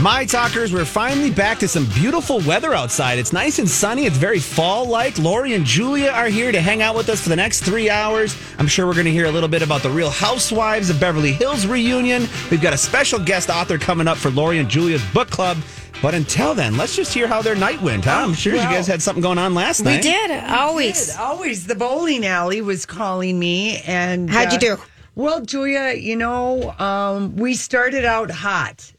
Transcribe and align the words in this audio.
My 0.00 0.24
talkers, 0.24 0.72
we're 0.72 0.84
finally 0.84 1.30
back 1.30 1.58
to 1.58 1.68
some 1.68 1.86
beautiful 1.94 2.40
weather 2.40 2.72
outside. 2.74 3.20
It's 3.20 3.32
nice 3.32 3.60
and 3.60 3.68
sunny. 3.68 4.04
It's 4.04 4.16
very 4.16 4.40
fall 4.40 4.84
like. 4.84 5.16
Lori 5.18 5.54
and 5.54 5.64
Julia 5.64 6.08
are 6.10 6.26
here 6.26 6.50
to 6.50 6.60
hang 6.60 6.82
out 6.82 6.96
with 6.96 7.08
us 7.08 7.20
for 7.20 7.28
the 7.28 7.36
next 7.36 7.60
three 7.60 7.88
hours. 7.88 8.36
I'm 8.58 8.66
sure 8.66 8.86
we're 8.86 8.94
going 8.94 9.04
to 9.04 9.12
hear 9.12 9.26
a 9.26 9.30
little 9.30 9.48
bit 9.48 9.62
about 9.62 9.82
the 9.82 9.90
Real 9.90 10.10
Housewives 10.10 10.90
of 10.90 10.98
Beverly 10.98 11.30
Hills 11.32 11.66
reunion. 11.66 12.26
We've 12.50 12.60
got 12.60 12.72
a 12.72 12.78
special 12.78 13.20
guest 13.20 13.48
author 13.48 13.78
coming 13.78 14.08
up 14.08 14.16
for 14.16 14.30
Lori 14.30 14.58
and 14.58 14.68
Julia's 14.68 15.04
book 15.12 15.30
club. 15.30 15.58
But 16.00 16.14
until 16.14 16.52
then, 16.52 16.76
let's 16.76 16.96
just 16.96 17.14
hear 17.14 17.28
how 17.28 17.40
their 17.42 17.54
night 17.54 17.80
went. 17.80 18.06
Huh? 18.06 18.24
I'm 18.26 18.34
sure 18.34 18.54
you 18.54 18.58
guys 18.58 18.88
had 18.88 19.00
something 19.00 19.22
going 19.22 19.38
on 19.38 19.54
last 19.54 19.84
night. 19.84 19.98
We 19.98 20.10
did 20.10 20.30
always. 20.32 21.06
Did. 21.08 21.16
Always. 21.16 21.66
The 21.68 21.76
bowling 21.76 22.26
alley 22.26 22.60
was 22.60 22.86
calling 22.86 23.38
me 23.38 23.80
and 23.82 24.28
uh, 24.28 24.32
How'd 24.32 24.52
you 24.52 24.58
do? 24.58 24.76
Well, 25.14 25.42
Julia, 25.42 25.92
you 25.94 26.16
know, 26.16 26.72
um, 26.80 27.36
we 27.36 27.54
started 27.54 28.04
out 28.04 28.32
hot. 28.32 28.90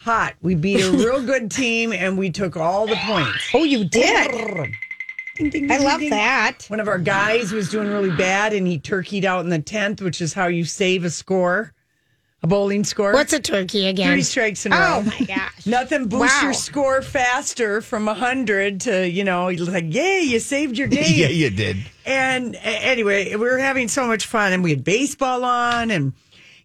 Hot. 0.00 0.34
We 0.40 0.54
beat 0.54 0.80
a 0.82 0.90
real 0.92 1.22
good 1.22 1.50
team 1.50 1.92
and 1.92 2.16
we 2.16 2.30
took 2.30 2.56
all 2.56 2.86
the 2.86 2.96
points. 2.96 3.48
Oh, 3.54 3.64
you 3.64 3.84
did. 3.84 4.30
Ding, 5.36 5.50
ding, 5.50 5.70
I 5.70 5.78
love 5.78 6.00
ding. 6.00 6.10
that. 6.10 6.64
One 6.68 6.80
of 6.80 6.88
our 6.88 6.98
guys 6.98 7.52
was 7.52 7.70
doing 7.70 7.88
really 7.88 8.10
bad 8.10 8.52
and 8.52 8.66
he 8.66 8.78
turkeyed 8.78 9.24
out 9.24 9.44
in 9.44 9.50
the 9.50 9.58
10th, 9.58 10.00
which 10.00 10.20
is 10.20 10.32
how 10.34 10.46
you 10.48 10.64
save 10.64 11.04
a 11.04 11.10
score, 11.10 11.72
a 12.42 12.46
bowling 12.46 12.84
score. 12.84 13.12
What's 13.12 13.32
a 13.34 13.40
turkey 13.40 13.86
again? 13.88 14.12
Three 14.12 14.22
strikes 14.22 14.64
in 14.66 14.72
a 14.72 14.76
row. 14.76 14.86
Oh 14.98 15.02
my 15.02 15.26
gosh. 15.26 15.66
Nothing 15.66 16.08
boosts 16.08 16.36
Wow. 16.38 16.42
your 16.44 16.52
score 16.54 17.02
faster 17.02 17.80
from 17.82 18.06
100 18.06 18.80
to, 18.82 19.08
you 19.08 19.24
know, 19.24 19.48
like, 19.48 19.92
yay, 19.94 20.22
you 20.22 20.40
saved 20.40 20.78
your 20.78 20.88
game. 20.88 21.04
yeah, 21.08 21.28
you 21.28 21.50
did. 21.50 21.76
And 22.06 22.54
a- 22.54 22.58
anyway, 22.64 23.28
we 23.30 23.36
were 23.36 23.58
having 23.58 23.88
so 23.88 24.06
much 24.06 24.24
fun, 24.26 24.52
and 24.54 24.62
we 24.64 24.70
had 24.70 24.82
baseball 24.84 25.44
on, 25.44 25.90
and 25.90 26.12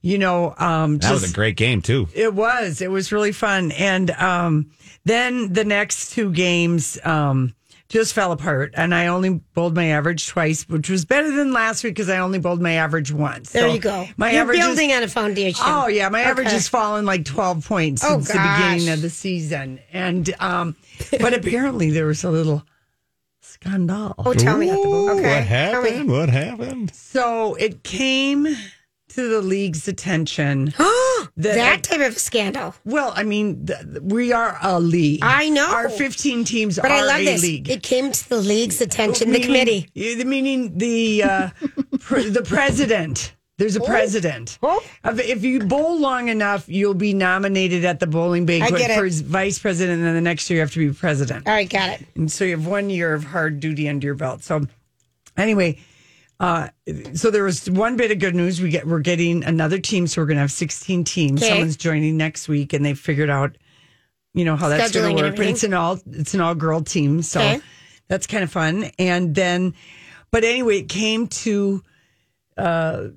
you 0.05 0.19
know, 0.19 0.53
um, 0.59 0.99
That 0.99 1.09
just, 1.09 1.21
was 1.23 1.31
a 1.31 1.33
great 1.33 1.55
game, 1.57 1.81
too. 1.81 2.07
It 2.13 2.31
was. 2.33 2.79
It 2.79 2.91
was 2.91 3.11
really 3.11 3.31
fun, 3.31 3.71
and 3.71 4.11
um, 4.11 4.69
then 5.03 5.51
the 5.51 5.65
next 5.65 6.11
two 6.11 6.31
games 6.31 6.99
um, 7.03 7.55
just 7.89 8.13
fell 8.13 8.31
apart, 8.31 8.75
and 8.77 8.93
I 8.93 9.07
only 9.07 9.41
bowled 9.55 9.73
my 9.75 9.85
average 9.87 10.27
twice, 10.27 10.69
which 10.69 10.91
was 10.91 11.05
better 11.05 11.31
than 11.31 11.53
last 11.53 11.83
week 11.83 11.95
because 11.95 12.07
I 12.09 12.19
only 12.19 12.37
bowled 12.37 12.61
my 12.61 12.73
average 12.73 13.11
once. 13.11 13.51
There 13.51 13.67
So 13.67 13.73
you 13.73 13.79
go. 13.79 14.05
My 14.15 14.31
You're 14.31 14.41
average 14.41 14.59
is- 14.59 14.65
building 14.67 14.91
on 14.93 15.01
a 15.01 15.07
foundation. 15.07 15.63
Oh 15.65 15.87
yeah, 15.87 16.07
my 16.09 16.21
average 16.21 16.51
has 16.51 16.67
fallen 16.67 17.05
like 17.05 17.25
twelve 17.25 17.65
points 17.65 18.03
Oh, 18.05 18.19
since 18.21 18.27
the 18.27 18.57
beginning 18.57 18.89
of 18.93 19.01
the 19.01 19.09
season, 19.09 19.79
and 19.91 20.31
um, 20.39 20.75
but 21.19 21.33
apparently 21.33 21.89
there 21.89 22.05
was 22.05 22.23
a 22.23 22.29
little 22.29 22.63
scandal. 23.41 24.13
Oh, 24.19 24.33
tell 24.33 24.57
me. 24.57 24.69
Ooh, 24.69 25.09
Okay. 25.11 25.35
What 25.35 25.43
happened? 25.47 26.11
What 26.11 26.29
happened? 26.29 26.93
So 26.93 27.55
it 27.55 27.83
came 27.83 28.47
to 29.15 29.29
the 29.29 29.41
league's 29.41 29.87
attention. 29.87 30.73
that 31.37 31.79
type 31.83 32.01
of 32.01 32.17
scandal. 32.17 32.75
Well, 32.85 33.13
I 33.15 33.23
mean, 33.23 33.65
th- 33.65 33.79
we 34.01 34.31
are 34.33 34.57
a 34.61 34.79
league. 34.79 35.19
I 35.23 35.49
know. 35.49 35.67
Our 35.69 35.89
15 35.89 36.43
teams 36.45 36.77
But 36.79 36.91
are 36.91 36.97
I 36.97 37.01
love 37.03 37.19
a 37.21 37.25
this. 37.25 37.41
league. 37.41 37.69
It 37.69 37.83
came 37.83 38.11
to 38.11 38.29
the 38.29 38.37
league's 38.37 38.81
attention, 38.81 39.31
the 39.31 39.39
committee. 39.39 39.89
yeah, 39.93 40.15
the- 40.15 40.25
Meaning 40.25 40.77
the 40.77 41.23
uh, 41.23 41.49
pr- 41.99 42.21
the 42.21 42.41
president. 42.43 43.33
There's 43.57 43.77
a 43.77 43.81
president. 43.81 44.59
Oh. 44.61 44.83
If- 45.05 45.19
If 45.19 45.43
you 45.45 45.61
bowl 45.61 45.97
long 45.99 46.27
enough, 46.27 46.67
you'll 46.67 46.93
be 46.93 47.13
nominated 47.13 47.85
at 47.85 48.01
the 48.01 48.07
bowling 48.07 48.45
banquet 48.45 48.77
get 48.79 48.91
it. 48.91 48.97
for 48.97 49.07
vice 49.23 49.59
president, 49.59 49.99
and 49.99 50.05
then 50.05 50.13
the 50.15 50.21
next 50.21 50.49
year 50.49 50.57
you 50.57 50.61
have 50.61 50.73
to 50.73 50.79
be 50.79 50.93
president. 50.93 51.47
All 51.47 51.53
right, 51.53 51.69
got 51.69 51.89
it. 52.01 52.05
And 52.15 52.29
so 52.29 52.43
you 52.43 52.51
have 52.51 52.67
one 52.67 52.89
year 52.89 53.13
of 53.13 53.23
hard 53.23 53.61
duty 53.61 53.87
under 53.87 54.05
your 54.05 54.15
belt. 54.15 54.43
So 54.43 54.67
anyway, 55.37 55.79
uh, 56.39 56.69
so 57.13 57.31
there 57.31 57.43
was 57.43 57.69
one 57.69 57.95
bit 57.97 58.11
of 58.11 58.19
good 58.19 58.35
news. 58.35 58.61
We 58.61 58.69
get 58.69 58.85
we're 58.87 58.99
getting 58.99 59.43
another 59.43 59.79
team, 59.79 60.07
so 60.07 60.21
we're 60.21 60.25
going 60.27 60.35
to 60.37 60.41
have 60.41 60.51
16 60.51 61.03
teams. 61.03 61.41
Okay. 61.41 61.49
Someone's 61.49 61.77
joining 61.77 62.17
next 62.17 62.47
week, 62.47 62.73
and 62.73 62.83
they 62.85 62.93
figured 62.93 63.29
out, 63.29 63.57
you 64.33 64.43
know, 64.45 64.55
how 64.55 64.67
that's 64.69 64.91
going 64.91 65.15
to 65.15 65.23
work. 65.23 65.35
But 65.37 65.45
it's 65.47 65.63
an 65.63 65.73
all 65.73 65.99
it's 66.11 66.33
an 66.33 66.41
all 66.41 66.55
girl 66.55 66.81
team, 66.81 67.21
so 67.21 67.39
Okay. 67.39 67.61
that's 68.07 68.27
kind 68.27 68.43
of 68.43 68.51
fun. 68.51 68.91
And 68.99 69.33
then, 69.33 69.73
but 70.31 70.43
anyway, 70.43 70.79
it 70.79 70.89
came 70.89 71.27
to 71.27 71.81
uh, 72.57 73.07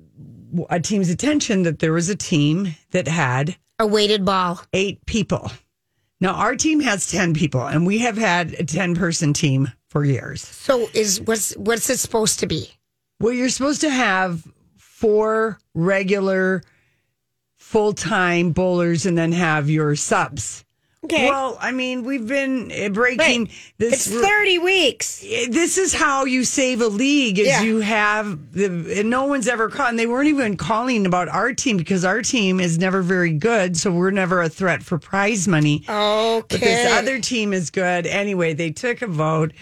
a 0.69 0.79
team's 0.79 1.09
attention 1.09 1.63
that 1.63 1.79
there 1.79 1.93
was 1.93 2.09
a 2.09 2.15
team 2.15 2.75
that 2.91 3.07
had 3.07 3.55
A 3.79 3.85
weighted 3.87 4.25
ball. 4.25 4.61
eight 4.73 5.05
people. 5.05 5.51
Now 6.21 6.33
our 6.33 6.55
team 6.57 6.81
has 6.81 7.09
10 7.09 7.33
people 7.33 7.65
and 7.65 7.85
we 7.87 7.99
have 7.99 8.17
had 8.17 8.51
a 8.53 8.63
10 8.65 8.95
person 8.95 9.31
team 9.31 9.71
for 9.89 10.03
years. 10.03 10.41
So 10.45 10.89
is 10.93 11.21
what's 11.21 11.55
what's 11.55 11.89
it 11.89 11.97
supposed 11.99 12.39
to 12.39 12.47
be? 12.47 12.69
Well, 13.19 13.33
you're 13.33 13.49
supposed 13.49 13.81
to 13.81 13.89
have 13.89 14.47
four 14.77 15.59
regular 15.73 16.63
full 17.57 17.93
time 17.93 18.51
bowlers 18.51 19.05
and 19.05 19.17
then 19.17 19.31
have 19.31 19.69
your 19.69 19.95
subs. 19.95 20.65
Okay. 21.05 21.29
Well, 21.29 21.57
I 21.61 21.71
mean, 21.71 22.03
we've 22.03 22.27
been 22.27 22.73
uh, 22.73 22.89
breaking 22.89 23.43
Wait, 23.45 23.73
this. 23.77 24.05
it's 24.07 24.21
30 24.21 24.57
weeks. 24.59 25.21
this 25.49 25.77
is 25.77 25.93
how 25.93 26.25
you 26.25 26.43
save 26.43 26.81
a 26.81 26.87
league 26.87 27.39
is 27.39 27.47
Yeah. 27.47 27.61
you 27.61 27.79
have 27.79 28.51
the 28.51 28.99
and 28.99 29.09
no 29.09 29.23
one's 29.25 29.47
ever 29.47 29.69
caught 29.69 29.91
and 29.91 29.97
they 29.97 30.07
weren't 30.07 30.27
even 30.27 30.57
calling 30.57 31.05
about 31.05 31.29
our 31.29 31.53
team 31.53 31.77
because 31.77 32.03
our 32.03 32.21
team 32.21 32.59
is 32.59 32.77
never 32.77 33.01
very 33.01 33.31
good 33.31 33.77
so 33.77 33.93
we're 33.93 34.11
never 34.11 34.41
a 34.41 34.49
threat 34.49 34.83
for 34.83 34.97
prize 34.99 35.47
money 35.47 35.85
Okay. 35.87 36.43
but 36.49 36.59
this 36.59 36.91
other 36.91 37.21
team 37.21 37.53
is 37.53 37.69
good 37.69 38.05
anyway 38.05 38.53
they 38.53 38.69
took 38.71 39.01
a 39.01 39.07
vote 39.07 39.53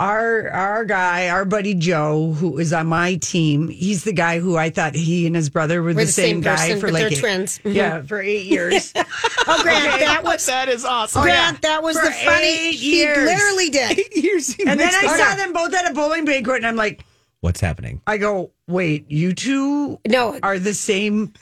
our 0.00 0.48
our 0.50 0.84
guy 0.84 1.28
our 1.28 1.44
buddy 1.44 1.74
joe 1.74 2.32
who 2.32 2.58
is 2.58 2.72
on 2.72 2.86
my 2.86 3.14
team 3.16 3.68
he's 3.68 4.04
the 4.04 4.12
guy 4.12 4.40
who 4.40 4.56
i 4.56 4.68
thought 4.70 4.94
he 4.94 5.26
and 5.26 5.36
his 5.36 5.48
brother 5.48 5.82
were, 5.82 5.94
the, 5.94 6.04
the 6.04 6.06
same, 6.10 6.36
same 6.36 6.40
guy 6.40 6.56
person, 6.56 6.80
for 6.80 6.86
but 6.88 6.92
like 6.94 7.00
they're 7.02 7.12
eight- 7.12 7.18
twins. 7.20 7.58
Mhm. 7.64 7.74
yeah 7.74 8.02
for 8.02 8.20
eight 8.20 8.46
years 8.46 8.92
oh, 8.96 9.58
Grant, 9.62 10.00
that 10.00 10.22
was 10.24 10.44
That 10.46 10.68
is 10.68 10.84
awesome. 10.84 11.22
Grant, 11.22 11.62
that 11.62 11.82
was 11.82 11.96
For 11.98 12.04
the 12.06 12.12
funny. 12.12 12.68
eight 12.68 12.74
He 12.74 13.06
literally 13.06 13.70
did. 13.70 13.98
Eight 13.98 14.08
Here's 14.12 14.56
and 14.58 14.78
then 14.80 14.92
i 14.92 15.16
saw 15.16 15.34
them 15.36 15.52
both 15.52 15.72
at 15.74 15.90
a 15.90 15.94
bowling 15.94 16.24
banquet 16.24 16.56
and 16.56 16.66
i'm 16.66 16.76
like 16.76 17.04
What's 17.40 17.60
happening? 17.60 18.00
I 18.06 18.16
go, 18.16 18.52
wait, 18.66 19.10
you 19.10 19.34
two 19.34 20.00
No. 20.08 20.38
are 20.42 20.58
the 20.58 20.72
same. 20.72 21.34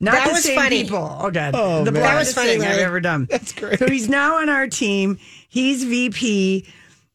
Not 0.00 0.14
That 0.14 0.26
the 0.26 0.32
was 0.32 0.42
same 0.42 0.58
funny. 0.58 0.82
people. 0.82 1.18
Oh 1.20 1.30
god, 1.30 1.54
Oh, 1.54 1.84
the 1.84 1.92
man. 1.92 2.02
That 2.02 2.18
was 2.18 2.34
funny, 2.34 2.48
thing 2.54 2.62
I've 2.62 2.68
Larry. 2.70 2.82
ever 2.82 3.00
done. 3.00 3.28
That's 3.30 3.52
great. 3.52 3.78
So 3.78 3.86
he's 3.88 4.08
now 4.08 4.38
on 4.38 4.48
our 4.48 4.66
team. 4.66 5.18
He's 5.48 5.84
VP, 5.84 6.66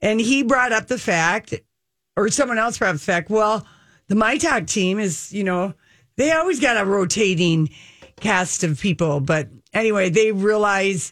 and 0.05 0.21
he 0.21 0.43
brought 0.43 0.71
up 0.71 0.85
the 0.85 0.99
fact, 0.99 1.55
or 2.15 2.29
someone 2.29 2.59
else 2.59 2.77
brought 2.77 2.91
up 2.91 2.95
the 2.97 3.01
fact. 3.01 3.29
Well, 3.29 3.65
the 4.07 4.15
My 4.15 4.37
Talk 4.37 4.67
team 4.67 4.99
is, 4.99 5.33
you 5.33 5.43
know, 5.43 5.73
they 6.15 6.31
always 6.31 6.59
got 6.59 6.77
a 6.77 6.85
rotating 6.85 7.69
cast 8.17 8.63
of 8.63 8.79
people, 8.79 9.19
but 9.19 9.49
anyway, 9.73 10.09
they 10.09 10.31
realize 10.31 11.11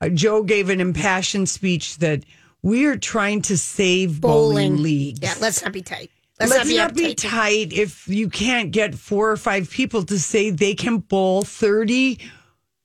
uh, 0.00 0.08
Joe 0.08 0.42
gave 0.42 0.70
an 0.70 0.80
impassioned 0.80 1.48
speech 1.48 1.98
that 1.98 2.24
we 2.62 2.84
are 2.86 2.96
trying 2.96 3.42
to 3.42 3.56
save 3.56 4.20
bowling, 4.20 4.72
Bowling. 4.72 4.82
leagues. 4.82 5.20
Yeah, 5.22 5.34
let's 5.40 5.62
not 5.62 5.72
be 5.72 5.82
tight. 5.82 6.10
Let's, 6.40 6.50
Let's, 6.50 6.64
not 6.64 6.68
be 6.68 6.76
not 6.78 6.94
be 6.94 7.14
tight 7.14 7.72
if 7.72 8.08
you 8.08 8.28
can't 8.28 8.72
get 8.72 8.96
four 8.96 9.30
or 9.30 9.36
five 9.36 9.70
people 9.70 10.02
to 10.04 10.18
say 10.18 10.50
they 10.50 10.74
can 10.74 10.98
bowl 10.98 11.42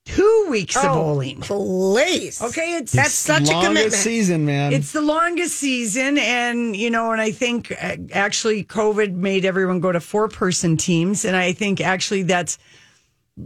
32 0.07 0.47
weeks 0.49 0.75
of 0.77 0.85
Oh, 0.85 0.93
bowling. 0.93 1.41
Please. 1.41 2.41
Okay, 2.41 2.75
it's 2.77 2.91
That's 2.91 3.13
such 3.13 3.43
a 3.49 3.51
Longest 3.51 3.67
commitment. 3.67 3.93
season, 3.93 4.45
man. 4.45 4.73
it's 4.73 4.91
the 4.91 5.01
longest 5.01 5.55
season, 5.55 6.17
and 6.17 6.75
you 6.75 6.89
know, 6.89 7.11
and 7.11 7.21
I 7.21 7.31
think 7.31 7.71
uh, 7.71 7.97
actually 8.11 8.63
COVID 8.63 9.13
made 9.13 9.45
everyone 9.45 9.79
go 9.79 9.91
to 9.91 9.99
four 9.99 10.27
person 10.27 10.77
teams, 10.77 11.25
and 11.25 11.35
I 11.35 11.53
think 11.53 11.81
actually 11.81 12.23
that's 12.23 12.57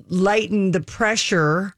lightened 0.08 0.74
the 0.74 0.82
pressure 0.82 1.74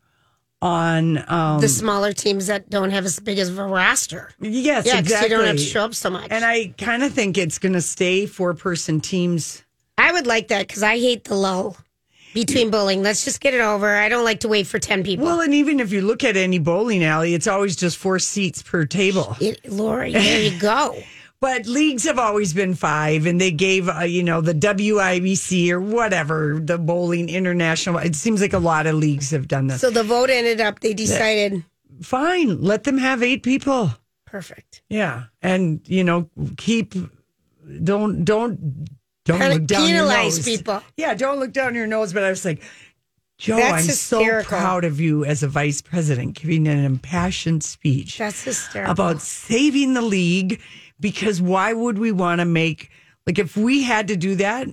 on. 0.62 1.24
Um, 1.32 1.62
the 1.62 1.68
smaller 1.70 2.14
teams 2.14 2.48
that 2.48 2.70
don't 2.70 2.92
have 2.92 3.06
as 3.06 3.20
big 3.20 3.40
of 3.40 3.58
a 3.58 3.66
roster. 3.66 4.32
yes, 4.40 4.86
Yeah, 4.86 5.00
exactly. 5.00 5.30
you 5.32 5.38
don't 5.38 5.48
have 5.48 5.58
to 5.58 5.62
show 5.62 5.82
up 5.86 5.94
so 5.96 6.10
much. 6.10 6.28
And 6.30 6.46
I 6.46 6.74
kind 6.78 7.04
of 7.04 7.12
think 7.14 7.38
it's 7.38 7.60
going 7.60 7.74
to 7.74 7.82
stay 7.82 8.26
four 8.26 8.54
person 8.54 9.02
teams. 9.02 9.64
I 9.98 10.12
would 10.12 10.26
like 10.28 10.48
that 10.50 10.68
because 10.68 10.84
I 10.84 10.98
hate 10.98 11.26
the 11.26 11.36
lull 11.36 11.78
between 12.34 12.70
bowling. 12.70 13.04
Let's 13.04 13.24
just 13.26 13.40
get 13.42 13.54
it 13.54 13.62
over. 13.62 13.96
I 13.96 14.10
don't 14.10 14.24
like 14.26 14.40
to 14.42 14.48
wait 14.48 14.68
for 14.68 14.80
10 14.80 15.04
people. 15.04 15.26
Well, 15.26 15.42
and 15.42 15.54
even 15.54 15.80
if 15.80 15.92
you 15.92 16.02
look 16.02 16.24
at 16.24 16.36
any 16.38 16.60
bowling 16.60 17.04
alley, 17.04 17.34
it's 17.34 17.48
always 17.48 17.76
just 17.76 17.98
four 17.98 18.20
seats 18.20 18.62
per 18.62 18.86
table. 18.86 19.36
It, 19.40 19.70
Lori, 19.72 20.14
there 20.14 20.42
you 20.42 20.60
go. 20.60 20.98
But 21.40 21.66
leagues 21.66 22.06
have 22.06 22.18
always 22.18 22.54
been 22.54 22.74
five, 22.74 23.26
and 23.26 23.42
they 23.42 23.52
gave, 23.52 23.90
uh, 23.90 24.04
you 24.04 24.24
know, 24.24 24.40
the 24.40 24.54
WIBC 24.54 25.72
or 25.72 25.82
whatever, 25.82 26.58
the 26.58 26.78
bowling 26.78 27.28
international. 27.28 27.98
It 27.98 28.16
seems 28.16 28.40
like 28.40 28.54
a 28.54 28.60
lot 28.60 28.88
of 28.88 28.96
leagues 28.96 29.32
have 29.32 29.50
done 29.50 29.68
this. 29.68 29.82
So 29.82 29.90
the 29.90 30.04
vote 30.06 30.30
ended 30.30 30.62
up, 30.62 30.80
they 30.80 30.94
decided, 30.94 31.66
Fine, 32.02 32.62
let 32.62 32.86
them 32.86 32.98
have 32.98 33.22
eight 33.22 33.44
people. 33.44 33.92
perfect. 34.26 34.84
Yeah, 34.88 35.24
and 35.42 35.82
you 35.86 36.06
know, 36.06 36.30
keep 36.56 36.94
don't 37.84 38.24
don't 38.24 38.88
don't 39.26 39.40
Pen- 39.40 39.52
look 39.52 39.66
down 39.66 39.90
your 39.90 40.06
nose. 40.08 40.44
people. 40.44 40.82
Yeah, 40.98 41.14
don't 41.14 41.40
look 41.40 41.54
down 41.54 41.76
your 41.76 41.88
nose. 41.88 42.14
But 42.14 42.24
I 42.24 42.30
was 42.30 42.44
like, 42.46 42.62
Joe, 43.38 43.58
That's 43.58 43.88
I'm 43.90 43.94
so 43.96 44.44
proud 44.44 44.84
of 44.86 45.00
you 45.00 45.26
as 45.26 45.44
a 45.44 45.48
vice 45.48 45.82
president, 45.82 46.36
giving 46.36 46.68
an 46.68 46.84
impassioned 46.84 47.64
speech 47.64 48.18
That's 48.18 48.44
hysterical. 48.44 48.92
about 48.92 49.22
saving 49.22 49.94
the 49.94 50.02
league. 50.02 50.62
Because 51.00 51.42
why 51.42 51.74
would 51.74 51.98
we 51.98 52.12
want 52.12 52.40
to 52.40 52.46
make 52.46 52.90
like 53.28 53.40
if 53.40 53.58
we 53.58 53.84
had 53.84 54.08
to 54.10 54.16
do 54.16 54.36
that, 54.36 54.68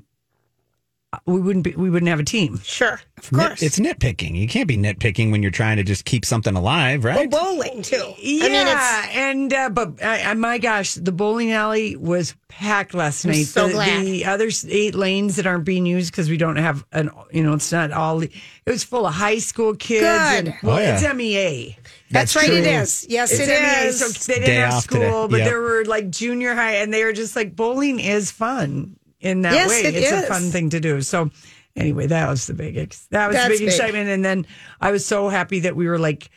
we 1.26 1.40
wouldn't 1.40 1.64
be, 1.64 1.74
we 1.74 1.90
wouldn't 1.90 2.08
have 2.08 2.20
a 2.20 2.24
team. 2.24 2.60
Sure, 2.62 3.00
of 3.18 3.32
Nit- 3.32 3.46
course. 3.48 3.62
it's 3.62 3.78
nitpicking. 3.80 4.36
You 4.36 4.46
can't 4.46 4.68
be 4.68 4.76
nitpicking 4.76 5.32
when 5.32 5.42
you're 5.42 5.50
trying 5.50 5.76
to 5.78 5.82
just 5.82 6.04
keep 6.04 6.24
something 6.24 6.54
alive, 6.54 7.04
Oh, 7.04 7.08
right? 7.08 7.28
bowling 7.30 7.82
too. 7.82 8.14
Yeah, 8.18 8.44
I 8.44 8.48
mean, 8.48 8.66
it's 8.68 9.16
and 9.16 9.52
uh, 9.52 9.70
but 9.70 10.00
uh, 10.02 10.34
my 10.36 10.58
gosh, 10.58 10.94
the 10.94 11.10
bowling 11.12 11.50
alley 11.52 11.96
was 11.96 12.36
packed 12.48 12.94
last 12.94 13.24
I'm 13.24 13.32
night. 13.32 13.46
so 13.46 13.66
the, 13.66 13.72
glad. 13.74 14.04
the 14.06 14.24
other 14.26 14.48
eight 14.68 14.94
lanes 14.94 15.36
that 15.36 15.46
aren't 15.46 15.64
being 15.64 15.84
used 15.86 16.12
because 16.12 16.30
we 16.30 16.36
don't 16.36 16.56
have 16.56 16.84
an, 16.92 17.10
you 17.32 17.42
know, 17.42 17.54
it's 17.54 17.72
not 17.72 17.90
all. 17.90 18.22
It 18.22 18.30
was 18.66 18.84
full 18.84 19.06
of 19.06 19.14
high 19.14 19.38
school 19.38 19.74
kids. 19.74 20.02
Good. 20.02 20.48
And, 20.48 20.54
well, 20.62 20.76
Oh, 20.76 20.80
yeah. 20.80 20.94
it's 21.00 21.14
MEA. 21.14 21.76
that's, 22.10 22.34
That's 22.34 22.36
right. 22.36 22.52
It 22.56 22.62
true. 22.62 22.72
is. 22.72 23.06
Yes, 23.08 23.32
It's 23.32 23.40
it 23.40 23.48
MEA, 23.48 23.88
is. 23.88 23.98
so 24.00 24.32
they 24.32 24.34
didn't 24.38 24.46
Day 24.46 24.54
have 24.56 24.74
off 24.74 24.82
school, 24.84 24.98
today. 25.00 25.26
but 25.28 25.36
Yep. 25.38 25.44
there 25.46 25.60
were 25.60 25.84
like 25.86 26.10
junior 26.10 26.54
high, 26.54 26.74
and 26.76 26.94
they 26.94 27.02
were 27.04 27.12
just 27.12 27.34
like 27.34 27.56
bowling 27.56 27.98
is 28.00 28.30
fun 28.30 28.96
in 29.20 29.42
that 29.42 29.52
Yes, 29.54 29.68
way. 29.70 29.82
it 29.84 29.94
it's 29.94 30.10
is. 30.12 30.24
a 30.24 30.26
fun 30.26 30.50
thing 30.50 30.70
to 30.70 30.80
do. 30.80 31.00
So. 31.02 31.30
Anyway, 31.76 32.08
that 32.08 32.28
was 32.28 32.48
the 32.48 32.52
big 32.52 32.76
ex- 32.76 33.06
that 33.12 33.28
was 33.28 33.36
That's 33.36 33.46
the 33.46 33.54
big, 33.54 33.58
big. 33.60 33.68
excitement, 33.68 34.08
and 34.10 34.24
then 34.24 34.44
I 34.80 34.90
was 34.90 35.06
so 35.06 35.28
happy 35.28 35.60
that 35.60 35.76
we 35.76 35.86
were 35.86 36.00
like 36.00 36.28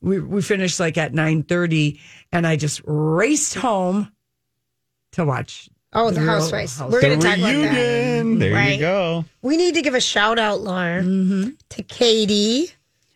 we 0.00 0.18
we 0.18 0.42
finished 0.42 0.80
like 0.80 0.98
at 0.98 1.14
nine 1.14 1.44
thirty, 1.44 2.00
and 2.32 2.44
I 2.44 2.56
just 2.56 2.82
raced 2.84 3.54
home 3.54 4.10
to 5.12 5.24
watch. 5.24 5.68
oh, 5.92 6.10
the 6.10 6.20
Real 6.20 6.30
housewives. 6.30 6.76
House- 6.76 6.90
We're 6.90 7.00
the 7.02 7.06
going 7.06 7.20
to 7.20 7.26
talk 7.26 7.38
about 7.38 7.52
that. 7.52 7.70
reunion. 7.70 8.38
There 8.40 8.52
Right. 8.52 8.72
you 8.74 8.78
go. 8.80 9.24
We 9.42 9.56
need 9.56 9.74
to 9.76 9.82
give 9.82 9.94
a 9.94 10.00
shout 10.00 10.40
out, 10.40 10.60
Laura, 10.62 11.02
mm-hmm. 11.02 11.50
to 11.68 11.82
Katie, 11.84 12.70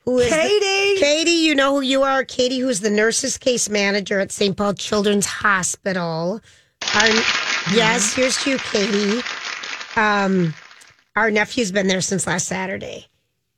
who 0.04 0.20
is 0.20 0.30
the- 0.30 0.36
Katie! 0.36 1.00
Katie, 1.00 1.30
you 1.44 1.56
know 1.56 1.74
who 1.74 1.80
you 1.80 2.04
are. 2.04 2.22
Katie, 2.24 2.60
who's 2.60 2.80
the 2.80 2.90
nurses 2.90 3.36
case 3.36 3.68
manager 3.68 4.20
at 4.20 4.30
St. 4.30 4.56
Paul 4.56 4.74
Children's 4.74 5.26
Hospital. 5.26 6.40
Our, 6.94 7.08
yes, 7.72 8.14
here's 8.14 8.36
to 8.44 8.50
you, 8.50 8.58
Katie. 8.58 9.22
Um, 9.96 10.54
our 11.16 11.30
nephew's 11.30 11.72
been 11.72 11.86
there 11.86 12.00
since 12.00 12.26
last 12.26 12.46
Saturday 12.46 13.06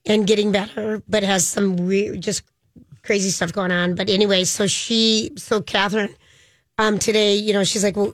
and 0.05 0.27
getting 0.27 0.53
better, 0.53 1.03
but 1.09 1.23
has 1.23 1.47
some 1.47 1.89
just 2.21 2.43
crazy 3.03 3.31
stuff 3.31 3.53
going 3.53 3.73
on. 3.73 3.95
But 3.95 4.09
anyway, 4.11 4.45
so 4.45 4.67
she, 4.67 5.33
so 5.37 5.61
Catherine, 5.63 6.15
um, 6.79 6.99
today, 6.99 7.35
you 7.37 7.53
know, 7.53 7.65
she's 7.65 7.83
like, 7.83 7.97
well, 7.97 8.13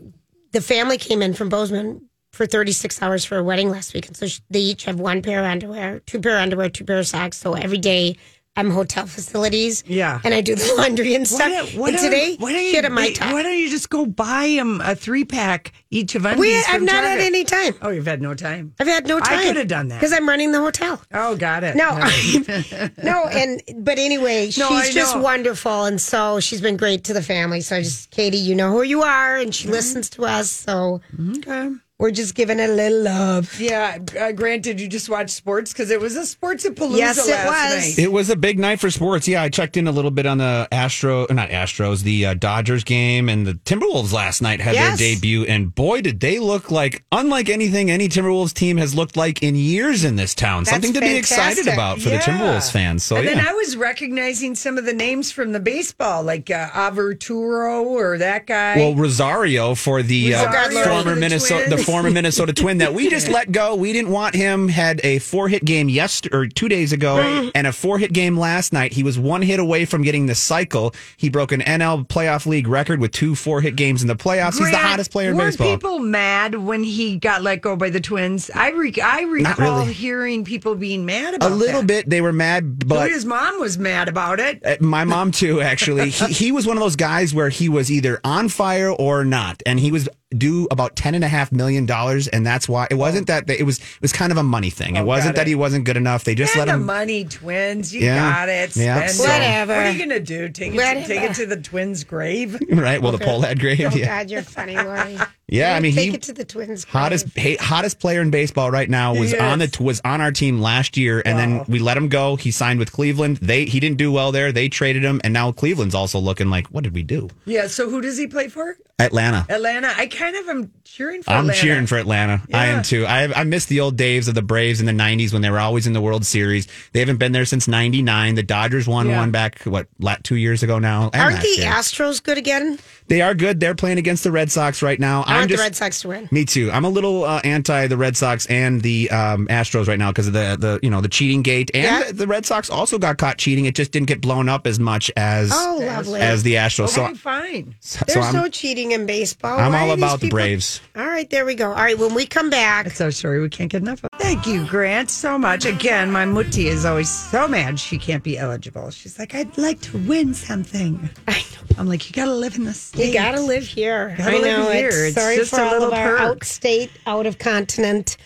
the 0.52 0.60
family 0.60 0.98
came 0.98 1.22
in 1.22 1.34
from 1.34 1.48
Bozeman 1.48 2.08
for 2.32 2.46
36 2.46 3.02
hours 3.02 3.24
for 3.24 3.36
a 3.36 3.44
wedding 3.44 3.70
last 3.70 3.94
week. 3.94 4.06
And 4.06 4.16
so 4.16 4.26
sh- 4.26 4.40
they 4.48 4.60
each 4.60 4.84
have 4.84 5.00
one 5.00 5.22
pair 5.22 5.40
of 5.40 5.44
underwear, 5.46 6.00
two 6.00 6.20
pair 6.20 6.36
of 6.36 6.42
underwear, 6.42 6.68
two 6.70 6.84
pair 6.84 6.98
of 6.98 7.06
socks. 7.06 7.36
So 7.38 7.54
every 7.54 7.78
day 7.78 8.16
I'm 8.54 8.70
hotel 8.70 9.06
facilities. 9.06 9.82
Yeah. 9.86 10.20
And 10.24 10.34
I 10.34 10.42
do 10.42 10.54
the 10.54 10.74
laundry 10.76 11.14
and 11.14 11.26
stuff. 11.26 11.48
Why 11.48 11.62
why 11.80 11.88
and 11.88 11.98
today, 11.98 12.36
why 12.38 12.52
don't 12.52 12.64
you, 12.84 12.90
my 12.90 13.02
wait, 13.02 13.18
Why 13.18 13.42
don't 13.42 13.56
you 13.58 13.70
just 13.70 13.88
go 13.88 14.04
buy 14.04 14.46
them 14.56 14.82
a 14.82 14.94
three 14.94 15.24
pack 15.24 15.72
each 15.90 16.14
of 16.14 16.26
undies? 16.26 16.38
we, 16.40 16.54
I've 16.68 16.82
not 16.82 17.02
had 17.02 17.20
any 17.20 17.44
time. 17.44 17.74
Oh, 17.80 17.88
you've 17.88 18.04
had 18.06 18.20
no 18.20 18.34
time. 18.34 18.74
I've 18.78 18.86
had 18.86 19.06
no 19.06 19.20
time. 19.20 19.38
I 19.38 19.42
could 19.44 19.56
have 19.56 19.68
done 19.68 19.88
that. 19.88 20.00
Because 20.00 20.12
I'm 20.12 20.28
running 20.28 20.52
the 20.52 20.60
hotel. 20.60 21.00
Oh, 21.14 21.34
got 21.34 21.64
it. 21.64 21.76
No, 21.76 21.92
no, 23.02 23.24
and 23.28 23.62
but 23.78 23.98
anyway, 23.98 24.50
No, 24.58 24.68
I 24.68 24.84
she's 24.84 24.94
just 24.94 25.16
know. 25.16 25.22
wonderful, 25.22 25.84
and 25.84 25.98
so 25.98 26.38
she's 26.40 26.60
been 26.60 26.76
great 26.76 27.04
to 27.04 27.14
the 27.14 27.22
family. 27.22 27.62
So 27.62 27.76
I 27.76 27.82
just, 27.82 28.10
Katie, 28.10 28.36
you 28.36 28.54
know 28.54 28.70
who 28.70 28.82
you 28.82 29.02
are, 29.02 29.36
and 29.36 29.46
Mm-hmm. 29.46 29.50
she 29.52 29.68
listens 29.68 30.10
to 30.10 30.24
us. 30.26 30.50
So 30.50 31.00
Okay. 31.38 31.70
We're 32.02 32.10
just 32.10 32.34
giving 32.34 32.58
it 32.58 32.68
a 32.68 32.72
little 32.72 33.02
love. 33.02 33.60
Yeah. 33.60 33.96
Uh, 34.20 34.32
granted, 34.32 34.80
you 34.80 34.88
just 34.88 35.08
watched 35.08 35.30
sports 35.30 35.72
because 35.72 35.88
it 35.92 36.00
was 36.00 36.16
a 36.16 36.26
sports 36.26 36.64
of 36.64 36.74
palooza 36.74 36.96
Yes, 36.98 37.28
it 37.28 37.30
last 37.30 37.46
was. 37.76 37.96
night. 37.96 38.04
It 38.04 38.10
was 38.10 38.28
a 38.28 38.34
big 38.34 38.58
night 38.58 38.80
for 38.80 38.90
sports. 38.90 39.28
Yeah, 39.28 39.40
I 39.40 39.48
checked 39.48 39.76
in 39.76 39.86
a 39.86 39.92
little 39.92 40.10
bit 40.10 40.26
on 40.26 40.38
the 40.38 40.66
Astro, 40.72 41.28
not 41.30 41.50
Astros, 41.50 42.02
the 42.02 42.26
uh, 42.26 42.34
Dodgers 42.34 42.82
game, 42.82 43.28
and 43.28 43.46
the 43.46 43.54
Timberwolves 43.54 44.12
last 44.12 44.42
night 44.42 44.60
had 44.60 44.74
Yes. 44.74 44.98
their 44.98 45.14
debut. 45.14 45.44
And 45.44 45.72
boy, 45.72 46.00
did 46.00 46.18
they 46.18 46.40
look 46.40 46.72
like 46.72 47.04
unlike 47.12 47.48
anything 47.48 47.88
any 47.88 48.08
Timberwolves 48.08 48.52
team 48.52 48.78
has 48.78 48.96
looked 48.96 49.16
like 49.16 49.40
in 49.44 49.54
years 49.54 50.02
in 50.02 50.16
this 50.16 50.34
town. 50.34 50.64
That's 50.64 50.72
Something 50.74 50.94
to 50.94 51.00
be 51.00 51.14
excited 51.14 51.68
about 51.68 52.00
for 52.00 52.08
the 52.08 52.16
Timberwolves 52.16 52.72
fans. 52.72 53.04
So 53.04 53.14
and 53.14 53.26
yeah. 53.26 53.34
then 53.36 53.46
I 53.46 53.52
was 53.52 53.76
recognizing 53.76 54.56
some 54.56 54.76
of 54.76 54.86
the 54.86 54.92
names 54.92 55.30
from 55.30 55.52
the 55.52 55.60
baseball, 55.60 56.24
like 56.24 56.50
uh, 56.50 56.68
Averturo 56.70 57.84
or 57.84 58.18
that 58.18 58.48
guy. 58.48 58.76
well, 58.76 58.96
Rosario 58.96 59.76
for 59.76 60.02
the 60.02 60.34
uh, 60.34 60.70
former 60.84 61.14
the 61.14 61.20
Minnesota, 61.20 61.70
the 61.70 61.76
Twins. 61.76 61.91
Former 61.92 62.10
Minnesota 62.12 62.52
Twin 62.52 62.78
that 62.78 62.94
we 62.94 63.08
just 63.08 63.28
let 63.28 63.52
go. 63.52 63.74
We 63.74 63.92
didn't 63.92 64.10
want 64.10 64.34
him. 64.34 64.68
Had 64.68 65.00
a 65.04 65.18
four 65.18 65.48
hit 65.48 65.64
game 65.64 65.88
yesterday 65.88 66.36
or 66.36 66.46
two 66.46 66.68
days 66.68 66.92
ago, 66.92 67.50
and 67.54 67.66
a 67.66 67.72
four 67.72 67.98
hit 67.98 68.12
game 68.12 68.38
last 68.38 68.72
night. 68.72 68.92
He 68.92 69.02
was 69.02 69.18
one 69.18 69.42
hit 69.42 69.60
away 69.60 69.84
from 69.84 70.02
getting 70.02 70.26
the 70.26 70.34
cycle. 70.34 70.94
He 71.16 71.28
broke 71.28 71.52
an 71.52 71.60
NL 71.60 72.06
playoff 72.08 72.46
league 72.46 72.66
record 72.68 73.00
with 73.00 73.12
two 73.12 73.34
four 73.34 73.60
hit 73.60 73.76
games 73.76 74.02
in 74.02 74.08
the 74.08 74.16
playoffs. 74.16 74.58
He's 74.58 74.70
the 74.70 74.76
hottest 74.76 75.10
player 75.10 75.30
in 75.30 75.36
baseball. 75.36 75.70
people 75.70 75.98
mad 75.98 76.54
when 76.54 76.82
he 76.82 77.16
got 77.18 77.42
let 77.42 77.60
go 77.62 77.76
by 77.76 77.90
the 77.90 78.00
Twins? 78.00 78.50
I 78.54 78.70
re- 78.70 78.94
I 79.02 79.22
recall 79.22 79.80
really. 79.80 79.92
hearing 79.92 80.44
people 80.44 80.74
being 80.74 81.04
mad 81.06 81.34
about 81.34 81.50
it. 81.50 81.52
a 81.52 81.56
little 81.56 81.80
that. 81.82 81.86
bit. 81.86 82.10
They 82.10 82.20
were 82.20 82.32
mad, 82.32 82.88
but 82.88 83.10
his 83.10 83.24
mom 83.24 83.60
was 83.60 83.78
mad 83.78 84.08
about 84.08 84.40
it. 84.40 84.64
Uh, 84.64 84.76
My 84.80 85.04
mom 85.04 85.30
too, 85.32 85.60
actually. 85.60 86.10
He, 86.10 86.32
he 86.32 86.52
was 86.52 86.66
one 86.66 86.76
of 86.76 86.82
those 86.82 86.96
guys 86.96 87.34
where 87.34 87.48
he 87.48 87.68
was 87.68 87.90
either 87.90 88.20
on 88.24 88.48
fire 88.48 88.90
or 88.90 89.24
not, 89.24 89.62
and 89.66 89.78
he 89.80 89.92
was 89.92 90.08
due 90.38 90.66
about 90.70 90.96
ten 90.96 91.14
and 91.14 91.24
a 91.24 91.28
half 91.28 91.52
million 91.52 91.86
dollars, 91.86 92.28
and 92.28 92.46
that's 92.46 92.68
why 92.68 92.86
it 92.90 92.94
wasn't 92.94 93.26
that 93.26 93.46
they, 93.46 93.58
it 93.58 93.64
was 93.64 93.78
it 93.78 94.00
was 94.02 94.12
kind 94.12 94.32
of 94.32 94.38
a 94.38 94.42
money 94.42 94.70
thing. 94.70 94.96
It 94.96 95.00
Oh, 95.00 95.04
wasn't 95.04 95.34
got 95.36 95.40
that 95.42 95.46
he 95.46 95.54
wasn't 95.54 95.84
good 95.84 95.96
enough. 95.96 96.24
They 96.24 96.34
just 96.34 96.54
and 96.56 96.60
let 96.60 96.64
the 96.66 96.78
him. 96.78 96.86
money, 96.86 97.24
Twins. 97.24 97.94
You 97.94 98.02
Yeah. 98.02 98.16
got 98.32 98.48
it. 98.48 98.76
Yeah, 98.76 99.06
so- 99.08 99.24
Whatever. 99.24 99.74
What 99.74 99.86
are 99.86 99.90
you 99.90 99.98
gonna 99.98 100.20
do? 100.20 100.48
Take 100.48 100.74
it, 100.74 100.76
to, 101.02 101.06
take 101.06 101.22
it 101.30 101.34
to 101.34 101.46
the 101.46 101.56
Twins' 101.56 102.04
grave? 102.04 102.58
Right, 102.72 103.00
well, 103.00 103.12
the 103.12 103.18
Pohlad 103.18 103.58
grave, 103.60 103.80
Oh 103.92 103.96
yeah, 103.96 104.06
God, 104.22 104.30
you're 104.30 104.42
funny, 104.42 104.76
Lori. 104.76 105.16
yeah. 105.48 105.74
I 105.76 105.80
mean, 105.80 105.94
take 105.94 106.10
he 106.10 106.14
it 106.16 106.22
to 106.22 106.32
the 106.32 106.44
Twins. 106.44 106.84
hottest 106.84 107.32
grave. 107.34 107.58
ha- 107.60 107.64
hottest 107.64 108.00
player 108.00 108.20
in 108.20 108.30
baseball 108.30 108.70
right 108.70 108.88
now 108.90 109.14
was 109.14 109.30
He 109.32 109.38
on 109.38 109.58
the 109.60 109.76
was 109.80 110.00
on 110.04 110.20
our 110.20 110.32
team 110.32 110.60
last 110.60 110.96
year, 110.96 111.22
and 111.24 111.38
then 111.38 111.64
we 111.68 111.78
let 111.78 111.96
him 111.96 112.08
go. 112.08 112.36
He 112.36 112.50
signed 112.50 112.78
with 112.78 112.90
Cleveland. 112.92 113.36
They 113.38 113.66
he 113.66 113.78
didn't 113.78 113.98
do 113.98 114.10
well 114.10 114.32
there. 114.32 114.50
They 114.52 114.68
traded 114.68 115.04
him, 115.04 115.20
and 115.22 115.32
now 115.32 115.52
Cleveland's 115.52 115.94
also 115.94 116.18
looking 116.18 116.50
like, 116.50 116.66
what 116.68 116.82
did 116.84 116.94
we 116.94 117.02
do? 117.02 117.28
Yeah. 117.44 117.66
So 117.68 117.88
who 117.88 118.00
does 118.00 118.16
he 118.18 118.26
play 118.26 118.48
for? 118.48 118.76
Atlanta. 118.98 119.44
Atlanta. 119.48 119.92
I 119.96 120.06
kind 120.22 120.36
of 120.36 120.48
am 120.48 120.72
cheering 120.84 121.22
for. 121.22 121.30
I'm 121.30 121.40
Atlanta. 121.40 121.60
cheering 121.60 121.86
for 121.86 121.96
Atlanta. 121.98 122.42
I 122.52 122.66
Yeah. 122.66 122.76
am 122.76 122.82
too. 122.82 123.06
I 123.06 123.40
I 123.40 123.44
miss 123.44 123.66
the 123.66 123.80
old 123.80 123.96
days 123.96 124.28
of 124.28 124.34
the 124.34 124.42
Braves 124.42 124.80
in 124.80 124.86
the 124.86 124.92
'90s 124.92 125.32
when 125.32 125.42
they 125.42 125.50
were 125.50 125.58
always 125.58 125.86
in 125.86 125.92
the 125.92 126.00
World 126.00 126.24
Series. 126.24 126.66
They 126.92 127.00
haven't 127.00 127.16
been 127.18 127.32
there 127.32 127.44
since 127.44 127.66
'99. 127.68 128.34
The 128.34 128.42
Dodgers 128.42 128.86
won 128.86 129.08
Yeah. 129.08 129.18
one 129.18 129.30
back 129.30 129.60
what 129.64 129.88
two 130.22 130.36
years 130.36 130.62
ago 130.62 130.78
now. 130.78 131.10
and 131.12 131.22
Aren't 131.22 131.40
the 131.40 131.48
year. 131.62 131.70
Astros 131.70 132.22
good 132.22 132.38
again? 132.38 132.78
They 133.08 133.20
are 133.20 133.34
good. 133.34 133.60
They're 133.60 133.74
playing 133.74 133.98
against 133.98 134.24
the 134.24 134.30
Red 134.30 134.50
Sox 134.50 134.80
right 134.80 134.98
now. 134.98 135.22
I 135.26 135.38
want 135.38 135.50
just 135.50 135.58
the 135.58 135.64
Red 135.64 135.76
Sox 135.76 136.00
to 136.02 136.08
win. 136.08 136.28
me 136.30 136.44
too. 136.44 136.70
I'm 136.70 136.84
a 136.84 136.88
little 136.88 137.24
uh, 137.24 137.40
anti 137.44 137.86
the 137.88 137.96
Red 137.96 138.16
Sox 138.16 138.46
and 138.46 138.80
the 138.80 139.10
um, 139.10 139.46
Astros 139.48 139.88
right 139.88 139.98
now 139.98 140.10
because 140.12 140.28
of 140.28 140.32
the 140.32 140.56
the 140.58 140.78
you 140.82 140.90
know 140.90 141.00
the 141.00 141.08
cheating 141.08 141.42
gate 141.42 141.70
and 141.74 141.82
Yeah. 141.84 142.04
the, 142.08 142.12
the 142.12 142.26
Red 142.26 142.46
Sox 142.46 142.70
also 142.70 142.98
got 142.98 143.18
caught 143.18 143.38
cheating. 143.38 143.64
It 143.66 143.74
just 143.74 143.90
didn't 143.90 144.06
get 144.08 144.20
blown 144.20 144.48
up 144.48 144.66
as 144.66 144.78
much 144.78 145.10
as 145.16 145.50
Oh, 145.52 145.82
lovely. 145.84 146.20
as 146.20 146.42
the 146.42 146.54
Astros. 146.54 146.96
Okay, 146.96 147.12
So 147.12 147.14
fine. 147.16 147.74
so 147.80 148.04
There's 148.06 148.24
I'm 148.26 148.34
no 148.34 148.48
cheating 148.48 148.92
in 148.92 149.04
baseball. 149.06 149.58
I'm 149.58 149.72
Why 149.72 149.80
all 149.80 149.90
are 149.90 149.96
these 150.20 150.28
about 150.28 150.28
the 150.28 150.30
Braves. 150.30 150.80
All 150.96 151.06
right, 151.06 151.28
there 151.30 151.44
we 151.44 151.54
go. 151.54 151.68
All 151.68 151.74
right, 151.76 151.98
when 151.98 152.14
we 152.14 152.26
come 152.26 152.50
back, 152.50 152.90
So 152.90 153.10
sorry, 153.10 153.40
we 153.40 153.48
can't 153.48 153.70
get 153.70 153.82
enough 153.82 154.02
of. 154.04 154.10
Thank 154.18 154.46
you, 154.46 154.66
Grant, 154.66 155.10
so 155.10 155.38
much. 155.38 155.64
Again, 155.64 156.10
my 156.10 156.24
mutti 156.24 156.64
is 156.66 156.84
always 156.84 157.08
so 157.10 157.46
mad 157.48 157.78
she 157.78 157.98
can't 157.98 158.22
be 158.22 158.38
eligible. 158.38 158.90
She's 158.90 159.18
like, 159.18 159.34
I'd 159.34 159.56
like 159.58 159.80
to 159.82 159.98
win 159.98 160.34
something. 160.34 161.08
I 161.28 161.32
know. 161.32 161.76
I'm 161.78 161.86
like, 161.88 162.08
you 162.08 162.12
got 162.14 162.26
to 162.26 162.34
live 162.34 162.56
in 162.56 162.64
the 162.64 162.74
state. 162.74 163.08
You 163.08 163.12
gotta 163.14 163.40
live 163.40 163.64
here. 163.64 164.14
Gotta 164.18 164.30
I 164.36 164.38
live 164.40 164.58
know. 164.58 164.70
here. 164.70 164.88
It's, 164.88 164.96
It's 164.96 165.14
sorry 165.14 165.36
just 165.36 165.50
for 165.54 165.60
a 165.60 165.64
all 165.64 165.70
little 165.72 165.88
of 165.88 165.94
our 165.94 166.16
perk. 166.18 166.40
outstate, 166.40 166.90
out 167.06 167.26
of 167.26 167.38
continent 167.38 168.16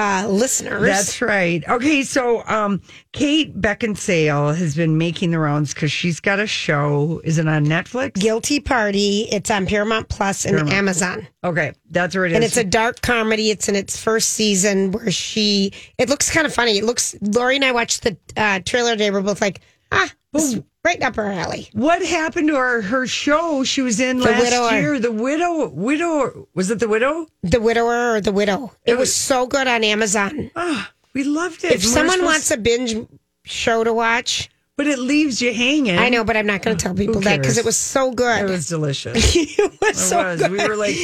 uh, 0.00 0.26
listeners. 0.28 0.82
That's 0.82 1.20
right. 1.20 1.62
Okay, 1.68 2.02
so 2.02 2.42
um, 2.46 2.80
Kate 3.12 3.54
Beckinsale 3.60 4.56
has 4.56 4.74
been 4.74 4.96
making 4.96 5.30
the 5.30 5.38
rounds 5.38 5.74
because 5.74 5.92
she's 5.92 6.20
got 6.20 6.40
a 6.40 6.46
show. 6.46 7.20
Is 7.22 7.36
it 7.36 7.46
on 7.46 7.66
Netflix? 7.66 8.14
Guilty 8.14 8.60
Party. 8.60 9.28
It's 9.30 9.50
on 9.50 9.66
Paramount 9.66 10.08
Plus 10.08 10.46
and 10.46 10.56
Paramount. 10.56 10.74
Amazon. 10.74 11.28
Okay, 11.44 11.72
that's 11.90 12.14
where 12.14 12.24
it 12.24 12.32
is. 12.32 12.36
And 12.36 12.44
it's 12.44 12.56
a 12.56 12.64
dark 12.64 13.02
comedy. 13.02 13.50
It's 13.50 13.68
in 13.68 13.76
its 13.76 13.98
first 14.02 14.30
season 14.30 14.90
where 14.92 15.10
she. 15.10 15.72
It 15.98 16.08
looks 16.08 16.30
kind 16.30 16.46
of 16.46 16.54
funny. 16.54 16.78
It 16.78 16.84
looks. 16.84 17.14
Lori 17.20 17.56
and 17.56 17.64
I 17.64 17.72
watched 17.72 18.02
the 18.02 18.16
uh, 18.38 18.60
trailer 18.64 18.92
today. 18.92 19.10
We're 19.10 19.20
both 19.20 19.42
like, 19.42 19.60
ah, 19.92 20.10
this, 20.32 20.58
Right 20.82 21.02
up 21.02 21.16
her 21.16 21.30
alley. 21.30 21.68
What 21.74 22.02
happened 22.04 22.48
to 22.48 22.56
her 22.56 22.80
her 22.80 23.06
show 23.06 23.64
she 23.64 23.82
was 23.82 24.00
in 24.00 24.20
last 24.20 24.42
Widower. 24.42 24.80
year? 24.80 24.98
The 24.98 25.12
widow, 25.12 25.68
widow 25.68 26.48
was 26.54 26.70
it 26.70 26.78
the 26.78 26.88
widow? 26.88 27.26
The 27.42 27.60
Widower 27.60 28.14
or 28.14 28.20
The 28.22 28.32
Widow. 28.32 28.72
It 28.86 28.96
was 28.96 29.14
so 29.14 29.46
good 29.46 29.66
on 29.68 29.84
Amazon. 29.84 30.50
Ah, 30.56 30.90
we 31.12 31.22
loved 31.24 31.64
it. 31.64 31.72
If 31.72 31.84
someone 31.84 32.24
wants 32.24 32.50
a 32.50 32.56
binge 32.56 32.96
show 33.44 33.84
to 33.84 33.92
watch, 33.92 34.48
but 34.80 34.86
it 34.86 34.98
leaves 34.98 35.42
you 35.42 35.52
hanging. 35.52 35.98
I 35.98 36.08
know, 36.08 36.24
but 36.24 36.38
I'm 36.38 36.46
not 36.46 36.62
going 36.62 36.74
to 36.74 36.82
tell 36.82 36.94
people 36.94 37.20
that 37.20 37.38
because 37.38 37.58
it 37.58 37.66
was 37.66 37.76
so 37.76 38.12
good. 38.12 38.46
It 38.48 38.50
was 38.50 38.66
delicious. 38.66 39.14
it 39.36 39.58
was 39.78 39.90
It 39.90 39.96
so 39.96 40.16
was. 40.22 40.40
good. 40.40 40.50
We 40.52 40.66
were 40.66 40.74
like, 40.74 40.94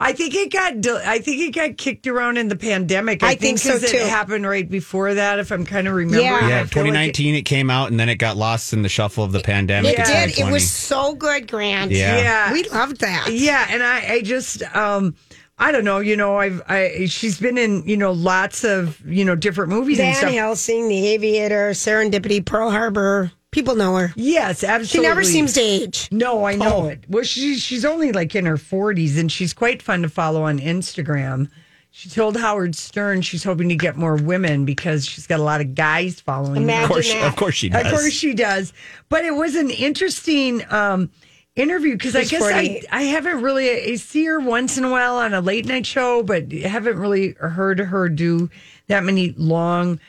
I 0.00 0.14
think 0.14 0.34
it 0.34 0.50
got. 0.50 0.80
del- 0.80 1.02
I 1.04 1.18
think 1.18 1.42
it 1.42 1.50
got 1.54 1.76
kicked 1.76 2.06
around 2.06 2.38
in 2.38 2.48
the 2.48 2.56
pandemic. 2.56 3.22
I 3.22 3.34
think 3.34 3.58
so, 3.58 3.72
'cause 3.78 3.90
too. 3.90 3.98
It 3.98 4.06
happened 4.06 4.46
right 4.46 4.66
before 4.66 5.12
that, 5.12 5.38
if 5.40 5.50
I'm 5.50 5.66
kind 5.66 5.86
of 5.86 5.92
remembering. 5.94 6.24
Yeah. 6.24 6.48
Yeah, 6.48 6.60
I 6.60 6.64
feel 6.64 6.84
like 6.84 6.92
2019 6.92 7.34
it 7.34 7.42
came 7.42 7.68
out 7.68 7.90
and 7.90 8.00
then 8.00 8.08
it 8.08 8.14
got 8.14 8.38
lost 8.38 8.72
in 8.72 8.80
the 8.80 8.88
shuffle 8.88 9.24
of 9.24 9.32
the 9.32 9.40
pandemic. 9.40 9.92
It 9.92 9.98
in 9.98 10.04
did. 10.30 10.38
It 10.38 10.50
was 10.50 10.70
so 10.70 11.14
good, 11.14 11.50
Grant. 11.50 11.90
Yeah. 11.90 12.16
Yeah. 12.16 12.52
We 12.54 12.64
loved 12.70 13.00
that. 13.02 13.28
Yeah, 13.30 13.66
and 13.68 13.82
I, 13.82 14.14
I 14.14 14.20
just, 14.22 14.62
um, 14.74 15.16
I 15.58 15.72
don't 15.72 15.84
know. 15.84 15.98
You 15.98 16.16
know, 16.16 16.36
I've, 16.36 16.62
I, 16.68 17.06
she's 17.06 17.40
been 17.40 17.58
in, 17.58 17.82
you 17.86 17.96
know, 17.96 18.12
lots 18.12 18.64
of, 18.64 19.00
you 19.04 19.24
know, 19.24 19.34
different 19.34 19.70
movies 19.70 19.98
and 19.98 20.06
Van 20.08 20.14
stuff. 20.14 20.30
Helsing, 20.32 20.88
The 20.88 21.08
Aviator, 21.08 21.70
Serendipity, 21.70 22.44
Pearl 22.44 22.70
Harbor. 22.70 23.32
People 23.50 23.74
know 23.74 23.96
her. 23.96 24.12
Yes, 24.14 24.62
absolutely. 24.62 24.86
She 24.86 25.00
never 25.02 25.24
seems 25.24 25.54
to 25.54 25.60
age. 25.60 26.08
No, 26.12 26.44
I 26.44 26.54
know 26.54 26.76
Oh. 26.84 26.86
it. 26.88 27.04
Well, 27.08 27.24
she's 27.24 27.60
she's 27.62 27.84
only 27.84 28.12
like 28.12 28.34
in 28.34 28.44
her 28.44 28.58
forties, 28.58 29.16
and 29.18 29.32
she's 29.32 29.54
quite 29.54 29.80
fun 29.82 30.02
to 30.02 30.08
follow 30.10 30.42
on 30.42 30.58
Instagram. 30.58 31.48
She 31.90 32.10
told 32.10 32.36
Howard 32.36 32.76
Stern 32.76 33.22
she's 33.22 33.42
hoping 33.42 33.70
to 33.70 33.74
get 33.74 33.96
more 33.96 34.16
women 34.16 34.66
because 34.66 35.06
she's 35.06 35.26
got 35.26 35.40
a 35.40 35.42
lot 35.42 35.62
of 35.62 35.74
guys 35.74 36.20
following. 36.20 36.56
her. 36.56 36.60
Imagine 36.62 36.84
Of 36.84 36.90
course, 36.90 37.12
that. 37.12 37.26
of 37.26 37.36
course 37.36 37.54
she 37.54 37.68
does. 37.70 37.86
Of 37.86 37.90
course 37.92 38.12
she 38.12 38.34
does. 38.34 38.72
But 39.08 39.24
it 39.24 39.34
was 39.34 39.56
an 39.56 39.70
interesting 39.70 40.62
um, 40.70 41.10
interview 41.58 41.92
because 41.94 42.14
I 42.16 42.24
guess 42.24 42.42
I, 42.42 42.52
48. 42.52 42.86
I 42.90 43.02
haven't 43.02 43.42
really, 43.42 43.70
I 43.92 43.94
see 43.96 44.24
her 44.26 44.40
once 44.40 44.78
in 44.78 44.84
a 44.84 44.90
while 44.90 45.16
on 45.16 45.34
a 45.34 45.40
late 45.40 45.66
night 45.66 45.86
show, 45.86 46.22
but 46.22 46.50
haven't 46.52 46.98
really 46.98 47.32
heard 47.32 47.78
her 47.80 48.08
do 48.08 48.48
that 48.86 49.04
many 49.04 49.34
long, 49.36 50.00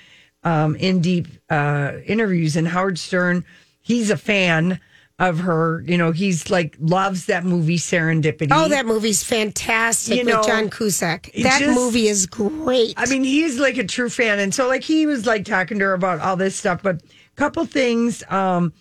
um, 0.43 0.75
in 0.75 1.01
deep 1.01 1.27
uh, 1.49 1.93
interviews. 2.05 2.55
And 2.55 2.67
Howard 2.67 2.97
Stern, 2.99 3.43
he's 3.81 4.09
a 4.09 4.17
fan 4.17 4.79
of 5.17 5.39
her. 5.39 5.83
You 5.85 5.97
know, 5.97 6.11
he's 6.11 6.49
like, 6.49 6.77
loves 6.79 7.25
that 7.25 7.43
movie 7.43 7.77
Serendipity. 7.77 8.49
Oh, 8.51 8.69
that 8.69 8.85
movie's 8.85 9.23
fantastic 9.23 10.19
You 10.19 10.25
with 10.25 10.33
know, 10.35 10.43
John 10.43 10.69
Cusack. 10.69 11.29
That 11.43 11.59
just- 11.59 11.77
movie 11.77 12.07
is 12.07 12.25
great. 12.25 12.93
I 12.95 13.05
mean, 13.07 13.23
he's 13.23 13.59
like 13.59 13.77
a 13.77 13.83
true 13.83 14.09
fan, 14.09 14.39
and 14.39 14.53
so 14.53 14.67
like 14.67 14.83
he 14.83 15.05
was 15.05 15.25
like 15.25 15.43
talking 15.45 15.79
to 15.79 15.85
her 15.85 15.93
about 15.93 16.19
all 16.21 16.37
this 16.37 16.55
stuff. 16.55 16.81
But 16.81 17.01
a 17.03 17.35
couple 17.35 17.65
things, 17.65 18.23
um, 18.29 18.71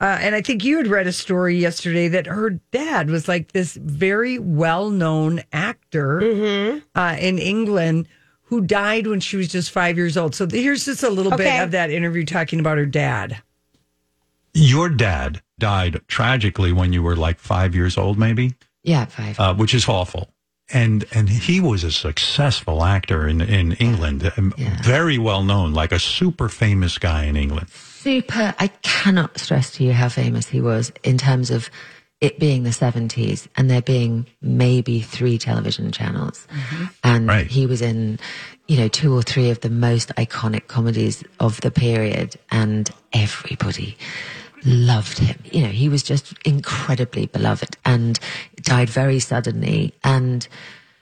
uh, 0.00 0.18
and 0.20 0.34
I 0.34 0.42
think 0.42 0.64
you 0.64 0.76
had 0.78 0.86
read 0.86 1.06
a 1.06 1.12
story 1.12 1.56
yesterday 1.56 2.08
that 2.08 2.26
her 2.26 2.50
dad 2.72 3.10
was 3.10 3.26
like 3.28 3.52
this 3.52 3.74
very 3.74 4.38
well-known 4.38 5.42
actor 5.52 6.20
Mm-hmm. 6.20 6.78
uh, 6.94 7.16
in 7.18 7.38
England 7.38 8.08
who 8.42 8.60
died 8.62 9.06
when 9.06 9.20
she 9.20 9.36
was 9.36 9.48
just 9.48 9.70
five 9.70 9.96
years 9.96 10.16
old. 10.16 10.34
So 10.34 10.46
here's 10.48 10.84
just 10.86 11.02
a 11.02 11.10
little 11.10 11.34
Okay. 11.34 11.44
bit 11.44 11.62
of 11.64 11.70
that 11.72 11.90
interview 11.90 12.24
talking 12.24 12.60
about 12.60 12.78
her 12.78 12.86
dad. 12.86 13.42
Your 14.54 14.88
dad 14.88 15.42
died 15.58 16.00
tragically 16.08 16.72
when 16.72 16.92
you 16.92 17.02
were 17.02 17.14
like 17.16 17.38
five 17.38 17.74
years 17.74 17.98
old, 17.98 18.18
maybe, 18.18 18.54
Yeah, 18.82 19.04
five. 19.04 19.38
uh, 19.38 19.54
which 19.54 19.74
is 19.74 19.86
awful. 19.88 20.28
And 20.72 21.04
and 21.12 21.28
he 21.28 21.60
was 21.60 21.82
a 21.84 21.90
successful 21.90 22.84
actor 22.84 23.26
in 23.26 23.40
in 23.40 23.72
England, 23.72 24.30
um, 24.36 24.52
very 24.82 25.16
well 25.18 25.42
known, 25.42 25.72
like 25.72 25.92
a 25.92 25.98
super 25.98 26.48
famous 26.48 26.98
guy 26.98 27.24
in 27.24 27.36
England. 27.36 27.68
Super. 28.02 28.54
I 28.58 28.68
cannot 28.82 29.38
stress 29.38 29.72
to 29.72 29.84
you 29.84 29.92
how 29.92 30.08
famous 30.08 30.46
he 30.48 30.60
was 30.60 30.92
in 31.02 31.18
terms 31.18 31.50
of 31.50 31.68
it 32.20 32.38
being 32.38 32.62
the 32.64 32.70
70s 32.70 33.46
and 33.56 33.70
there 33.70 33.82
being 33.82 34.26
maybe 34.40 35.00
three 35.00 35.38
television 35.38 35.90
channels. 35.92 36.46
Mm-hmm. 36.50 36.84
And 37.04 37.26
Right. 37.28 37.46
he 37.46 37.66
was 37.66 37.80
in, 37.82 38.18
you 38.66 38.76
know, 38.76 38.88
two 38.88 39.14
or 39.16 39.22
three 39.22 39.50
of 39.50 39.60
the 39.60 39.70
most 39.70 40.08
iconic 40.16 40.66
comedies 40.68 41.22
of 41.40 41.60
the 41.60 41.70
period 41.70 42.36
and 42.50 42.90
everybody 43.12 43.96
loved 44.64 45.18
him. 45.18 45.38
You 45.44 45.62
know, 45.62 45.68
he 45.70 45.88
was 45.88 46.02
just 46.02 46.34
incredibly 46.44 47.26
beloved 47.26 47.76
and 47.84 48.18
died 48.62 48.90
very 48.90 49.20
suddenly 49.20 49.94
and 50.02 50.46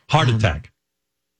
Heart 0.09 0.29
um, 0.29 0.37
attack, 0.37 0.71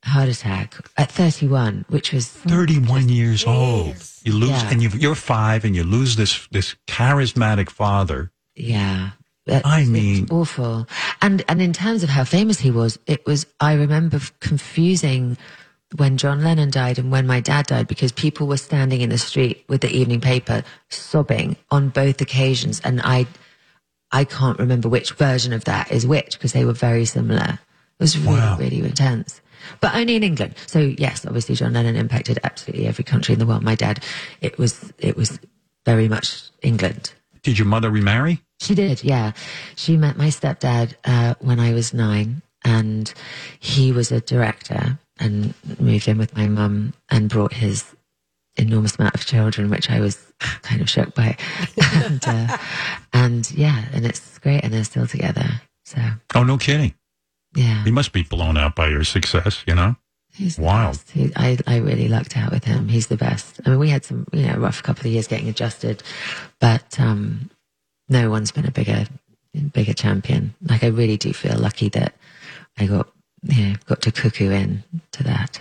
heart 0.07 0.29
attack 0.29 0.75
at 0.97 1.11
31, 1.13 1.85
which 1.89 2.13
was 2.13 2.29
thirty 2.29 2.79
one 2.79 3.09
years 3.09 3.45
old. 3.45 3.97
You 4.25 4.33
lose, 4.33 4.51
Yeah. 4.51 4.71
and 4.71 4.83
you, 4.83 4.89
you're 4.91 5.15
five, 5.15 5.65
and 5.65 5.75
you 5.77 5.85
lose 5.85 6.17
this 6.17 6.47
this 6.51 6.75
charismatic 6.87 7.71
father. 7.71 8.31
Yeah. 8.55 9.11
I 9.65 9.85
mean- 9.85 10.27
awful. 10.31 10.89
And 11.23 11.45
and 11.49 11.63
in 11.63 11.73
terms 11.73 12.03
of 12.03 12.09
how 12.09 12.25
famous 12.25 12.59
he 12.59 12.71
was, 12.71 12.99
it 13.07 13.25
was 13.27 13.47
I 13.61 13.75
remember 13.75 14.19
confusing 14.41 15.37
when 15.97 16.17
John 16.17 16.43
Lennon 16.43 16.71
died 16.71 16.99
and 16.99 17.13
when 17.13 17.29
my 17.29 17.39
dad 17.41 17.67
died 17.67 17.87
because 17.87 18.11
people 18.11 18.49
were 18.49 18.57
standing 18.57 19.03
in 19.03 19.11
the 19.11 19.19
street 19.19 19.65
with 19.69 19.83
the 19.83 19.91
evening 19.97 20.21
paper 20.21 20.65
sobbing 20.91 21.55
on 21.71 21.91
both 21.91 22.21
occasions 22.21 22.81
and 22.81 23.01
I 23.05 23.27
I 24.11 24.25
can't 24.25 24.59
remember 24.59 24.89
which 24.89 25.13
version 25.13 25.53
of 25.53 25.63
that 25.65 25.93
is 25.93 26.05
which 26.07 26.33
because 26.33 26.53
they 26.53 26.65
were 26.65 26.73
very 26.73 27.05
similar. 27.05 27.61
It 27.99 28.03
was 28.03 28.19
really 28.19 28.37
Wow. 28.37 28.57
really 28.59 28.79
intense. 28.81 29.41
But 29.81 29.95
only 29.95 30.17
in 30.17 30.23
England. 30.23 30.55
So 30.67 30.79
yes, 30.81 31.27
obviously 31.27 31.55
John 31.55 31.73
Lennon 31.73 31.97
impacted 31.97 32.39
absolutely 32.45 32.87
every 32.87 33.05
country 33.05 33.33
in 33.33 33.39
the 33.39 33.47
world. 33.47 33.63
My 33.63 33.75
dad 33.75 34.05
it 34.41 34.59
was 34.59 34.93
it 34.99 35.17
was 35.17 35.39
very 35.85 36.09
much 36.09 36.43
England. 36.63 37.13
Did 37.43 37.59
your 37.59 37.67
mother 37.67 37.91
remarry? 37.91 38.43
She 38.61 38.75
did, 38.75 39.05
yeah. 39.05 39.33
She 39.77 39.97
met 39.97 40.17
my 40.17 40.29
stepdad 40.29 40.95
uh, 41.05 41.35
when 41.41 41.61
I 41.61 41.75
was 41.75 41.95
nine, 41.95 42.43
and 42.65 43.13
he 43.61 43.93
was 43.93 44.11
a 44.11 44.21
director 44.21 44.99
and 45.21 45.55
moved 45.79 46.09
in 46.09 46.19
with 46.19 46.35
my 46.37 46.49
mum 46.49 46.93
and 47.09 47.29
brought 47.29 47.53
his 47.53 47.85
enormous 48.57 48.99
amount 48.99 49.15
of 49.15 49.25
children, 49.27 49.71
which 49.71 49.91
I 49.91 50.01
was 50.01 50.33
kind 50.63 50.81
of 50.81 50.91
shocked 50.91 51.15
by. 51.15 51.37
and, 51.95 52.27
uh, 52.27 52.57
and 53.13 53.51
yeah, 53.53 53.85
and 53.93 54.05
it's 54.05 54.39
great, 54.39 54.65
and 54.65 54.73
they're 54.73 54.85
still 54.85 55.07
together. 55.07 55.47
So 55.85 55.99
Oh, 56.35 56.43
no 56.43 56.59
kidding. 56.59 56.95
Yeah, 57.57 57.83
He 57.85 57.91
must 57.91 58.13
be 58.13 58.23
blown 58.23 58.57
out 58.57 58.75
by 58.77 58.89
your 58.89 59.03
success. 59.05 59.65
You 59.67 59.75
know. 59.75 59.97
he's 60.33 60.59
Wild. 60.59 61.03
He, 61.13 61.33
I 61.35 61.59
I 61.67 61.79
really 61.79 62.09
lucked 62.09 62.37
out 62.37 62.53
with 62.53 62.65
him. 62.65 62.89
He's 62.89 63.07
the 63.09 63.17
best. 63.17 63.61
I 63.67 63.71
mean, 63.71 63.79
we 63.79 63.89
had 63.89 64.05
some 64.05 64.27
you 64.33 64.47
know 64.47 64.55
rough 64.57 64.83
couple 64.83 65.07
of 65.07 65.13
years 65.13 65.27
getting 65.27 65.49
adjusted, 65.49 66.03
but 66.61 66.99
um, 67.01 67.51
no 68.09 68.31
one's 68.31 68.53
been 68.53 68.67
a 68.67 68.71
bigger 68.71 69.07
bigger 69.73 69.95
champion. 69.95 70.55
Like 70.63 70.85
I 70.85 70.89
really 70.89 71.17
do 71.17 71.33
feel 71.33 71.59
lucky 71.59 71.89
that 71.91 72.15
I 72.79 72.87
got 72.87 73.09
you 73.43 73.69
know 73.71 73.75
got 73.87 74.03
to 74.03 74.13
cuckoo 74.13 74.51
in 74.51 74.85
to 75.13 75.23
that. 75.25 75.61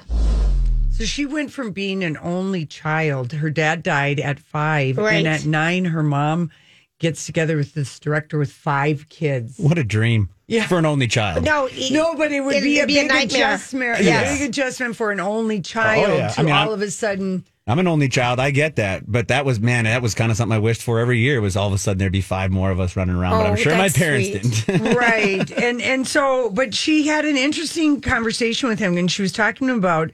So 0.91 1.03
she 1.03 1.25
went 1.25 1.51
from 1.51 1.71
being 1.71 2.03
an 2.05 2.17
only 2.21 2.65
child. 2.65 3.33
Her 3.33 3.49
dad 3.49 3.83
died 3.83 4.19
at 4.19 4.39
five, 4.39 4.97
Right. 4.97 5.15
and 5.17 5.27
at 5.27 5.45
nine, 5.45 5.85
her 5.85 6.03
mom 6.03 6.51
gets 6.99 7.25
together 7.25 7.57
with 7.57 7.73
this 7.73 7.99
director 7.99 8.37
with 8.37 8.49
five 8.51 9.09
kids. 9.09 9.57
What 9.57 9.77
a 9.77 9.83
dream. 9.83 10.29
Yeah. 10.47 10.67
For 10.67 10.77
an 10.77 10.85
only 10.85 11.07
child. 11.07 11.43
no, 11.43 11.65
he- 11.65 11.93
No, 11.93 12.13
but 12.15 12.31
it 12.31 12.41
would 12.41 12.55
It'd 12.55 12.63
be, 12.63 12.79
a 12.79 12.85
be 12.85 12.99
a 12.99 13.01
big 13.03 13.07
nightmare. 13.11 13.25
adjustment. 13.53 14.01
Yeah. 14.03 14.21
A 14.21 14.37
big 14.37 14.49
adjustment 14.49 14.95
for 14.95 15.11
an 15.11 15.19
only 15.19 15.57
oh, 15.57 15.61
child 15.61 16.09
Oh, 16.09 16.15
yeah. 16.17 16.27
to 16.29 16.39
I 16.39 16.43
mean, 16.43 16.53
I'm- 16.53 16.67
all 16.67 16.73
of 16.73 16.81
a 16.81 16.91
sudden. 16.91 17.45
I'm 17.67 17.79
an 17.79 17.87
only 17.87 18.09
child. 18.09 18.39
I 18.39 18.51
get 18.51 18.75
that. 18.75 19.11
But 19.11 19.29
that 19.29 19.43
was, 19.43 19.59
man, 19.59 19.85
that 19.85 20.03
was 20.03 20.13
kind 20.13 20.29
of 20.29 20.37
something 20.37 20.55
I 20.55 20.59
wished 20.59 20.83
for 20.83 20.99
every 20.99 21.17
year 21.17 21.41
was 21.41 21.57
all 21.57 21.65
of 21.67 21.73
a 21.73 21.79
sudden 21.79 21.97
there'd 21.97 22.11
be 22.11 22.21
five 22.21 22.51
more 22.51 22.69
of 22.69 22.79
us 22.79 22.95
running 22.95 23.15
around. 23.15 23.39
but 23.39 23.45
Oh, 23.47 23.49
I'm 23.49 23.55
sure 23.55 23.75
my 23.75 23.89
parents 23.89 24.29
sweet. 24.29 24.65
didn't. 24.67 24.93
right 24.95 25.49
and 25.51 25.81
and 25.81 26.07
so 26.07 26.51
but 26.51 26.75
she 26.75 27.07
had 27.07 27.25
an 27.25 27.37
interesting 27.37 28.01
conversation 28.01 28.69
with 28.69 28.77
him 28.77 28.97
and 28.97 29.11
she 29.11 29.23
was 29.23 29.31
talking 29.31 29.71
about 29.71 30.11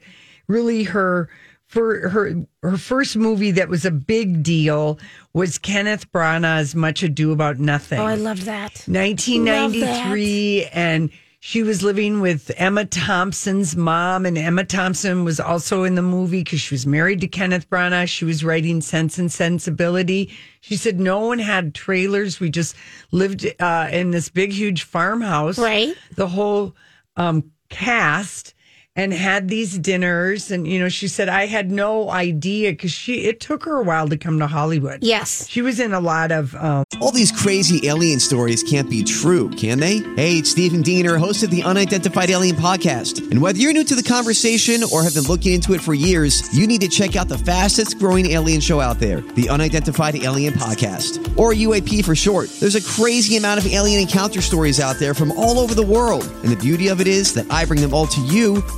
really 0.48 0.84
her 0.84 1.28
for 1.72 2.10
her 2.10 2.34
her 2.62 2.76
first 2.76 3.16
movie 3.16 3.50
that 3.50 3.66
was 3.70 3.86
a 3.86 3.90
big 3.90 4.42
deal 4.42 4.98
was 5.32 5.56
Kenneth 5.56 6.12
Branagh's 6.12 6.74
Much 6.74 7.02
Ado 7.02 7.32
About 7.32 7.58
Nothing. 7.58 7.98
oh, 7.98 8.04
I 8.04 8.14
love 8.16 8.44
that. 8.44 8.84
1993 8.86 10.66
and 10.66 11.08
she 11.40 11.62
was 11.62 11.82
living 11.82 12.20
with 12.20 12.50
Emma 12.58 12.84
Thompson's 12.84 13.74
mom 13.74 14.26
and 14.26 14.36
Emma 14.36 14.64
Thompson 14.64 15.24
was 15.24 15.40
also 15.40 15.84
in 15.84 15.94
the 15.94 16.02
movie 16.02 16.44
because 16.44 16.60
she 16.60 16.74
was 16.74 16.86
married 16.86 17.22
to 17.22 17.26
Kenneth 17.26 17.70
Branagh. 17.70 18.06
She 18.06 18.26
was 18.26 18.44
writing 18.44 18.82
Sense 18.82 19.18
and 19.18 19.32
Sensibility. 19.32 20.30
She 20.60 20.76
said 20.76 21.00
no 21.00 21.20
one 21.20 21.38
had 21.38 21.74
trailers. 21.74 22.38
We 22.38 22.50
just 22.50 22.76
lived 23.12 23.46
uh, 23.58 23.88
in 23.90 24.10
this 24.10 24.28
big 24.28 24.52
huge 24.52 24.82
farmhouse. 24.82 25.58
Right. 25.58 25.96
The 26.16 26.28
whole 26.28 26.76
um, 27.16 27.50
cast 27.70 28.52
and 28.94 29.12
had 29.12 29.48
these 29.48 29.78
dinners. 29.78 30.50
And, 30.50 30.66
you 30.66 30.78
know, 30.78 30.88
she 30.88 31.08
said, 31.08 31.28
I 31.28 31.46
had 31.46 31.70
no 31.70 32.10
idea 32.10 32.72
because 32.72 32.90
she, 32.90 33.24
it 33.24 33.40
took 33.40 33.64
her 33.64 33.78
a 33.80 33.82
while 33.82 34.08
to 34.08 34.18
come 34.18 34.38
to 34.38 34.46
Hollywood. 34.46 35.02
Yes. 35.02 35.48
She 35.48 35.62
was 35.62 35.80
in 35.80 35.94
a 35.94 36.00
lot 36.00 36.30
of, 36.30 36.54
um, 36.56 36.84
All 37.00 37.10
these 37.10 37.32
crazy 37.32 37.88
alien 37.88 38.20
stories 38.20 38.62
can't 38.62 38.90
be 38.90 39.02
true, 39.02 39.48
can 39.50 39.80
they? 39.80 39.98
Hey, 40.16 40.38
it's 40.38 40.50
Stephen 40.50 40.82
Diener, 40.82 41.16
host 41.16 41.42
of 41.42 41.50
the 41.50 41.62
Unidentified 41.62 42.30
Alien 42.30 42.56
Podcast. 42.56 43.30
And 43.30 43.40
whether 43.40 43.58
you're 43.58 43.72
new 43.72 43.84
to 43.84 43.94
the 43.94 44.02
conversation 44.02 44.82
or 44.92 45.02
have 45.02 45.14
been 45.14 45.24
looking 45.24 45.54
into 45.54 45.72
it 45.72 45.80
for 45.80 45.94
years, 45.94 46.54
you 46.54 46.66
need 46.66 46.82
to 46.82 46.88
check 46.88 47.16
out 47.16 47.28
the 47.28 47.38
fastest 47.38 47.98
growing 47.98 48.26
alien 48.26 48.60
show 48.60 48.80
out 48.80 48.98
there, 48.98 49.20
the 49.20 49.48
Unidentified 49.48 50.16
Alien 50.16 50.52
Podcast, 50.52 51.38
or 51.38 51.52
UAP 51.54 52.04
for 52.04 52.14
short. 52.14 52.50
There's 52.60 52.74
a 52.74 52.82
crazy 52.82 53.36
amount 53.38 53.58
of 53.58 53.66
alien 53.72 54.00
encounter 54.00 54.42
stories 54.42 54.80
out 54.80 54.96
there 54.96 55.14
from 55.14 55.32
all 55.32 55.58
over 55.58 55.74
the 55.74 55.82
world. 55.82 56.24
And 56.42 56.52
the 56.52 56.56
beauty 56.56 56.88
of 56.88 57.00
it 57.00 57.06
is 57.06 57.32
that 57.34 57.50
I 57.50 57.64
bring 57.64 57.80
them 57.80 57.94
all 57.94 58.06
to 58.06 58.20
you 58.22 58.62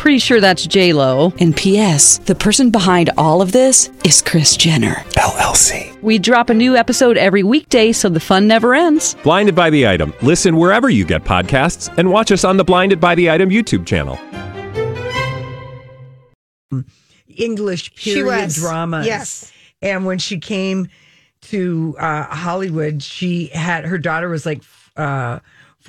Pretty 0.00 0.18
sure 0.18 0.40
that's 0.40 0.66
J 0.66 0.94
Lo. 0.94 1.30
And 1.40 1.54
P.S. 1.54 2.16
The 2.20 2.34
person 2.34 2.70
behind 2.70 3.10
all 3.18 3.42
of 3.42 3.52
this 3.52 3.90
is 4.02 4.22
Kris 4.22 4.56
Jenner 4.56 4.94
LLC. 5.18 6.00
We 6.00 6.18
drop 6.18 6.48
a 6.48 6.54
new 6.54 6.74
episode 6.74 7.18
every 7.18 7.42
weekday, 7.42 7.92
so 7.92 8.08
the 8.08 8.18
fun 8.18 8.48
never 8.48 8.74
ends. 8.74 9.14
Blinded 9.22 9.54
by 9.54 9.68
the 9.68 9.86
item. 9.86 10.14
Listen 10.22 10.56
wherever 10.56 10.88
you 10.88 11.04
get 11.04 11.22
podcasts, 11.24 11.92
and 11.98 12.10
watch 12.10 12.32
us 12.32 12.44
on 12.44 12.56
the 12.56 12.64
Blinded 12.64 12.98
by 12.98 13.14
the 13.14 13.28
Item 13.30 13.50
YouTube 13.50 13.84
channel. 13.84 14.18
English 17.36 17.94
period 17.94 18.44
was. 18.44 18.56
dramas. 18.56 19.04
Yes. 19.04 19.52
And 19.82 20.06
when 20.06 20.18
she 20.18 20.38
came 20.38 20.88
to 21.42 21.94
uh, 21.98 22.22
Hollywood, 22.24 23.02
she 23.02 23.48
had 23.48 23.84
her 23.84 23.98
daughter 23.98 24.30
was 24.30 24.46
like 24.46 24.62
uh, 24.96 25.40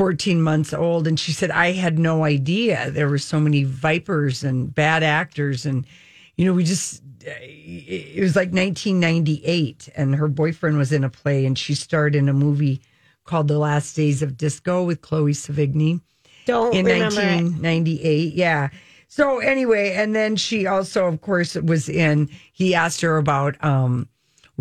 14 0.01 0.41
months 0.41 0.73
old. 0.73 1.05
And 1.05 1.19
she 1.19 1.31
said, 1.31 1.51
I 1.51 1.73
had 1.73 1.99
no 1.99 2.23
idea 2.23 2.89
there 2.89 3.07
were 3.07 3.19
so 3.19 3.39
many 3.39 3.63
vipers 3.65 4.43
and 4.43 4.73
bad 4.73 5.03
actors. 5.03 5.63
And, 5.63 5.85
you 6.37 6.45
know, 6.45 6.53
we 6.53 6.63
just, 6.63 7.03
it 7.23 8.19
was 8.19 8.35
like 8.35 8.51
1998. 8.51 9.89
And 9.95 10.15
her 10.15 10.27
boyfriend 10.27 10.79
was 10.79 10.91
in 10.91 11.03
a 11.03 11.09
play 11.11 11.45
and 11.45 11.55
she 11.55 11.75
starred 11.75 12.15
in 12.15 12.29
a 12.29 12.33
movie 12.33 12.81
called 13.25 13.47
The 13.47 13.59
Last 13.59 13.95
Days 13.95 14.23
of 14.23 14.37
Disco 14.37 14.83
with 14.83 15.01
Chloe 15.01 15.33
Sevigny 15.33 16.01
Don't 16.47 16.73
in 16.73 16.85
remember 16.85 17.21
it. 17.21 17.43
1998. 17.43 18.33
Yeah. 18.33 18.69
So 19.07 19.37
anyway, 19.37 19.93
and 19.93 20.15
then 20.15 20.35
she 20.35 20.65
also, 20.65 21.05
of 21.05 21.21
course, 21.21 21.53
was 21.53 21.87
in. 21.87 22.27
He 22.53 22.73
asked 22.73 23.01
her 23.01 23.17
about 23.17 23.63
um, 23.63 24.09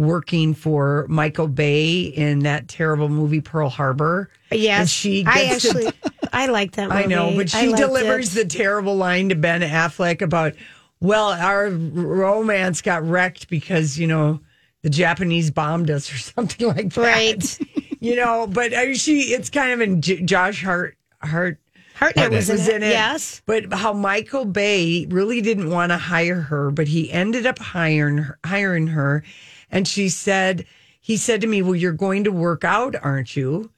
working 0.01 0.55
for 0.55 1.07
Michael 1.09 1.47
Bay 1.47 2.01
in 2.01 2.41
that 2.41 2.67
terrible 2.69 3.09
movie 3.09 3.41
Pearl 3.43 3.69
Harbor. 3.69 4.31
Yes. 4.51 4.81
And 4.81 4.89
she 4.91 5.25
I 5.27 5.45
gets 5.45 5.63
to- 5.63 5.69
actually, 5.69 5.93
I 6.33 6.47
like 6.47 6.73
that 6.73 6.89
movie. 6.89 7.03
I 7.05 7.07
know, 7.07 7.37
but 7.37 7.51
she 7.51 7.73
delivers 7.73 8.35
it. 8.37 8.49
the 8.49 8.59
terrible 8.59 8.97
line 8.97 9.29
to 9.29 9.35
Ben 9.35 9.61
Affleck 9.61 10.23
about, 10.23 10.55
well, 11.01 11.31
our 11.33 11.69
romance 11.69 12.81
got 12.81 13.07
wrecked 13.07 13.49
because 13.49 13.99
you 13.99 14.07
know 14.07 14.41
the 14.83 14.91
Japanese 14.91 15.51
bombed 15.51 15.91
us 15.91 16.13
or 16.13 16.17
something 16.19 16.67
like 16.67 16.95
that. 16.95 17.01
Right. 17.01 17.59
You 18.03 18.17
know, 18.17 18.47
but 18.47 18.73
uh, 18.73 18.95
she, 18.95 19.35
it's 19.35 19.51
kind 19.51 19.73
of 19.73 19.83
in 19.83 20.01
J- 20.01 20.23
Josh 20.23 20.65
Hart 20.65 20.97
Hart 21.21 21.59
Hartnett 21.97 22.31
was, 22.31 22.49
was 22.49 22.67
in, 22.67 22.77
in 22.77 22.83
it. 22.85 22.87
it. 22.87 22.91
Yes. 22.93 23.43
But 23.45 23.71
how 23.75 23.93
Michael 23.93 24.47
Bay 24.47 25.05
really 25.11 25.43
didn't 25.43 25.69
want 25.69 25.93
to 25.93 25.99
hire 25.99 26.41
her, 26.41 26.71
but 26.71 26.89
he 26.89 27.13
ended 27.13 27.45
up 27.45 27.59
hiring 27.59 28.17
her, 28.17 28.39
hiring 28.43 28.87
her. 28.87 29.23
And 29.71 29.87
she 29.87 30.09
said, 30.09 30.67
he 31.01 31.17
said 31.17 31.41
to 31.41 31.47
me, 31.47 31.63
"Well, 31.63 31.75
you're 31.77 31.93
going 31.93 32.25
to 32.25 32.33
work 32.33 32.65
out, 32.65 32.95
aren't 33.03 33.37
you?" 33.37 33.71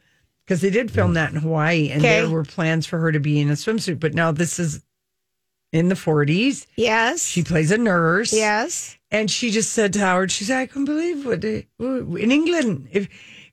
Because 0.45 0.61
they 0.61 0.71
did 0.71 0.91
film 0.91 1.15
that 1.15 1.31
in 1.33 1.37
Hawaii, 1.41 1.89
and 1.91 2.03
Okay. 2.03 2.21
there 2.21 2.29
were 2.31 2.45
plans 2.45 2.85
for 2.87 2.99
her 2.99 3.13
to 3.13 3.21
be 3.21 3.41
in 3.41 3.49
a 3.49 3.53
swimsuit. 3.55 4.01
But 4.01 4.15
now 4.15 4.33
this 4.33 4.59
is 4.59 4.83
in 5.73 5.89
the 5.89 5.95
40s. 5.95 6.67
Yes. 6.77 7.25
She 7.25 7.43
plays 7.43 7.71
a 7.71 7.79
nurse. 7.79 8.33
yes. 8.33 8.97
And 9.11 9.31
she 9.31 9.51
just 9.51 9.73
said 9.73 9.93
to 9.93 10.01
Howard, 10.01 10.31
she 10.33 10.45
said, 10.45 10.59
I 10.59 10.67
couldn't 10.67 10.87
believe 10.87 11.25
what 11.27 11.43
they, 11.43 11.67
in 11.79 12.31
England, 12.33 12.89
if 12.93 13.09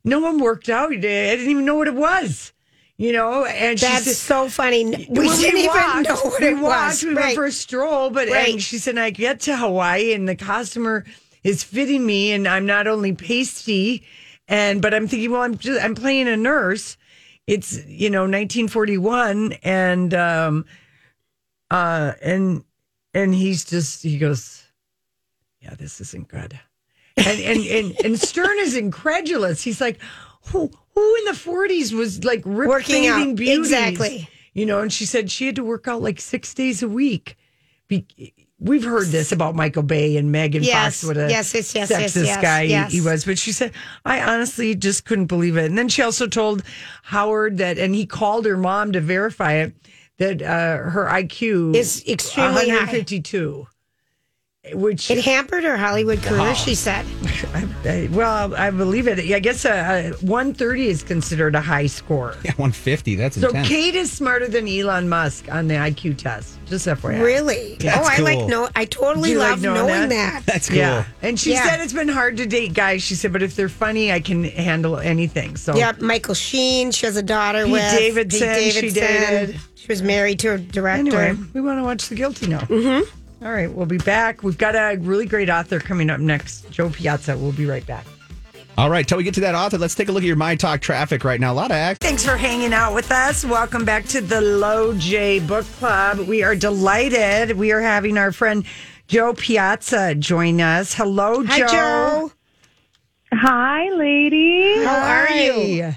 no 0.05 0.19
one 0.19 0.39
worked 0.39 0.69
out, 0.69 0.91
I 0.91 0.96
didn't 0.96 1.50
even 1.50 1.65
know 1.65 1.75
what 1.75 1.88
it 1.89 1.96
was. 1.96 2.53
You 2.98 3.13
know, 3.13 3.46
and 3.46 3.79
she 3.79 3.86
That's 3.86 4.05
said, 4.05 4.15
so 4.15 4.50
funny. 4.50 4.84
We 4.86 4.96
didn't 5.29 5.58
even 5.60 5.67
walked, 5.67 6.08
know 6.10 6.15
what 6.15 6.41
we 6.41 6.48
it 6.48 6.53
walked, 6.58 6.63
was. 6.63 7.03
We 7.03 7.10
Right. 7.13 7.24
went 7.25 7.36
for 7.36 7.46
a 7.46 7.51
stroll, 7.51 8.10
but 8.10 8.27
Right. 8.29 8.53
and 8.53 8.62
she 8.62 8.77
said, 8.77 8.98
I 8.98 9.10
get 9.12 9.39
to 9.41 9.56
Hawaii 9.58 10.13
and 10.13 10.28
the 10.28 10.36
costumer 10.36 11.06
is 11.43 11.63
fitting 11.63 12.06
me, 12.06 12.32
and 12.32 12.47
I'm 12.47 12.65
not 12.65 12.88
only 12.88 13.13
pasty, 13.13 14.06
and 14.47 14.82
but 14.82 14.93
I'm 14.93 15.08
thinking, 15.08 15.32
well, 15.32 15.41
I'm 15.41 15.58
just 15.58 15.84
I'm 15.84 15.95
playing 15.95 16.28
a 16.28 16.38
nurse. 16.38 16.97
It's 17.47 17.86
you 17.88 18.10
know 18.10 18.21
1941, 18.21 19.54
and 19.63 20.13
um, 20.13 20.65
uh, 21.71 22.13
and 22.21 22.63
and 23.13 23.34
he's 23.34 23.65
just 23.65 24.04
he 24.04 24.17
goes, 24.17 24.63
yeah, 25.62 25.73
this 25.75 25.99
isn't 26.02 26.28
good. 26.28 26.60
And 27.17 27.39
and 27.41 27.60
and, 27.65 28.06
and 28.06 28.19
Stern 28.19 28.58
is 28.60 28.75
incredulous. 28.75 29.62
He's 29.63 29.82
like, 29.82 29.99
who 30.47 30.69
who 30.93 31.15
in 31.17 31.25
the 31.25 31.32
40s 31.32 31.91
was 31.93 32.23
like 32.23 32.41
rip 32.45 32.69
Working 32.69 33.08
out. 33.08 33.36
beauties? 33.36 33.58
Exactly. 33.71 34.30
You 34.54 34.65
know, 34.65 34.80
and 34.80 34.91
she 34.91 35.06
said 35.06 35.30
she 35.32 35.45
had 35.45 35.56
to 35.56 35.63
work 35.63 35.88
out 35.88 36.02
like 36.02 36.19
six 36.19 36.54
days 36.54 36.82
a 36.84 36.88
week. 36.88 37.38
Be- 37.88 38.06
We've 38.62 38.84
heard 38.84 39.08
this 39.08 39.32
about 39.32 39.56
Michael 39.56 39.84
Bay 39.84 40.17
and 40.17 40.32
Megan 40.32 40.63
Yes, 40.63 41.02
Fox, 41.02 41.08
what 41.08 41.17
a 41.17 41.30
yes, 41.30 41.54
yes, 41.54 41.74
yes, 41.74 41.91
sexist 41.91 42.26
yes, 42.26 42.41
guy 42.41 42.65
he- 42.65 42.72
yes. 42.72 42.91
he 42.91 43.00
was. 43.02 43.24
But 43.24 43.39
she 43.39 43.54
said, 43.54 43.72
I 44.04 44.22
honestly 44.22 44.76
just 44.76 45.06
couldn't 45.06 45.28
believe 45.28 45.56
it. 45.56 45.65
And 45.65 45.78
then 45.78 45.88
she 45.88 46.02
also 46.02 46.28
told 46.28 46.63
Howard 47.04 47.58
that, 47.60 47.78
and 47.78 47.95
he 47.95 48.06
called 48.06 48.45
her 48.45 48.58
mom 48.58 48.91
to 48.91 49.00
verify 49.02 49.54
it, 49.54 49.74
that 50.17 50.41
uh, 50.41 50.89
her 50.89 51.08
IQ 51.10 51.76
Is 51.76 52.04
extremely 52.06 52.67
high. 52.69 53.04
152. 54.63 54.78
Which 54.78 55.10
It 55.10 55.24
hampered 55.24 55.63
her 55.63 55.78
Hollywood 55.78 56.22
career, 56.22 56.54
she 56.54 56.76
said. 56.76 57.06
I- 57.86 58.10
well, 58.12 58.54
I 58.56 58.72
believe 58.72 59.08
it. 59.08 59.17
I 59.34 59.39
guess 59.39 59.63
a, 59.65 60.10
a 60.10 60.26
130 60.26 60.88
is 60.89 61.02
considered 61.04 61.56
a 61.56 61.62
high 61.62 61.88
score. 61.88 62.34
Yeah, 62.43 62.52
150. 62.58 63.15
That's 63.15 63.39
So 63.39 63.48
intense. 63.48 63.67
Kate 63.67 63.95
is 63.95 64.12
smarter 64.12 64.48
than 64.50 64.67
Elon 64.67 65.08
Musk 65.08 65.50
on 65.52 65.67
the 65.67 65.76
IQ 65.76 66.17
test. 66.17 66.60
Just 66.65 66.88
FYI. 66.88 67.22
Really? 67.24 67.78
That's 67.80 67.98
oh, 67.98 68.12
I 68.12 68.17
like 68.19 68.39
cool. 68.39 68.48
no. 68.50 68.69
I 68.76 68.86
totally 68.86 69.30
Do 69.30 69.34
you 69.34 69.39
like 69.39 69.52
love 69.52 69.62
knowing 69.62 69.88
knowing 69.88 70.10
that? 70.10 70.43
that. 70.43 70.45
That's 70.45 70.67
cool. 70.67 70.78
Yeah. 70.78 71.06
And 71.22 71.39
she 71.39 71.54
Yeah. 71.54 71.63
said 71.63 71.80
it's 71.80 71.93
been 71.93 72.10
hard 72.10 72.38
to 72.38 72.45
date 72.45 72.74
guys. 72.74 73.02
She 73.02 73.15
said, 73.15 73.32
but 73.32 73.41
if 73.41 73.56
they're 73.56 73.69
funny, 73.69 74.12
I 74.12 74.19
can 74.19 74.43
handle 74.43 74.98
anything. 74.98 75.56
So 75.56 75.76
Yeah, 75.76 75.93
Michael 76.00 76.36
Sheen. 76.36 76.91
She 76.91 77.06
has 77.06 77.15
a 77.15 77.24
daughter 77.24 77.63
Pete 77.63 77.72
with 77.72 77.91
Davidson, 77.91 78.56
Pete 78.56 78.74
she 78.74 78.89
dated. 78.91 79.60
She 79.76 79.88
was 79.88 80.04
married 80.04 80.39
to 80.39 80.54
a 80.54 80.58
director. 80.58 81.17
anyway, 81.17 81.41
we 81.54 81.62
want 81.62 81.80
to 81.80 81.84
watch 81.84 82.10
The 82.10 82.15
Guilty 82.15 82.48
now. 82.48 82.60
Mm-hmm. 82.60 83.10
All 83.41 83.52
right, 83.52 83.71
we'll 83.71 83.86
be 83.86 83.97
back. 83.99 84.43
We've 84.43 84.58
got 84.58 84.75
a 84.75 84.97
really 84.97 85.25
great 85.25 85.49
author 85.49 85.80
coming 85.80 86.10
up 86.10 86.19
next, 86.19 86.69
Jo 86.71 86.89
Piazza. 86.89 87.38
We'll 87.38 87.54
be 87.54 87.65
right 87.65 87.86
back. 87.86 88.06
All 88.78 88.89
right, 88.89 89.08
till 89.08 89.17
we 89.17 89.23
get 89.23 89.34
to 89.36 89.41
that 89.41 89.56
author, 89.56 89.78
let's 89.78 89.95
take 89.95 90.10
a 90.10 90.12
look 90.12 90.23
at 90.23 90.28
your 90.28 90.36
My 90.36 90.56
Talk 90.56 90.82
traffic 90.82 91.23
right 91.23 91.39
now. 91.39 91.52
A 91.52 91.56
lot 91.56 91.71
of 91.71 91.75
act. 91.75 92.02
Thanks 92.02 92.25
for 92.25 92.36
hanging 92.36 92.73
out 92.73 92.93
with 92.93 93.12
us. 93.12 93.45
Welcome 93.45 93.86
back 93.86 94.06
to 94.08 94.21
the 94.21 94.41
Low 94.41 94.93
J 94.97 95.39
Book 95.39 95.65
Club. 95.78 96.19
We 96.19 96.43
are 96.43 96.56
delighted. 96.56 97.58
We 97.58 97.71
are 97.71 97.82
having 97.82 98.17
our 98.17 98.32
friend 98.34 98.65
Jo 99.08 99.34
Piazza 99.34 100.15
join 100.15 100.60
us. 100.60 100.93
Hello, 100.93 101.43
Hi, 101.45 101.60
Jo. 101.60 102.32
Hi, 103.32 103.89
ladies. 103.89 104.86
How 104.86 104.97
are 104.97 105.32
you? 105.32 105.95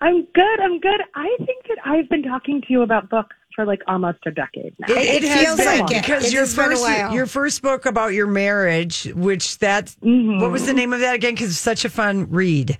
I'm 0.00 0.24
good. 0.24 0.60
I'm 0.60 0.80
good. 0.80 1.00
I 1.14 1.36
think 1.38 1.66
that 1.68 1.78
I've 1.84 2.08
been 2.08 2.22
talking 2.22 2.62
to 2.62 2.66
you 2.70 2.82
about 2.82 3.08
books 3.08 3.36
for 3.54 3.64
like 3.64 3.82
almost 3.86 4.18
a 4.26 4.30
decade 4.30 4.74
now. 4.78 4.86
It, 4.94 5.22
It 5.22 5.28
has 5.28 5.40
feels 5.44 5.56
been 5.58 5.78
like 5.80 5.90
it. 5.90 6.02
because 6.02 6.24
It 6.26 6.32
your 6.32 6.42
has 6.42 6.54
been 6.56 6.64
a 6.64 6.68
first 6.70 6.82
while. 6.82 7.12
your 7.14 7.26
first 7.26 7.62
book 7.62 7.86
about 7.86 8.12
your 8.12 8.26
marriage, 8.26 9.04
which 9.14 9.58
that's 9.58 9.96
what 10.00 10.50
was 10.50 10.66
the 10.66 10.72
name 10.74 10.92
of 10.92 11.00
that 11.00 11.14
again? 11.14 11.34
Because 11.34 11.50
it's 11.50 11.58
such 11.58 11.84
a 11.84 11.88
fun 11.90 12.30
read. 12.30 12.78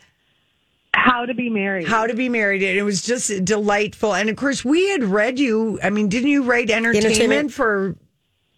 How 0.94 1.24
to 1.24 1.32
be 1.35 1.48
married. 1.48 1.88
How 1.88 2.06
to 2.06 2.14
be 2.14 2.28
married, 2.28 2.62
and 2.62 2.76
it 2.78 2.82
was 2.82 3.02
just 3.02 3.44
delightful. 3.44 4.14
And 4.14 4.28
of 4.28 4.37
course, 4.37 4.62
we 4.64 4.88
had 4.90 5.02
read 5.04 5.38
you. 5.38 5.78
I 5.82 5.88
mean, 5.90 6.08
didn't 6.08 6.28
you 6.28 6.42
write 6.42 6.70
entertainment, 6.70 7.06
Entertainment. 7.14 7.52
for 7.52 7.96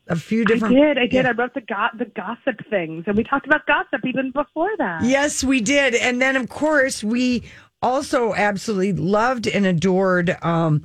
a 0.09 0.17
few 0.17 0.43
I 0.43 0.45
different? 0.45 0.75
did. 0.75 0.99
I 0.99 1.03
did. 1.07 1.13
Yeah. 1.25 1.29
I 1.29 1.31
wrote 1.33 1.55
the 1.55 1.61
go- 1.61 1.97
the 1.97 2.07
gossip 2.07 2.69
things, 2.69 3.05
and 3.07 3.17
we 3.17 3.23
talked 3.23 3.47
about 3.47 3.65
gossip 3.67 4.05
even 4.05 4.33
before 4.33 4.71
that. 4.79 5.05
Yes, 5.05 5.45
we 5.45 5.61
did. 5.61 5.95
And 5.95 6.21
then, 6.21 6.35
of 6.35 6.49
course, 6.49 7.05
we 7.05 7.45
also 7.81 8.35
absolutely 8.35 8.93
loved 8.95 9.47
and 9.47 9.65
adored 9.65 10.37
um, 10.43 10.85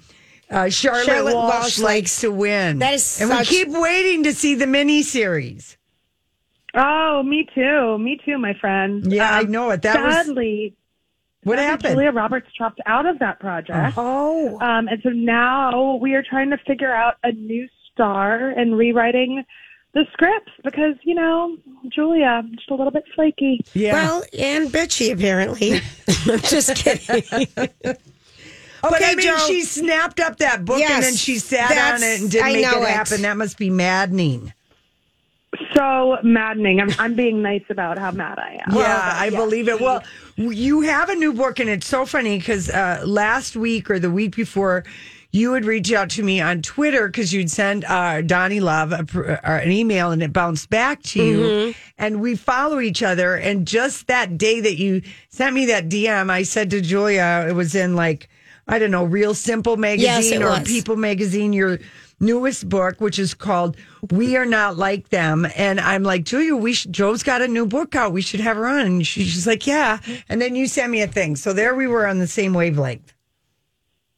uh, 0.50 0.70
Charlotte, 0.70 1.06
Charlotte 1.06 1.36
Walsh, 1.36 1.54
Walsh 1.54 1.80
likes 1.80 2.22
to 2.22 2.32
win. 2.32 2.80
That 2.80 2.94
is 2.96 3.22
and 3.22 3.30
such- 3.30 3.50
we 3.50 3.56
keep 3.58 3.68
waiting 3.70 4.24
to 4.24 4.34
see 4.34 4.56
the 4.56 4.68
mini 4.68 5.02
series. 5.04 5.78
Oh, 6.76 7.24
me 7.24 7.48
too. 7.56 7.98
Me 7.98 8.20
too, 8.24 8.38
my 8.38 8.54
friend. 8.54 9.12
Yeah, 9.12 9.30
I 9.32 9.40
Um, 9.42 9.52
know 9.52 9.72
it. 9.72 9.82
That 9.82 10.04
was 10.04 10.14
sadly, 10.16 10.76
what 11.44 11.58
sadly, 11.58 11.66
happened. 11.66 11.94
Julia 11.96 12.12
Roberts 12.12 12.48
dropped 12.58 12.80
out 12.86 13.06
of 13.08 13.18
that 13.20 13.40
project. 13.40 13.96
Oh. 13.98 14.60
Um, 14.62 14.88
and 14.88 15.02
so 15.02 15.10
now 15.10 15.96
we 15.96 16.14
are 16.14 16.24
trying 16.24 16.52
to 16.52 16.58
figure 16.68 16.94
out 16.94 17.16
a 17.24 17.32
new 17.32 17.68
star 17.92 18.50
and 18.50 18.78
rewriting 18.78 19.44
the 19.94 20.06
scripts 20.14 20.52
because, 20.64 20.94
you 21.04 21.16
know, 21.16 21.58
Julia, 21.90 22.44
just 22.56 22.70
a 22.70 22.76
little 22.76 22.92
bit 22.92 23.04
flaky. 23.16 23.62
Yeah. 23.74 23.94
Well, 23.94 24.24
and 24.38 24.70
bitchy, 24.70 25.12
apparently. 25.12 25.82
I'm 26.32 26.40
just 26.42 26.76
kidding. 26.76 27.48
But 28.82 29.04
I 29.04 29.16
mean, 29.16 29.28
Jo. 29.28 29.38
she 29.48 29.62
snapped 29.64 30.20
up 30.20 30.38
that 30.38 30.66
book 30.66 30.80
and 30.82 31.04
then 31.04 31.16
she 31.16 31.40
sat 31.40 31.72
on 31.72 32.04
it 32.04 32.22
and 32.22 32.32
didn't 32.32 32.48
I 32.48 32.54
make 32.54 32.62
know 32.64 32.82
it 32.82 32.84
it. 32.84 32.90
happen. 32.90 33.22
That 33.24 33.38
must 33.38 33.58
be 33.58 33.70
maddening. 33.70 34.54
So 35.76 36.18
maddening. 36.24 36.80
I'm, 36.80 36.90
I'm 37.00 37.16
being 37.16 37.42
nice 37.42 37.64
about 37.70 37.98
how 37.98 38.12
mad 38.12 38.38
I 38.38 38.62
am. 38.66 38.76
yeah, 38.76 39.12
I 39.16 39.30
believe 39.32 39.68
it. 39.68 39.82
Well, 39.82 40.04
you 40.36 40.82
have 40.82 41.10
a 41.10 41.16
new 41.16 41.34
book, 41.34 41.60
and 41.60 41.70
it's 41.70 41.88
so 41.88 42.06
funny 42.06 42.38
because 42.38 42.70
uh, 42.70 43.02
last 43.06 43.56
week 43.56 43.90
or 43.90 43.98
the 44.00 44.12
week 44.12 44.36
before, 44.36 44.84
you 45.32 45.52
would 45.52 45.66
reach 45.66 45.92
out 45.92 46.10
to 46.12 46.24
me 46.24 46.40
on 46.40 46.62
Twitter 46.62 47.08
because 47.08 47.34
you'd 47.34 47.52
send 47.52 47.84
uh, 47.86 48.22
Donnie 48.22 48.60
Love 48.60 48.92
a, 48.92 49.04
pr- 49.04 49.32
uh, 49.32 49.40
an 49.44 49.72
email 49.72 50.12
and 50.12 50.22
it 50.24 50.34
bounced 50.34 50.70
back 50.70 51.02
to 51.04 51.24
you. 51.24 51.40
Mm-hmm. 51.40 51.80
And 51.98 52.22
we 52.22 52.36
follow 52.36 52.80
each 52.80 53.04
other. 53.04 53.36
And 53.36 53.68
just 53.68 54.08
that 54.08 54.38
day 54.38 54.60
that 54.62 54.78
you 54.78 55.02
sent 55.30 55.54
me 55.56 55.66
that 55.68 55.90
DM, 55.90 56.30
I 56.30 56.44
said 56.44 56.70
to 56.72 56.82
Julia, 56.82 57.46
it 57.48 57.54
was 57.54 57.76
in 57.76 57.96
like, 57.96 58.30
I 58.70 58.80
don't 58.80 58.92
know, 58.92 59.04
Real 59.04 59.34
Simple 59.34 59.78
magazine 59.78 60.42
it 60.42 60.46
or 60.46 60.50
was. 60.52 60.64
People 60.64 60.96
magazine, 60.96 61.54
your 61.54 61.80
newest 62.20 62.70
book, 62.70 63.02
which 63.02 63.18
is 63.18 63.34
called 63.34 63.76
We 64.12 64.38
Are 64.38 64.46
Not 64.46 64.78
Like 64.78 65.10
Them. 65.10 65.48
And 65.56 65.80
I'm 65.80 66.04
like, 66.04 66.24
Julia, 66.24 66.56
we 66.56 66.74
should, 66.74 66.94
Jo's 66.94 67.24
got 67.24 67.42
a 67.42 67.48
new 67.48 67.66
book 67.66 67.96
out. 67.96 68.12
We 68.14 68.22
should 68.22 68.42
have 68.42 68.58
her 68.58 68.68
on. 68.68 68.86
And 68.86 69.08
she, 69.08 69.24
she's 69.24 69.48
like, 69.48 69.66
yeah. 69.66 70.00
And 70.30 70.40
then 70.42 70.56
you 70.56 70.68
sent 70.68 70.92
me 70.92 71.02
a 71.02 71.08
thing. 71.08 71.36
So 71.36 71.52
there 71.52 71.74
we 71.76 71.88
were 71.88 72.06
on 72.06 72.20
the 72.20 72.28
same 72.28 72.54
wavelength. 72.54 73.14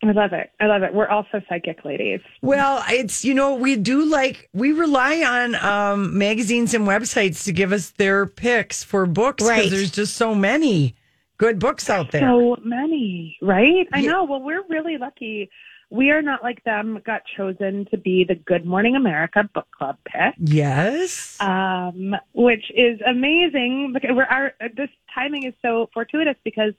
I 0.03 0.11
love 0.13 0.33
it. 0.33 0.49
I 0.59 0.65
love 0.65 0.81
it. 0.81 0.95
We're 0.95 1.07
also 1.07 1.43
psychic 1.47 1.85
ladies. 1.85 2.21
Well, 2.41 2.83
it's, 2.89 3.23
you 3.23 3.35
know, 3.35 3.53
we 3.53 3.75
do 3.75 4.03
like, 4.03 4.49
we 4.51 4.71
rely 4.71 5.21
on 5.21 5.53
um, 5.63 6.17
magazines 6.17 6.73
and 6.73 6.87
websites 6.87 7.45
to 7.45 7.51
give 7.51 7.71
us 7.71 7.91
their 7.91 8.25
picks 8.25 8.83
for 8.83 9.05
books 9.05 9.43
because 9.43 9.49
Right. 9.49 9.69
there's 9.69 9.91
just 9.91 10.17
so 10.17 10.33
many 10.33 10.95
good 11.41 11.57
books 11.57 11.89
out 11.89 12.11
there. 12.11 12.21
So 12.21 12.55
many, 12.63 13.35
right? 13.41 13.87
I 13.91 13.99
Yeah. 13.99 14.11
know. 14.11 14.23
Well, 14.25 14.41
we're 14.43 14.61
really 14.69 14.97
lucky. 14.99 15.49
We 15.89 16.11
are 16.11 16.21
not 16.21 16.43
like 16.43 16.63
them. 16.65 17.01
Got 17.03 17.23
chosen 17.35 17.85
to 17.89 17.97
be 17.97 18.23
the 18.23 18.35
Good 18.35 18.63
Morning 18.63 18.95
America 18.95 19.49
book 19.51 19.67
club 19.75 19.97
pick, 20.05 20.35
yes. 20.37 21.35
um, 21.41 22.15
which 22.33 22.71
is 22.75 23.01
amazing. 23.07 23.91
Because 23.91 24.11
we're 24.13 24.25
our 24.25 24.53
this 24.77 24.89
timing 25.13 25.43
is 25.43 25.53
so 25.63 25.89
fortuitous 25.95 26.35
because 26.43 26.73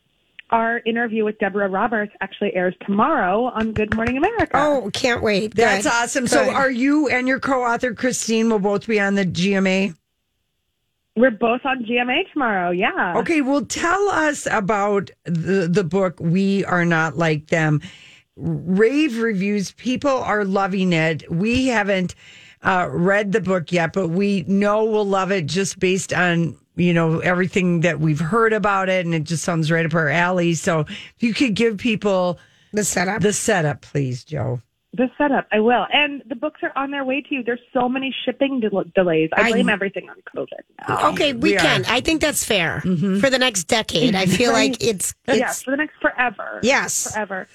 our 0.51 0.81
interview 0.87 1.25
with 1.25 1.39
Deborah 1.41 1.69
Roberts 1.69 2.13
actually 2.21 2.55
airs 2.55 2.75
tomorrow 2.87 3.47
on 3.47 3.73
Good 3.73 3.95
Morning 3.97 4.17
America. 4.17 4.53
Oh, 4.55 4.91
can't 4.95 5.23
wait. 5.25 5.57
That's 5.57 5.85
Good. 5.85 5.93
awesome. 5.93 6.27
So 6.29 6.51
are 6.51 6.71
you 6.71 7.09
and 7.09 7.27
your 7.27 7.41
co-author 7.41 7.95
Christine 7.95 8.49
will 8.49 8.61
both 8.61 8.87
be 8.87 9.01
on 9.01 9.17
the 9.17 9.25
GMA? 9.25 9.97
We're 11.17 11.31
both 11.31 11.61
on 11.65 11.85
GMA 11.85 12.33
tomorrow. 12.33 12.71
Yeah. 12.71 13.15
Okay, 13.17 13.43
well 13.43 13.65
tell 13.65 14.09
us 14.09 14.47
about 14.51 15.11
the 15.25 15.69
the 15.71 15.85
book 15.85 16.19
We 16.21 16.65
Are 16.65 16.85
Not 16.85 17.17
Like 17.17 17.49
Them. 17.49 17.81
Rave 18.37 19.19
reviews, 19.19 19.73
people 19.73 20.11
are 20.11 20.45
loving 20.45 20.95
it. 20.95 21.31
We 21.31 21.67
haven't 21.67 22.15
uh, 22.63 22.89
read 22.91 23.33
the 23.33 23.43
book 23.43 23.73
yet, 23.73 23.93
but 23.93 24.09
we 24.09 24.45
know 24.47 24.85
we'll 24.85 25.07
love 25.07 25.31
it 25.31 25.47
just 25.47 25.79
based 25.79 26.15
on 26.15 26.57
you 26.77 26.95
know 26.95 27.19
everything 27.21 27.81
that 27.81 28.01
we've 28.01 28.21
heard 28.21 28.55
about 28.55 28.89
it, 28.89 29.05
and 29.05 29.15
it 29.15 29.25
just 29.25 29.45
sounds 29.45 29.71
right 29.71 29.85
up 29.85 29.95
our 29.95 30.09
alley. 30.09 30.55
So 30.55 30.81
if 30.81 31.17
you 31.19 31.35
could 31.35 31.55
give 31.55 31.77
people 31.77 32.39
the 32.73 32.85
setup. 32.85 33.21
the 33.21 33.35
setup, 33.35 33.83
please, 33.83 34.25
Jo. 34.25 34.63
The 34.95 35.11
setup, 35.17 35.47
I 35.51 35.61
will. 35.61 35.87
And 35.91 36.23
the 36.27 36.35
books 36.35 36.61
are 36.63 36.73
on 36.77 36.91
their 36.91 37.03
way 37.05 37.23
to 37.23 37.35
you. 37.35 37.43
There's 37.43 37.61
so 37.73 37.89
many 37.89 38.15
shipping 38.27 38.61
del- 38.61 38.85
delays. 38.95 39.31
I 39.35 39.49
I- 39.49 39.51
blame 39.53 39.71
everything 39.71 40.11
on 40.11 40.17
COVID 40.37 40.61
now. 40.87 41.11
Okay, 41.13 41.33
we, 41.33 41.53
We 41.53 41.57
are. 41.57 41.61
can. 41.61 41.85
I 41.87 42.01
think 42.03 42.21
that's 42.21 42.45
fair 42.45 42.81
for 42.83 43.31
the 43.31 43.39
next 43.39 43.65
decade. 43.65 44.15
I 44.15 44.27
feel 44.27 44.53
like 44.53 44.83
it's, 44.85 45.15
it's 45.27 45.39
yeah, 45.39 45.53
for 45.53 45.71
the 45.71 45.79
next 45.79 45.97
forever. 46.01 46.61
Yes. 46.63 47.11
Forever. 47.13 47.49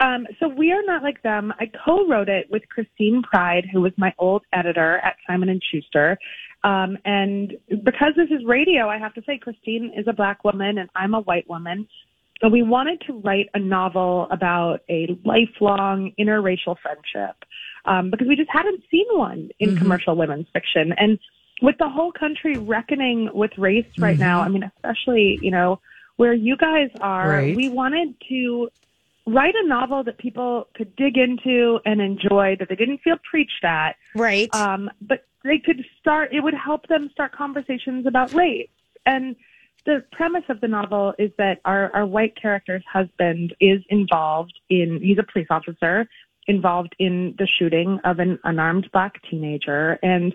Um, 0.00 0.26
so 0.38 0.48
we 0.48 0.70
are 0.72 0.82
not 0.84 1.02
like 1.02 1.22
them. 1.22 1.52
I 1.58 1.70
co-wrote 1.84 2.28
it 2.28 2.48
with 2.50 2.68
Christine 2.68 3.22
Pride, 3.22 3.66
who 3.72 3.80
was 3.80 3.92
my 3.96 4.12
old 4.18 4.42
editor 4.52 4.98
at 4.98 5.16
Simon 5.26 5.48
and 5.48 5.62
Schuster. 5.72 6.18
Um, 6.62 6.98
and 7.04 7.54
because 7.82 8.12
this 8.16 8.30
is 8.30 8.44
radio, 8.44 8.88
I 8.88 8.98
have 8.98 9.14
to 9.14 9.22
say 9.26 9.38
Christine 9.38 9.92
is 9.96 10.06
a 10.08 10.12
black 10.12 10.44
woman 10.44 10.78
and 10.78 10.88
I'm 10.94 11.14
a 11.14 11.20
white 11.20 11.48
woman. 11.48 11.88
So 12.44 12.50
we 12.50 12.62
wanted 12.62 13.00
to 13.06 13.14
write 13.14 13.48
a 13.54 13.58
novel 13.58 14.28
about 14.30 14.80
a 14.90 15.18
lifelong 15.24 16.12
interracial 16.20 16.76
friendship 16.82 17.36
um, 17.86 18.10
because 18.10 18.28
we 18.28 18.36
just 18.36 18.50
hadn't 18.50 18.82
seen 18.90 19.06
one 19.12 19.48
in 19.60 19.78
commercial 19.78 20.14
women's 20.14 20.46
fiction. 20.52 20.92
And 20.98 21.18
with 21.62 21.76
the 21.78 21.88
whole 21.88 22.12
country 22.12 22.58
reckoning 22.58 23.30
with 23.32 23.52
race 23.56 23.86
right 23.96 24.18
now, 24.18 24.42
I 24.42 24.48
mean, 24.48 24.70
especially, 24.76 25.38
you 25.40 25.50
know, 25.50 25.80
where 26.16 26.34
you 26.34 26.58
guys 26.58 26.90
are, 27.00 27.30
Right. 27.30 27.56
we 27.56 27.70
wanted 27.70 28.14
to 28.28 28.68
write 29.26 29.54
a 29.54 29.66
novel 29.66 30.04
that 30.04 30.18
people 30.18 30.68
could 30.74 30.94
dig 30.96 31.16
into 31.16 31.80
and 31.86 32.02
enjoy, 32.02 32.56
that 32.58 32.68
they 32.68 32.76
didn't 32.76 32.98
feel 32.98 33.16
preached 33.30 33.64
at, 33.64 33.96
right. 34.14 34.54
um, 34.54 34.90
but 35.00 35.24
they 35.44 35.58
could 35.58 35.82
start, 35.98 36.34
it 36.34 36.40
would 36.40 36.52
help 36.52 36.88
them 36.88 37.08
start 37.10 37.32
conversations 37.32 38.04
about 38.06 38.34
race. 38.34 38.68
And 39.06 39.34
the 39.86 40.04
premise 40.12 40.44
of 40.48 40.60
the 40.60 40.68
novel 40.68 41.14
is 41.18 41.30
that 41.38 41.60
our, 41.64 41.90
our 41.94 42.06
white 42.06 42.34
character's 42.40 42.84
husband 42.90 43.54
is 43.60 43.82
involved 43.88 44.54
in, 44.70 45.00
he's 45.02 45.18
a 45.18 45.32
police 45.32 45.48
officer, 45.50 46.08
involved 46.46 46.94
in 46.98 47.34
the 47.38 47.48
shooting 47.58 48.00
of 48.04 48.18
an 48.18 48.38
unarmed 48.44 48.88
black 48.92 49.14
teenager. 49.30 49.98
And 50.02 50.34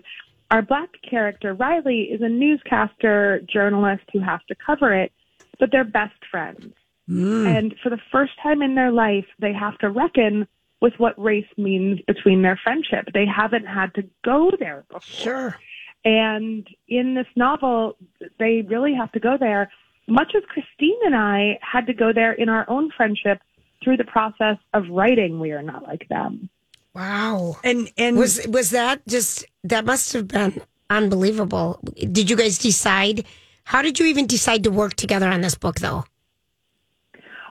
our 0.50 0.62
black 0.62 0.90
character, 1.08 1.54
Riley, 1.54 2.02
is 2.02 2.20
a 2.22 2.28
newscaster, 2.28 3.40
journalist 3.52 4.04
who 4.12 4.20
has 4.20 4.40
to 4.48 4.54
cover 4.54 4.94
it, 4.94 5.12
but 5.58 5.70
they're 5.70 5.84
best 5.84 6.18
friends. 6.30 6.72
Mm. 7.08 7.46
And 7.46 7.74
for 7.82 7.90
the 7.90 8.00
first 8.10 8.32
time 8.42 8.62
in 8.62 8.74
their 8.74 8.92
life, 8.92 9.26
they 9.38 9.52
have 9.52 9.78
to 9.78 9.90
reckon 9.90 10.46
with 10.80 10.94
what 10.98 11.18
race 11.22 11.46
means 11.56 12.00
between 12.06 12.42
their 12.42 12.58
friendship. 12.62 13.06
They 13.12 13.26
haven't 13.26 13.66
had 13.66 13.94
to 13.94 14.04
go 14.24 14.50
there 14.58 14.84
before. 14.88 15.00
sure. 15.02 15.58
And 16.04 16.66
in 16.88 17.14
this 17.14 17.26
novel, 17.36 17.96
they 18.38 18.62
really 18.68 18.94
have 18.94 19.12
to 19.12 19.20
go 19.20 19.36
there, 19.38 19.70
much 20.08 20.32
as 20.34 20.42
Christine 20.48 20.98
and 21.04 21.14
I 21.14 21.58
had 21.60 21.86
to 21.86 21.92
go 21.92 22.12
there 22.12 22.32
in 22.32 22.48
our 22.48 22.68
own 22.68 22.90
friendship 22.96 23.40
through 23.82 23.96
the 23.96 24.04
process 24.04 24.56
of 24.72 24.84
writing 24.90 25.40
We 25.40 25.52
Are 25.52 25.62
Not 25.62 25.86
Like 25.86 26.08
Them. 26.08 26.48
Wow. 26.94 27.56
And 27.62 27.90
and 27.96 28.16
Was 28.16 28.46
was 28.48 28.70
that 28.70 29.06
just 29.06 29.44
that 29.64 29.84
must 29.84 30.12
have 30.12 30.26
been 30.26 30.60
unbelievable. 30.88 31.80
Did 31.94 32.28
you 32.28 32.36
guys 32.36 32.58
decide 32.58 33.24
how 33.64 33.82
did 33.82 34.00
you 34.00 34.06
even 34.06 34.26
decide 34.26 34.64
to 34.64 34.70
work 34.70 34.94
together 34.94 35.28
on 35.28 35.42
this 35.42 35.54
book 35.54 35.76
though? 35.76 36.04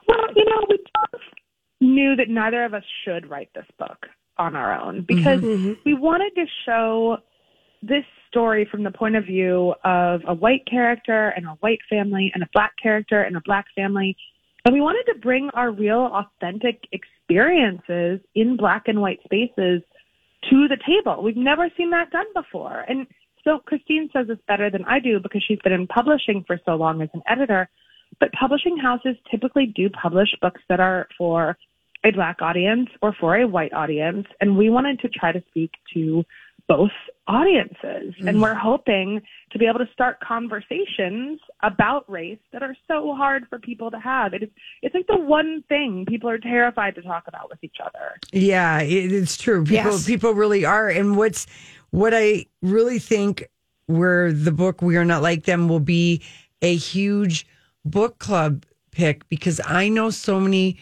Well, 0.06 0.26
you 0.36 0.44
know, 0.44 0.66
we 0.68 0.76
both 0.76 1.20
knew 1.80 2.16
that 2.16 2.28
neither 2.28 2.64
of 2.64 2.74
us 2.74 2.84
should 3.04 3.30
write 3.30 3.48
this 3.54 3.64
book 3.78 4.06
on 4.36 4.56
our 4.56 4.78
own 4.78 5.02
because 5.02 5.40
mm-hmm. 5.40 5.70
Mm-hmm. 5.70 5.80
we 5.86 5.94
wanted 5.94 6.34
to 6.34 6.44
show 6.66 7.18
this 7.82 8.04
story 8.30 8.66
from 8.70 8.84
the 8.84 8.90
point 8.90 9.16
of 9.16 9.24
view 9.24 9.74
of 9.84 10.22
a 10.26 10.34
white 10.34 10.66
character 10.70 11.30
and 11.36 11.46
a 11.46 11.56
white 11.60 11.80
family 11.88 12.30
and 12.34 12.42
a 12.42 12.48
black 12.52 12.72
character 12.82 13.22
and 13.22 13.36
a 13.36 13.42
black 13.44 13.66
family. 13.74 14.16
And 14.64 14.74
we 14.74 14.80
wanted 14.80 15.04
to 15.12 15.18
bring 15.18 15.50
our 15.54 15.70
real 15.70 16.10
authentic 16.12 16.82
experiences 16.92 18.20
in 18.34 18.56
black 18.56 18.84
and 18.86 19.00
white 19.00 19.20
spaces 19.24 19.82
to 20.48 20.68
the 20.68 20.78
table. 20.86 21.22
We've 21.22 21.36
never 21.36 21.68
seen 21.76 21.90
that 21.90 22.10
done 22.10 22.26
before. 22.34 22.84
And 22.88 23.06
so 23.44 23.58
Christine 23.58 24.08
says 24.12 24.26
this 24.28 24.38
better 24.46 24.70
than 24.70 24.84
I 24.84 25.00
do 25.00 25.18
because 25.20 25.42
she's 25.46 25.58
been 25.64 25.72
in 25.72 25.86
publishing 25.86 26.44
for 26.46 26.58
so 26.64 26.72
long 26.72 27.02
as 27.02 27.08
an 27.14 27.22
editor. 27.28 27.68
But 28.18 28.32
publishing 28.32 28.76
houses 28.76 29.16
typically 29.30 29.66
do 29.66 29.88
publish 29.90 30.28
books 30.40 30.60
that 30.68 30.80
are 30.80 31.08
for 31.16 31.56
a 32.04 32.10
black 32.10 32.40
audience 32.40 32.88
or 33.02 33.14
for 33.18 33.36
a 33.36 33.46
white 33.46 33.72
audience. 33.72 34.26
And 34.40 34.56
we 34.56 34.70
wanted 34.70 35.00
to 35.00 35.08
try 35.08 35.32
to 35.32 35.42
speak 35.48 35.70
to 35.94 36.24
both 36.70 36.92
audiences. 37.26 38.14
And 38.20 38.36
mm. 38.36 38.42
we're 38.42 38.54
hoping 38.54 39.20
to 39.50 39.58
be 39.58 39.66
able 39.66 39.80
to 39.80 39.88
start 39.92 40.20
conversations 40.20 41.40
about 41.64 42.08
race 42.08 42.38
that 42.52 42.62
are 42.62 42.76
so 42.86 43.12
hard 43.16 43.46
for 43.50 43.58
people 43.58 43.90
to 43.90 43.98
have. 43.98 44.34
It 44.34 44.44
is, 44.44 44.48
it's 44.80 44.94
like 44.94 45.08
the 45.08 45.18
one 45.18 45.64
thing 45.68 46.06
people 46.08 46.30
are 46.30 46.38
terrified 46.38 46.94
to 46.94 47.02
talk 47.02 47.24
about 47.26 47.50
with 47.50 47.58
each 47.62 47.78
other. 47.84 48.14
Yeah, 48.32 48.80
it's 48.82 49.36
true. 49.36 49.64
People 49.64 49.90
Yes. 49.90 50.06
people 50.06 50.32
really 50.32 50.64
are. 50.64 50.88
And 50.88 51.16
what's 51.16 51.48
what 51.90 52.14
I 52.14 52.46
really 52.62 53.00
think 53.00 53.48
where 53.86 54.32
the 54.32 54.52
book 54.52 54.80
We 54.80 54.96
Are 54.96 55.04
Not 55.04 55.22
Like 55.22 55.46
Them 55.46 55.68
will 55.68 55.80
be 55.80 56.22
a 56.62 56.76
huge 56.76 57.48
book 57.84 58.20
club 58.20 58.64
pick 58.92 59.28
because 59.28 59.60
I 59.66 59.88
know 59.88 60.10
so 60.10 60.38
many 60.38 60.78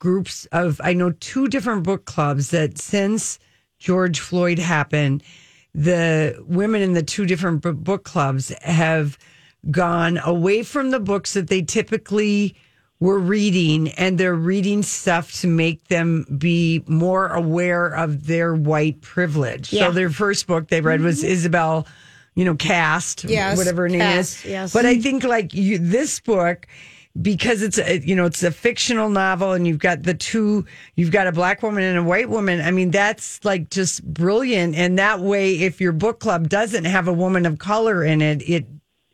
groups 0.00 0.46
of 0.50 0.80
I 0.82 0.92
know 0.92 1.12
two 1.12 1.46
different 1.46 1.84
book 1.84 2.04
clubs 2.04 2.50
that 2.50 2.78
since 2.78 3.38
George 3.80 4.20
Floyd 4.20 4.60
happened 4.60 5.24
the 5.74 6.42
women 6.46 6.82
in 6.82 6.94
the 6.94 7.02
two 7.02 7.26
different 7.26 7.60
book 7.60 8.04
clubs 8.04 8.48
have 8.62 9.18
gone 9.70 10.18
away 10.24 10.62
from 10.62 10.90
the 10.90 11.00
books 11.00 11.34
that 11.34 11.48
they 11.48 11.62
typically 11.62 12.56
were 12.98 13.18
reading 13.18 13.88
and 13.92 14.18
they're 14.18 14.34
reading 14.34 14.82
stuff 14.82 15.32
to 15.40 15.46
make 15.46 15.88
them 15.88 16.26
be 16.36 16.82
more 16.86 17.28
aware 17.28 17.86
of 17.86 18.26
their 18.26 18.54
white 18.54 19.00
privilege. 19.00 19.72
Yeah. 19.72 19.86
So 19.86 19.92
their 19.92 20.10
first 20.10 20.46
book 20.46 20.68
they 20.68 20.80
read 20.80 21.00
was 21.00 21.20
mm-hmm. 21.20 21.32
Isabel, 21.32 21.86
you 22.34 22.44
know, 22.44 22.56
Caste, 22.56 23.24
Yes, 23.24 23.56
whatever 23.56 23.82
her 23.82 23.88
name 23.88 24.00
Caste, 24.00 24.44
is. 24.44 24.50
yes. 24.50 24.72
But 24.72 24.86
I 24.86 24.98
think 24.98 25.24
like 25.24 25.54
you, 25.54 25.78
this 25.78 26.20
book, 26.20 26.66
because 27.20 27.62
it's 27.62 27.78
a, 27.78 27.98
you 27.98 28.14
know 28.14 28.24
it's 28.24 28.42
a 28.42 28.50
fictional 28.50 29.08
novel, 29.10 29.52
and 29.52 29.66
you've 29.66 29.78
got 29.78 30.02
the 30.04 30.14
two, 30.14 30.64
you've 30.94 31.10
got 31.10 31.26
a 31.26 31.32
black 31.32 31.62
woman 31.62 31.82
and 31.82 31.98
a 31.98 32.02
white 32.02 32.28
woman. 32.30 32.60
I 32.60 32.70
mean, 32.70 32.90
that's 32.90 33.44
like 33.44 33.70
just 33.70 34.04
brilliant. 34.14 34.74
And 34.76 34.98
that 34.98 35.20
way, 35.20 35.54
if 35.60 35.80
your 35.80 35.92
book 35.92 36.20
club 36.20 36.48
doesn't 36.48 36.84
have 36.84 37.08
a 37.08 37.12
woman 37.12 37.46
of 37.46 37.58
color 37.58 38.04
in 38.04 38.22
it, 38.22 38.42
it 38.48 38.66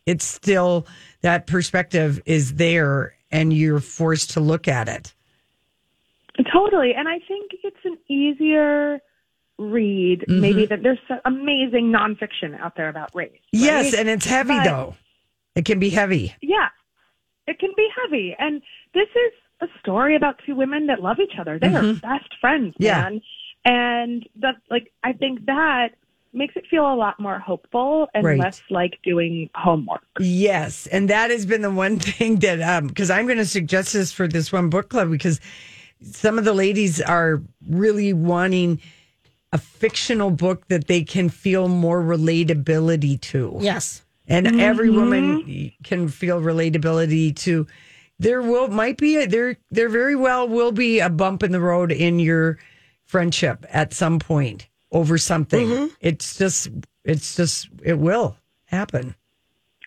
it's 0.04 0.24
still 0.24 0.86
that 1.22 1.46
perspective 1.46 2.20
is 2.26 2.54
there, 2.54 3.14
and 3.30 3.52
you're 3.52 3.80
forced 3.80 4.30
to 4.32 4.40
look 4.40 4.68
at 4.68 4.88
it. 4.88 5.12
Totally. 6.52 6.92
And 6.94 7.08
I 7.08 7.18
think 7.26 7.52
it's 7.64 7.76
an 7.84 7.96
easier 8.08 9.00
read, 9.58 10.20
Mm-hmm. 10.28 10.40
maybe 10.40 10.66
that 10.66 10.82
there's 10.82 10.98
some 11.08 11.18
amazing 11.24 11.90
nonfiction 11.90 12.60
out 12.60 12.76
there 12.76 12.90
about 12.90 13.14
race. 13.14 13.30
right? 13.32 13.40
Yes, 13.52 13.94
and 13.94 14.06
it's 14.08 14.26
heavy 14.26 14.50
But- 14.58 14.64
though. 14.64 14.94
It 15.54 15.64
can 15.64 15.78
be 15.78 15.88
heavy. 15.88 16.34
Yeah, 16.42 16.68
it 17.46 17.58
can 17.58 17.70
be 17.76 17.88
heavy. 18.02 18.34
And 18.38 18.62
this 18.94 19.08
is 19.08 19.32
a 19.60 19.66
story 19.80 20.16
about 20.16 20.40
two 20.44 20.54
women 20.54 20.86
that 20.86 21.00
love 21.02 21.18
each 21.22 21.38
other. 21.38 21.58
They 21.58 21.68
are 21.68 21.94
best 21.94 22.34
friends, 22.40 22.74
Mm-hmm. 22.74 22.82
Yeah. 22.84 23.02
man. 23.02 23.20
And 23.64 24.28
that, 24.36 24.56
like, 24.70 24.92
I 25.02 25.12
think 25.12 25.46
that 25.46 25.88
makes 26.32 26.54
it 26.54 26.64
feel 26.70 26.82
a 26.92 26.94
lot 26.94 27.18
more 27.18 27.38
hopeful 27.38 28.08
and 28.14 28.24
Right. 28.24 28.38
less 28.38 28.60
like 28.70 28.98
doing 29.02 29.48
homework. 29.54 30.02
Yes, 30.20 30.86
and 30.88 31.08
that 31.10 31.30
has 31.30 31.46
been 31.46 31.62
the 31.62 31.70
one 31.70 31.98
thing 32.10 32.36
that 32.40 32.60
um 32.60 32.88
because 32.88 33.10
I'm 33.10 33.24
going 33.26 33.38
to 33.38 33.46
suggest 33.46 33.94
this 33.94 34.12
for 34.12 34.28
this 34.28 34.52
one 34.52 34.68
book 34.68 34.90
club 34.90 35.10
because 35.10 35.40
some 36.02 36.36
of 36.38 36.44
the 36.44 36.52
ladies 36.52 37.00
are 37.00 37.40
really 37.68 38.12
wanting 38.12 38.80
a 39.52 39.58
fictional 39.58 40.30
book 40.30 40.68
that 40.68 40.88
they 40.88 41.02
can 41.02 41.30
feel 41.30 41.68
more 41.68 42.02
relatability 42.02 43.18
to. 43.22 43.56
Yes. 43.60 44.02
And 44.28 44.60
every 44.60 44.90
woman 44.90 45.42
mm-hmm. 45.42 45.82
can 45.84 46.08
feel 46.08 46.40
relatability 46.40 47.34
to. 47.36 47.66
There 48.18 48.42
will 48.42 48.68
might 48.68 48.96
be 48.96 49.16
a, 49.16 49.26
there 49.26 49.56
there 49.70 49.88
very 49.88 50.16
well 50.16 50.48
will 50.48 50.72
be 50.72 51.00
a 51.00 51.10
bump 51.10 51.42
in 51.42 51.52
the 51.52 51.60
road 51.60 51.92
in 51.92 52.18
your 52.18 52.58
friendship 53.04 53.64
at 53.70 53.92
some 53.92 54.18
point 54.18 54.68
over 54.90 55.18
something. 55.18 55.68
Mm-hmm. 55.68 55.94
It's 56.00 56.36
just 56.36 56.68
it's 57.04 57.36
just 57.36 57.68
it 57.84 57.98
will 57.98 58.36
happen. 58.64 59.14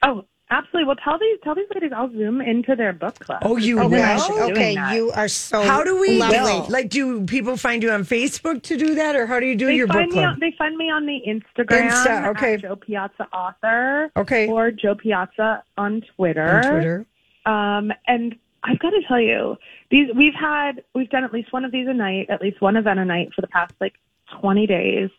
Oh, 0.03 0.25
absolutely. 0.51 0.85
Well, 0.85 0.95
tell 0.97 1.17
these 1.19 1.37
tell 1.43 1.55
these 1.55 1.67
ladies 1.73 1.91
I'll 1.95 2.11
zoom 2.11 2.41
into 2.41 2.75
their 2.75 2.93
book 2.93 3.17
club. 3.19 3.39
Oh, 3.43 3.57
you 3.57 3.79
And 3.79 3.85
will? 3.91 3.97
they're 3.97 4.05
Gosh, 4.07 4.21
actually 4.21 4.37
doing 4.39 4.51
okay, 4.51 4.75
that. 4.75 4.95
you 4.95 5.11
are 5.11 5.27
so 5.27 5.61
How 5.63 5.83
do 5.83 5.99
we 5.99 6.17
lovely. 6.17 6.69
like? 6.71 6.89
Do 6.89 7.25
people 7.25 7.57
find 7.57 7.81
you 7.83 7.91
on 7.91 8.03
Facebook 8.03 8.61
to 8.63 8.77
do 8.77 8.95
that, 8.95 9.15
or 9.15 9.25
how 9.27 9.39
do 9.39 9.45
you 9.45 9.55
do 9.55 9.67
They 9.67 9.75
your 9.75 9.87
book 9.87 9.95
find 9.95 10.09
me 10.11 10.13
club? 10.17 10.33
on, 10.33 10.39
they 10.39 10.53
find 10.57 10.75
me 10.77 10.89
on 10.89 11.05
the 11.05 11.21
Instagram 11.27 11.89
Insta, 11.89 12.27
okay. 12.29 12.53
at 12.55 12.61
Jo 12.61 12.75
Piazza 12.75 13.27
Author. 13.33 14.11
Okay. 14.17 14.47
Or 14.47 14.71
Jo 14.71 14.95
Piazza 14.95 15.63
on 15.77 16.01
Twitter. 16.15 16.47
on 16.63 16.71
Twitter. 16.71 17.05
Um, 17.45 17.91
and 18.07 18.35
I've 18.63 18.79
got 18.79 18.89
to 18.91 19.01
tell 19.07 19.19
you, 19.21 19.57
these 19.89 20.09
we've 20.15 20.33
had 20.33 20.83
we've 20.93 21.09
done 21.09 21.23
at 21.23 21.31
least 21.33 21.51
one 21.53 21.65
of 21.65 21.71
these 21.71 21.87
a 21.87 21.93
night, 21.93 22.29
at 22.29 22.41
least 22.41 22.61
one 22.61 22.75
event 22.75 22.99
a 22.99 23.05
night 23.05 23.29
for 23.33 23.41
the 23.41 23.47
past 23.47 23.73
like 23.79 23.93
20 24.41 24.67
days, 24.67 25.09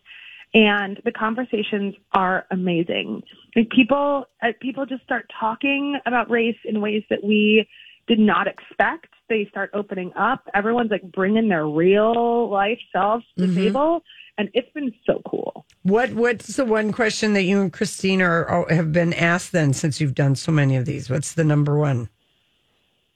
and 0.53 0.99
the 1.05 1.11
conversations 1.11 1.95
are 2.13 2.45
amazing. 2.51 3.23
Like 3.55 3.69
people, 3.69 4.25
uh, 4.41 4.49
people 4.59 4.85
just 4.85 5.03
start 5.03 5.31
talking 5.39 5.99
about 6.05 6.29
race 6.29 6.57
in 6.65 6.81
ways 6.81 7.03
that 7.09 7.23
we 7.23 7.67
did 8.07 8.19
not 8.19 8.47
expect. 8.47 9.07
They 9.29 9.47
start 9.49 9.71
opening 9.73 10.11
up. 10.15 10.47
Everyone's 10.53 10.91
like 10.91 11.09
bringing 11.11 11.47
their 11.47 11.67
real 11.67 12.49
life 12.49 12.79
selves 12.91 13.23
to 13.37 13.47
the 13.47 13.55
table, 13.55 14.03
and 14.37 14.49
it's 14.53 14.71
been 14.73 14.91
so 15.05 15.21
cool. 15.25 15.65
What 15.83 16.11
What's 16.13 16.57
the 16.57 16.65
one 16.65 16.91
question 16.91 17.33
that 17.33 17.43
you 17.43 17.61
and 17.61 17.71
Christine 17.71 18.21
are, 18.21 18.45
are 18.45 18.73
have 18.73 18.91
been 18.91 19.13
asked 19.13 19.53
then 19.53 19.71
since 19.71 20.01
you've 20.01 20.15
done 20.15 20.35
so 20.35 20.51
many 20.51 20.75
of 20.75 20.85
these? 20.85 21.09
What's 21.09 21.33
the 21.33 21.45
number 21.45 21.77
one? 21.77 22.09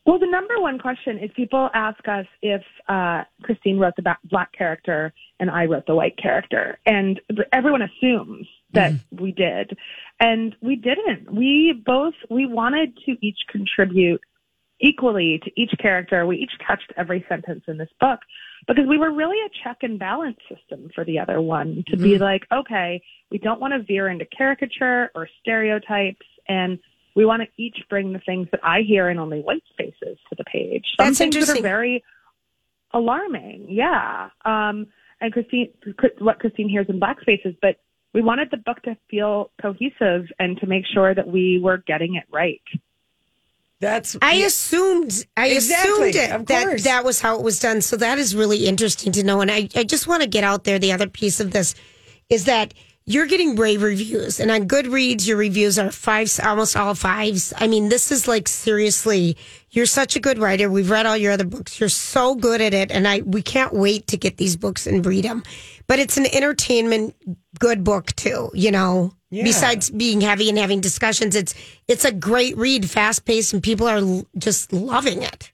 Well, 0.05 0.19
the 0.19 0.27
number 0.27 0.59
one 0.59 0.77
question 0.77 1.17
is 1.17 1.31
people 1.35 1.69
ask 1.73 2.07
us 2.07 2.27
if 2.43 2.61
uh, 2.87 3.23
Christine 3.41 3.79
wrote 3.79 3.95
the 3.95 4.15
black 4.25 4.51
character 4.53 5.13
and 5.39 5.49
I 5.49 5.65
wrote 5.65 5.87
the 5.87 5.95
white 5.95 6.17
character, 6.17 6.77
and 6.85 7.19
everyone 7.51 7.81
assumes 7.81 8.47
that 8.73 8.93
we 9.11 9.31
did, 9.31 9.75
and 10.19 10.55
we 10.61 10.75
didn't. 10.75 11.33
We 11.33 11.81
both 11.85 12.13
we 12.29 12.45
wanted 12.45 12.97
to 13.05 13.17
each 13.21 13.39
contribute 13.49 14.21
equally 14.79 15.39
to 15.43 15.51
each 15.59 15.71
character. 15.79 16.25
We 16.25 16.37
each 16.37 16.51
touched 16.67 16.93
every 16.97 17.25
sentence 17.27 17.63
in 17.67 17.77
this 17.77 17.89
book 17.99 18.19
because 18.67 18.85
we 18.87 18.97
were 18.97 19.11
really 19.11 19.37
a 19.45 19.49
check 19.63 19.77
and 19.81 19.97
balance 19.97 20.37
system 20.49 20.89
for 20.93 21.03
the 21.03 21.19
other 21.19 21.41
one 21.41 21.83
to 21.87 21.97
be 21.97 22.17
like, 22.17 22.43
okay, 22.51 23.01
we 23.31 23.37
don't 23.37 23.61
want 23.61 23.73
to 23.73 23.83
veer 23.83 24.07
into 24.09 24.25
caricature 24.25 25.11
or 25.15 25.27
stereotypes. 25.41 26.25
And 26.47 26.79
we 27.15 27.25
want 27.25 27.41
to 27.41 27.47
each 27.61 27.77
bring 27.89 28.13
the 28.13 28.19
things 28.19 28.47
that 28.51 28.59
I 28.63 28.81
hear 28.81 29.09
in 29.09 29.17
only 29.17 29.39
white 29.39 29.63
spaces 29.71 30.17
to 30.29 30.35
the 30.37 30.43
page. 30.43 30.83
Some 30.97 31.07
That's 31.07 31.17
things 31.17 31.47
that 31.47 31.59
are 31.59 31.61
very 31.61 32.03
alarming. 32.93 33.67
Yeah. 33.69 34.29
Um, 34.43 34.87
and 35.21 35.31
Christine, 35.31 35.71
what 36.19 36.39
Christine 36.39 36.69
hears 36.69 36.87
in 36.89 36.99
black 36.99 37.21
spaces, 37.21 37.55
but 37.61 37.77
we 38.13 38.21
wanted 38.21 38.49
the 38.51 38.57
book 38.57 38.81
to 38.83 38.97
feel 39.09 39.51
cohesive 39.61 40.27
and 40.39 40.57
to 40.59 40.67
make 40.67 40.83
sure 40.93 41.13
that 41.15 41.27
we 41.27 41.59
were 41.61 41.77
getting 41.77 42.15
it 42.15 42.23
right. 42.31 42.61
That's 43.81 44.15
I 44.21 44.35
assumed 44.35 45.25
I 45.35 45.47
Exactly, 45.49 46.09
assumed 46.09 46.15
it, 46.15 46.47
that 46.47 46.83
that 46.83 47.03
was 47.03 47.19
how 47.19 47.37
it 47.37 47.43
was 47.43 47.59
done. 47.59 47.81
So 47.81 47.97
that 47.97 48.17
is 48.17 48.33
really 48.33 48.67
interesting 48.67 49.11
to 49.13 49.23
know. 49.23 49.41
And 49.41 49.51
I, 49.51 49.67
I 49.75 49.83
just 49.83 50.07
want 50.07 50.23
to 50.23 50.29
get 50.29 50.45
out 50.45 50.63
there 50.63 50.79
the 50.79 50.93
other 50.93 51.07
piece 51.07 51.41
of 51.41 51.51
this 51.51 51.75
is 52.29 52.45
that 52.45 52.73
you're 53.07 53.27
getting 53.27 53.55
rave 53.55 53.83
reviews 53.83 54.39
and 54.39 54.49
on 54.49 54.67
Goodreads 54.67 55.27
your 55.27 55.37
reviews 55.37 55.77
are 55.77 55.91
fives 55.91 56.39
almost 56.39 56.75
all 56.75 56.95
fives. 56.95 57.53
I 57.57 57.67
mean, 57.67 57.89
this 57.89 58.11
is 58.11 58.27
like 58.27 58.47
seriously, 58.47 59.37
you're 59.69 59.85
such 59.85 60.15
a 60.15 60.19
good 60.19 60.39
writer. 60.39 60.69
We've 60.71 60.89
read 60.89 61.05
all 61.05 61.15
your 61.15 61.31
other 61.31 61.45
books. 61.45 61.79
You're 61.79 61.89
so 61.89 62.33
good 62.33 62.61
at 62.61 62.73
it 62.73 62.91
and 62.91 63.07
I 63.07 63.21
we 63.21 63.41
can't 63.41 63.73
wait 63.73 64.07
to 64.07 64.17
get 64.17 64.37
these 64.37 64.55
books 64.55 64.87
and 64.87 65.05
read 65.05 65.25
them. 65.25 65.43
But 65.87 65.99
it's 65.99 66.17
an 66.17 66.25
entertainment 66.33 67.15
good 67.59 67.83
book 67.83 68.15
too, 68.15 68.49
you 68.53 68.71
know. 68.71 69.13
Besides 69.43 69.89
being 69.89 70.21
heavy 70.21 70.49
and 70.49 70.57
having 70.57 70.81
discussions, 70.81 71.35
it's 71.35 71.53
it's 71.87 72.05
a 72.05 72.11
great 72.11 72.57
read, 72.57 72.89
fast 72.89 73.25
paced, 73.25 73.53
and 73.53 73.61
people 73.61 73.85
are 73.85 73.97
l- 73.97 74.25
just 74.37 74.71
loving 74.71 75.21
it. 75.23 75.51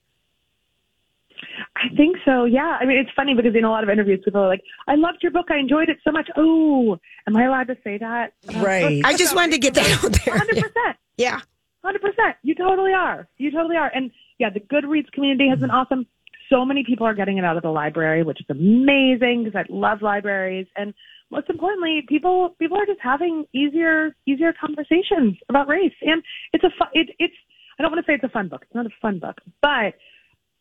I 2.02 2.04
think 2.04 2.16
so. 2.24 2.44
Yeah. 2.44 2.78
I 2.80 2.84
mean, 2.84 2.98
it's 2.98 3.10
funny 3.14 3.34
because 3.34 3.54
in 3.54 3.64
a 3.64 3.70
lot 3.70 3.84
of 3.84 3.90
interviews, 3.90 4.20
people 4.24 4.40
are 4.40 4.48
like, 4.48 4.62
"I 4.88 4.96
loved 4.96 5.18
your 5.22 5.30
book. 5.30 5.50
I 5.50 5.58
enjoyed 5.58 5.88
it 5.88 5.98
so 6.02 6.10
much." 6.10 6.28
Oh, 6.36 6.98
am 7.28 7.36
I 7.36 7.44
allowed 7.44 7.68
to 7.68 7.76
say 7.84 7.98
that? 7.98 8.32
Uh, 8.48 8.60
right. 8.60 9.02
I 9.04 9.16
just 9.16 9.36
wanted 9.36 9.52
to 9.52 9.58
get 9.58 9.74
that 9.74 10.04
out 10.04 10.12
there. 10.24 10.36
Hundred 10.36 10.56
percent. 10.56 10.96
Yeah. 11.16 11.40
Hundred 11.84 12.02
percent. 12.02 12.36
You 12.42 12.54
totally 12.54 12.92
are. 12.92 13.28
You 13.38 13.50
totally 13.50 13.76
are. 13.76 13.90
And 13.94 14.10
yeah, 14.38 14.50
the 14.50 14.60
Goodreads 14.60 15.12
community 15.12 15.48
has 15.48 15.60
been 15.60 15.70
awesome. 15.70 16.06
So 16.48 16.64
many 16.64 16.82
people 16.84 17.06
are 17.06 17.14
getting 17.14 17.38
it 17.38 17.44
out 17.44 17.56
of 17.56 17.62
the 17.62 17.70
library, 17.70 18.24
which 18.24 18.40
is 18.40 18.46
amazing 18.50 19.44
because 19.44 19.54
I 19.54 19.72
love 19.72 20.02
libraries. 20.02 20.66
And 20.76 20.94
most 21.30 21.48
importantly, 21.50 22.02
people 22.08 22.56
people 22.58 22.78
are 22.78 22.86
just 22.86 23.00
having 23.00 23.44
easier 23.52 24.16
easier 24.26 24.52
conversations 24.52 25.36
about 25.48 25.68
race. 25.68 25.94
And 26.02 26.22
it's 26.52 26.64
a 26.64 26.70
fun. 26.76 26.88
It, 26.94 27.10
it's 27.20 27.34
I 27.78 27.82
don't 27.82 27.92
want 27.92 28.04
to 28.04 28.10
say 28.10 28.14
it's 28.14 28.24
a 28.24 28.28
fun 28.28 28.48
book. 28.48 28.62
It's 28.62 28.74
not 28.74 28.86
a 28.86 28.90
fun 29.00 29.18
book, 29.20 29.40
but 29.60 29.94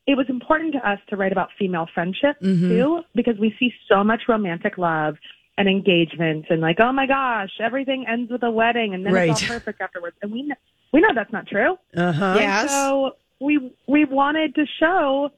it 0.07 0.15
was 0.15 0.25
important 0.29 0.73
to 0.73 0.89
us 0.89 0.99
to 1.09 1.15
write 1.15 1.31
about 1.31 1.49
female 1.57 1.87
friendship 1.93 2.35
too, 2.39 3.01
because 3.15 3.37
we 3.39 3.55
see 3.59 3.71
so 3.87 4.03
much 4.03 4.23
romantic 4.27 4.77
love 4.77 5.15
and 5.57 5.67
engagement 5.67 6.45
and 6.49 6.61
like, 6.61 6.79
oh 6.79 6.91
my 6.91 7.05
gosh, 7.05 7.51
everything 7.59 8.05
ends 8.07 8.31
with 8.31 8.43
a 8.43 8.51
wedding 8.51 8.93
and 8.93 9.05
then 9.05 9.15
it's 9.15 9.43
all 9.43 9.47
perfect 9.49 9.81
afterwards. 9.81 10.15
And 10.21 10.31
we 10.31 10.43
know, 10.43 10.55
we 10.91 11.01
know 11.01 11.09
that's 11.13 11.31
not 11.31 11.47
true. 11.47 11.77
Uh 11.95 12.11
huh. 12.11 12.35
Yes. 12.39 12.71
So 12.71 13.11
we 13.39 13.71
we 13.87 14.05
wanted 14.05 14.55
to 14.55 14.65
show 14.79 15.29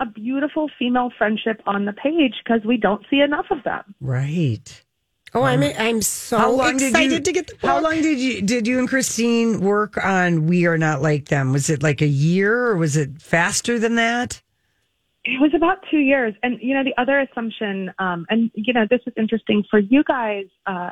a 0.00 0.06
beautiful 0.06 0.70
female 0.78 1.10
friendship 1.16 1.62
on 1.66 1.84
the 1.84 1.92
page 1.92 2.34
because 2.44 2.64
we 2.64 2.76
don't 2.76 3.04
see 3.10 3.20
enough 3.20 3.46
of 3.50 3.62
them. 3.64 3.94
Right. 4.00 4.82
Oh, 5.32 5.42
I'm 5.42 5.62
I'm 5.62 6.02
so 6.02 6.60
excited 6.66 7.12
you, 7.12 7.20
to 7.20 7.32
get 7.32 7.46
the 7.46 7.54
book. 7.54 7.70
How 7.70 7.80
long 7.80 8.02
did 8.02 8.18
you 8.18 8.42
did 8.42 8.66
you 8.66 8.78
and 8.78 8.88
Christine 8.88 9.60
work 9.60 10.02
on 10.04 10.46
We 10.46 10.66
Are 10.66 10.78
Not 10.78 11.02
Like 11.02 11.28
Them? 11.28 11.52
Was 11.52 11.70
it 11.70 11.82
like 11.82 12.02
a 12.02 12.06
year 12.06 12.66
or 12.66 12.76
was 12.76 12.96
it 12.96 13.22
faster 13.22 13.78
than 13.78 13.94
that? 13.94 14.42
It 15.24 15.40
was 15.40 15.52
about 15.54 15.84
two 15.90 15.98
years. 15.98 16.34
And, 16.42 16.58
you 16.62 16.74
know, 16.74 16.82
the 16.82 16.98
other 17.00 17.20
assumption, 17.20 17.92
um, 17.98 18.26
and, 18.30 18.50
you 18.54 18.72
know, 18.72 18.86
this 18.88 19.00
is 19.06 19.12
interesting 19.16 19.64
for 19.70 19.78
you 19.78 20.02
guys, 20.02 20.46
uh, 20.66 20.90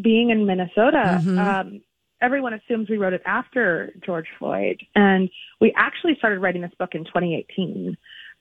being 0.00 0.30
in 0.30 0.46
Minnesota, 0.46 1.22
um, 1.38 1.82
everyone 2.22 2.54
assumes 2.54 2.88
we 2.88 2.96
wrote 2.96 3.12
it 3.12 3.22
after 3.26 3.92
George 4.04 4.26
Floyd. 4.38 4.80
And 4.94 5.28
we 5.60 5.74
actually 5.76 6.16
started 6.16 6.38
writing 6.38 6.62
this 6.62 6.72
book 6.78 6.94
in 6.94 7.04
2018 7.04 7.96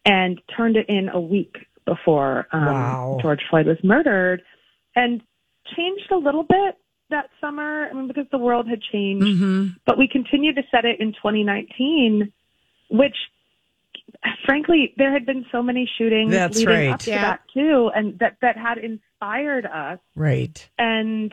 and 0.06 0.41
turned 0.56 0.78
it 0.78 0.88
in 0.88 1.10
a 1.10 1.19
week 1.19 1.58
before 1.86 2.47
um, 2.52 2.65
Wow. 2.65 3.17
George 3.21 3.41
Floyd 3.50 3.67
was 3.67 3.78
murdered. 3.84 4.41
And 5.01 5.21
changed 5.75 6.12
a 6.12 6.17
little 6.17 6.43
bit 6.43 6.75
that 7.10 7.29
summer. 7.39 7.88
I 7.89 7.93
mean, 7.93 8.07
because 8.07 8.25
the 8.31 8.38
world 8.38 8.67
had 8.67 8.81
changed, 8.81 9.25
Mm-hmm. 9.25 9.67
but 9.86 9.97
we 9.97 10.07
continued 10.07 10.55
to 10.55 10.63
set 10.71 10.83
it 10.86 10.99
in 10.99 11.12
2019, 11.13 12.31
which 12.89 13.15
frankly, 14.45 14.93
there 14.97 15.12
had 15.12 15.25
been 15.25 15.45
so 15.51 15.62
many 15.62 15.89
shootings 15.97 16.31
That's 16.31 16.57
leading 16.57 16.73
right. 16.75 16.89
up 16.93 16.99
to 17.01 17.12
Yeah. 17.12 17.21
that 17.21 17.41
too, 17.53 17.91
and 17.95 18.17
that 18.19 18.38
that 18.41 18.57
had 18.57 18.77
inspired 18.77 19.65
us. 19.65 19.99
Right. 20.15 20.57
And 20.77 21.31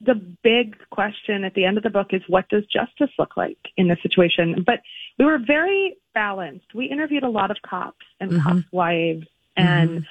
the 0.00 0.14
big 0.42 0.76
question 0.90 1.44
at 1.44 1.54
the 1.54 1.64
end 1.64 1.76
of 1.76 1.82
the 1.82 1.90
book 1.90 2.08
is 2.12 2.22
what 2.28 2.48
does 2.48 2.64
justice 2.66 3.10
look 3.18 3.36
like 3.36 3.58
in 3.76 3.88
this 3.88 3.98
situation? 4.02 4.62
But 4.66 4.80
we 5.18 5.24
were 5.24 5.38
very 5.38 5.96
balanced. 6.14 6.74
We 6.74 6.86
interviewed 6.86 7.22
a 7.22 7.28
lot 7.28 7.50
of 7.50 7.58
cops 7.62 8.04
and 8.20 8.32
Mm-hmm. 8.32 8.42
cops' 8.42 8.72
wives, 8.72 9.26
and 9.56 10.04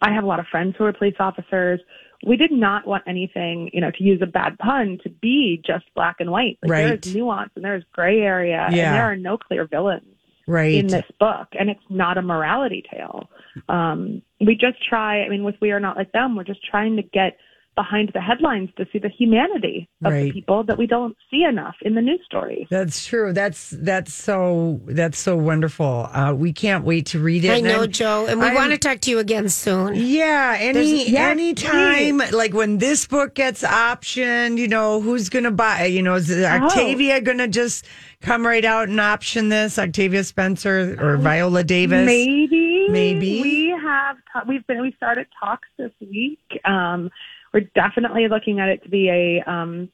I 0.00 0.12
have 0.12 0.24
a 0.24 0.26
lot 0.26 0.40
of 0.40 0.46
friends 0.46 0.74
who 0.76 0.84
are 0.84 0.92
police 0.92 1.16
officers. 1.20 1.80
We 2.26 2.36
did 2.36 2.50
not 2.50 2.86
want 2.86 3.04
anything, 3.06 3.70
you 3.72 3.80
know, 3.80 3.90
to 3.92 4.02
use 4.02 4.20
a 4.22 4.26
bad 4.26 4.58
pun, 4.58 4.98
to 5.04 5.08
be 5.08 5.62
just 5.64 5.84
black 5.94 6.16
and 6.18 6.30
white. 6.30 6.58
Like 6.62 6.70
Right. 6.70 6.98
is 6.98 7.14
nuance 7.14 7.50
and 7.54 7.64
there 7.64 7.76
is 7.76 7.84
gray 7.92 8.20
area, 8.20 8.66
and 8.86 8.94
there 8.94 9.04
are 9.04 9.16
no 9.16 9.38
clear 9.38 9.66
villains 9.66 10.16
Right. 10.46 10.74
in 10.74 10.86
this 10.88 11.04
book, 11.20 11.48
and 11.58 11.70
it's 11.70 11.80
not 11.88 12.18
a 12.18 12.22
morality 12.22 12.82
tale. 12.90 13.30
Um, 13.68 14.22
we 14.40 14.56
just 14.56 14.82
try. 14.88 15.22
I 15.22 15.28
mean, 15.28 15.44
with 15.44 15.56
We 15.60 15.70
Are 15.70 15.80
Not 15.80 15.96
Like 15.96 16.10
Them, 16.12 16.34
we're 16.34 16.44
just 16.44 16.64
trying 16.64 16.96
to 16.96 17.02
get 17.02 17.38
behind 17.82 18.10
the 18.12 18.20
headlines 18.20 18.68
to 18.76 18.84
see 18.92 18.98
the 18.98 19.08
humanity 19.08 19.88
of 20.04 20.12
Right. 20.12 20.24
the 20.24 20.32
people 20.32 20.64
that 20.64 20.76
we 20.76 20.86
don't 20.88 21.16
see 21.30 21.44
enough 21.44 21.76
in 21.82 21.94
the 21.94 22.00
news 22.02 22.18
stories. 22.24 22.66
That's 22.70 23.06
true. 23.06 23.32
That's 23.32 23.70
that's 23.70 24.12
so 24.12 24.80
that's 24.86 25.16
so 25.18 25.36
wonderful. 25.36 26.08
Uh, 26.12 26.32
we 26.34 26.52
can't 26.52 26.84
wait 26.84 27.06
to 27.12 27.20
read 27.20 27.44
it. 27.44 27.50
I 27.50 27.60
know, 27.60 27.82
I'm- 27.82 27.92
Jo, 27.92 28.26
and 28.28 28.40
we 28.40 28.46
I'm- 28.46 28.54
want 28.56 28.72
to 28.72 28.78
talk 28.78 28.98
to 29.02 29.10
you 29.12 29.20
again 29.20 29.48
soon. 29.48 29.94
Yeah, 29.94 30.56
any 30.58 30.72
There's- 30.72 31.08
yes, 31.10 31.30
any 31.30 31.54
time, 31.54 32.18
like 32.32 32.52
when 32.52 32.78
this 32.78 33.06
book 33.06 33.34
gets 33.36 33.62
optioned, 33.62 34.58
you 34.58 34.66
know, 34.66 35.00
who's 35.00 35.28
going 35.28 35.44
to 35.44 35.52
buy? 35.52 35.84
You 35.84 36.02
know, 36.02 36.14
is 36.16 36.30
Octavia 36.32 37.20
going 37.20 37.38
to 37.38 37.46
just 37.48 37.86
come 38.22 38.44
right 38.44 38.64
out 38.64 38.88
and 38.88 39.00
option 39.00 39.50
this? 39.50 39.78
Octavia 39.78 40.24
Spencer 40.24 40.96
or 41.00 41.16
Viola 41.16 41.62
Davis? 41.62 42.04
Maybe, 42.04 42.86
Maybe. 42.90 43.40
we 43.42 43.68
have. 43.80 44.16
we've 44.48 44.66
been. 44.66 44.80
We 44.82 44.92
started 44.96 45.26
talks 45.38 45.68
this 45.78 45.92
week. 46.00 46.38
Um, 46.64 47.10
we're 47.52 47.68
definitely 47.74 48.28
looking 48.28 48.60
at 48.60 48.68
it 48.68 48.82
to 48.84 48.88
be 48.88 49.08
a 49.08 49.50
um, 49.50 49.88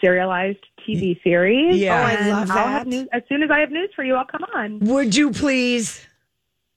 serialized 0.00 0.58
TV 0.88 1.20
series. 1.22 1.76
Yeah. 1.78 2.00
Oh, 2.00 2.04
I 2.04 2.10
And 2.12 2.28
love 2.30 2.50
I'll 2.50 2.56
that. 2.56 2.68
have 2.78 2.86
news, 2.86 3.08
as 3.12 3.22
soon 3.28 3.42
as 3.42 3.50
I 3.50 3.60
have 3.60 3.70
news 3.70 3.90
for 3.96 4.04
you, 4.04 4.14
I'll 4.14 4.24
come 4.26 4.44
on. 4.54 4.78
Would 4.80 5.14
you 5.16 5.30
please? 5.32 6.04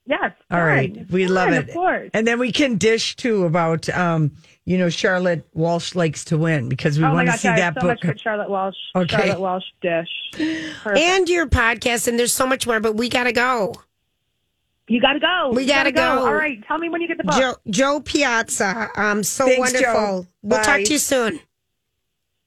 Yes. 0.05 0.31
All 0.49 0.63
right, 0.65 0.91
fine, 0.95 1.07
we 1.11 1.27
love 1.27 1.49
it. 1.53 1.69
Of 1.69 1.73
course. 1.73 2.09
And 2.15 2.25
then 2.25 2.39
we 2.39 2.51
can 2.51 2.77
dish 2.77 3.15
too 3.15 3.45
about, 3.45 3.87
um, 3.89 4.31
you 4.65 4.75
know, 4.75 4.89
Charlotte 4.89 5.47
Walsh 5.53 5.93
likes 5.93 6.25
to 6.25 6.37
win 6.37 6.67
because 6.67 6.97
we 6.97 7.05
oh 7.05 7.13
want 7.13 7.27
to 7.27 7.33
gosh, 7.33 7.41
see 7.41 7.47
that 7.49 7.59
have 7.59 7.73
so 7.75 7.81
book. 7.81 7.89
much 8.03 8.13
for 8.13 8.17
Charlotte 8.17 8.49
Walsh. 8.49 8.75
Okay. 8.95 9.17
Charlotte 9.17 9.39
Walsh 9.39 9.65
dish. 9.83 10.09
Perfect. 10.83 10.97
And 10.97 11.29
your 11.29 11.45
podcast, 11.45 12.07
and 12.07 12.17
there's 12.17 12.33
so 12.33 12.47
much 12.47 12.65
more, 12.65 12.79
but 12.79 12.95
we 12.95 13.07
got 13.07 13.25
to 13.25 13.31
go. 13.31 13.75
You 14.89 14.99
got 14.99 15.13
to 15.13 15.19
go. 15.19 15.51
We 15.53 15.63
You 15.63 15.69
gotta 15.69 15.91
go. 15.91 16.25
All 16.25 16.33
right. 16.33 16.61
Tell 16.67 16.79
me 16.79 16.89
when 16.89 16.99
you 17.01 17.07
get 17.07 17.17
the 17.17 17.23
book. 17.23 17.35
Jo, 17.35 17.55
Jo 17.69 17.99
Piazza, 18.01 18.89
um, 18.95 19.23
so 19.23 19.45
Thanks, 19.45 19.59
wonderful. 19.59 20.23
Jo. 20.23 20.27
We'll 20.41 20.59
Bye. 20.59 20.63
talk 20.65 20.83
to 20.83 20.91
you 20.93 20.97
soon. 20.99 21.39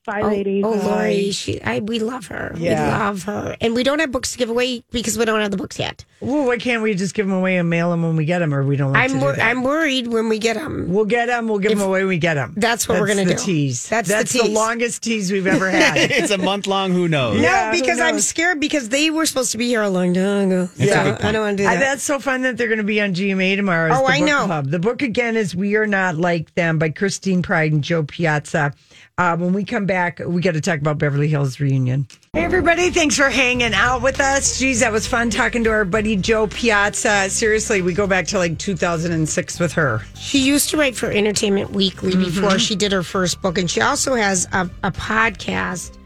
Bye, 0.05 0.21
Oh, 0.23 0.27
ladies. 0.27 0.65
oh, 0.67 0.77
Bye. 0.81 0.85
Lori, 0.85 1.31
she, 1.31 1.63
I, 1.63 1.79
we 1.79 2.01
love 2.01 2.27
her. 2.27 2.53
Yeah. 2.57 2.87
We 2.87 2.91
love 3.05 3.23
her, 3.23 3.57
and 3.61 3.73
we 3.73 3.85
don't 3.85 4.01
have 4.01 4.11
books 4.11 4.33
to 4.33 4.39
give 4.39 4.51
away 4.51 4.83
because 4.91 5.17
we 5.17 5.25
don't 5.25 5.41
have 5.41 5.53
the 5.53 5.57
books 5.57 5.79
yet. 5.79 6.05
well, 6.21 6.45
why 6.45 6.59
can't 6.59 6.83
we 6.83 6.93
just 6.95 7.15
give 7.15 7.25
them 7.29 7.37
away 7.37 7.57
and 7.57 7.71
mail 7.71 7.93
them 7.93 8.03
when 8.03 8.17
we 8.17 8.25
get 8.25 8.41
them, 8.41 8.53
or 8.53 8.65
we 8.65 8.75
don't 8.77 8.93
like 8.93 9.07
to 9.11 9.15
I'm 9.15 9.21
do 9.21 9.25
wor- 9.27 9.37
that? 9.37 9.47
I'm 9.47 9.63
worried 9.63 10.09
when 10.09 10.29
we 10.29 10.41
get 10.41 10.55
them. 10.57 10.93
We'll 10.93 11.05
get 11.05 11.27
them. 11.27 11.47
We'll 11.47 11.61
give 11.61 11.71
them 11.71 11.83
away 11.83 12.01
when 12.01 12.09
we 12.09 12.19
get 12.19 12.35
them. 12.35 12.53
That's 12.57 12.89
what 12.89 12.99
we're 13.01 13.07
gonna 13.07 13.25
the 13.27 13.35
do. 13.35 13.45
Tease. 13.45 13.89
That's 13.89 14.09
the 14.09 14.15
That's 14.15 14.33
the, 14.33 14.41
tease. 14.41 14.51
longest 14.51 15.03
tease 15.05 15.31
we've 15.31 15.47
ever 15.47 15.71
had. 15.71 15.97
it's 15.97 16.33
a 16.33 16.39
month 16.39 16.67
long. 16.67 16.91
Who 16.91 17.07
knows? 17.07 17.41
Yeah, 17.41 17.71
no, 17.71 17.77
who 17.77 17.81
because 17.81 18.01
I'm 18.01 18.19
scared 18.19 18.59
because 18.59 18.89
they 18.89 19.11
were 19.11 19.25
supposed 19.27 19.53
to 19.53 19.59
be 19.59 19.69
here 19.69 19.83
a 19.83 19.89
long 19.91 20.15
time 20.15 20.49
ago. 20.49 20.67
That's 20.79 20.81
a 20.91 20.95
So 20.95 21.03
good 21.05 21.13
point. 21.15 21.25
I 21.27 21.31
don't 21.33 21.43
want 21.43 21.57
to 21.59 21.63
do 21.63 21.69
that. 21.69 21.79
that's 21.79 22.03
so 22.03 22.19
fun 22.19 22.43
that 22.43 22.57
they're 22.57 22.67
going 22.67 22.79
to 22.79 22.83
be 22.85 23.01
on 23.01 23.15
GMA 23.15 23.55
tomorrow. 23.55 23.93
Oh, 23.95 23.99
the 23.99 24.05
I 24.13 24.19
book 24.19 24.29
know. 24.29 24.47
Club. 24.47 24.67
The 24.71 24.79
book 24.81 25.03
again 25.03 25.37
is 25.37 25.55
"We 25.55 25.77
Are 25.77 25.87
Not 25.87 26.17
Like 26.17 26.53
Them" 26.57 26.81
by 26.81 26.89
Christine 26.89 27.41
Pride 27.43 27.71
and 27.73 27.85
Jo 27.85 28.03
Piazza. 28.03 28.73
Uh, 29.19 29.37
when 29.37 29.53
we 29.53 29.63
come 29.63 29.85
back, 29.85 29.92
we 30.27 30.41
got 30.41 30.55
to 30.55 30.61
talk 30.61 30.81
about 30.81 30.99
Beverly 30.99 31.29
Hills 31.29 31.61
reunion. 31.61 32.07
Hey, 32.33 32.45
everybody! 32.45 32.91
Thanks 32.91 33.17
for 33.17 33.29
hanging 33.29 33.75
out 33.75 34.01
with 34.03 34.21
us. 34.21 34.59
Geez, 34.59 34.81
that 34.81 34.91
was 34.93 35.07
fun 35.07 35.29
talking 35.31 35.65
to 35.65 35.71
our 35.71 35.85
buddy 35.85 36.17
Jo 36.17 36.47
Piazza. 36.47 37.29
Seriously, 37.29 37.83
we 37.83 37.93
go 37.93 38.07
back 38.07 38.27
to 38.29 38.39
like 38.39 38.59
2006 38.59 39.61
with 39.61 39.73
her. 39.75 40.01
She 40.17 40.39
used 40.39 40.71
to 40.71 40.77
write 40.77 40.97
for 40.97 41.11
Entertainment 41.11 41.71
Weekly 41.73 42.13
Mm-hmm. 42.13 42.23
before 42.25 42.59
she 42.59 42.75
did 42.75 42.93
her 42.93 43.03
first 43.03 43.43
book, 43.43 43.59
and 43.59 43.71
she 43.71 43.81
also 43.81 44.15
has 44.15 44.47
a, 44.53 44.71
a 44.83 44.91
podcast, 44.93 45.97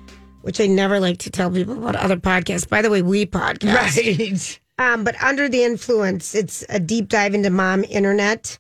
which 0.43 0.61
I 0.61 0.67
never 0.67 0.99
like 1.01 1.19
to 1.19 1.31
tell 1.31 1.51
people 1.51 1.79
about 1.79 1.97
other 1.97 2.17
podcasts. 2.17 2.69
By 2.69 2.83
the 2.83 2.91
way, 2.91 3.03
we 3.03 3.27
podcast, 3.27 3.75
Right. 3.99 4.61
Um, 4.79 5.05
but 5.05 5.15
under 5.23 5.49
the 5.49 5.65
influence, 5.65 6.35
it's 6.35 6.65
a 6.69 6.79
deep 6.79 7.09
dive 7.09 7.35
into 7.35 7.49
mom 7.51 7.85
internet 7.85 8.59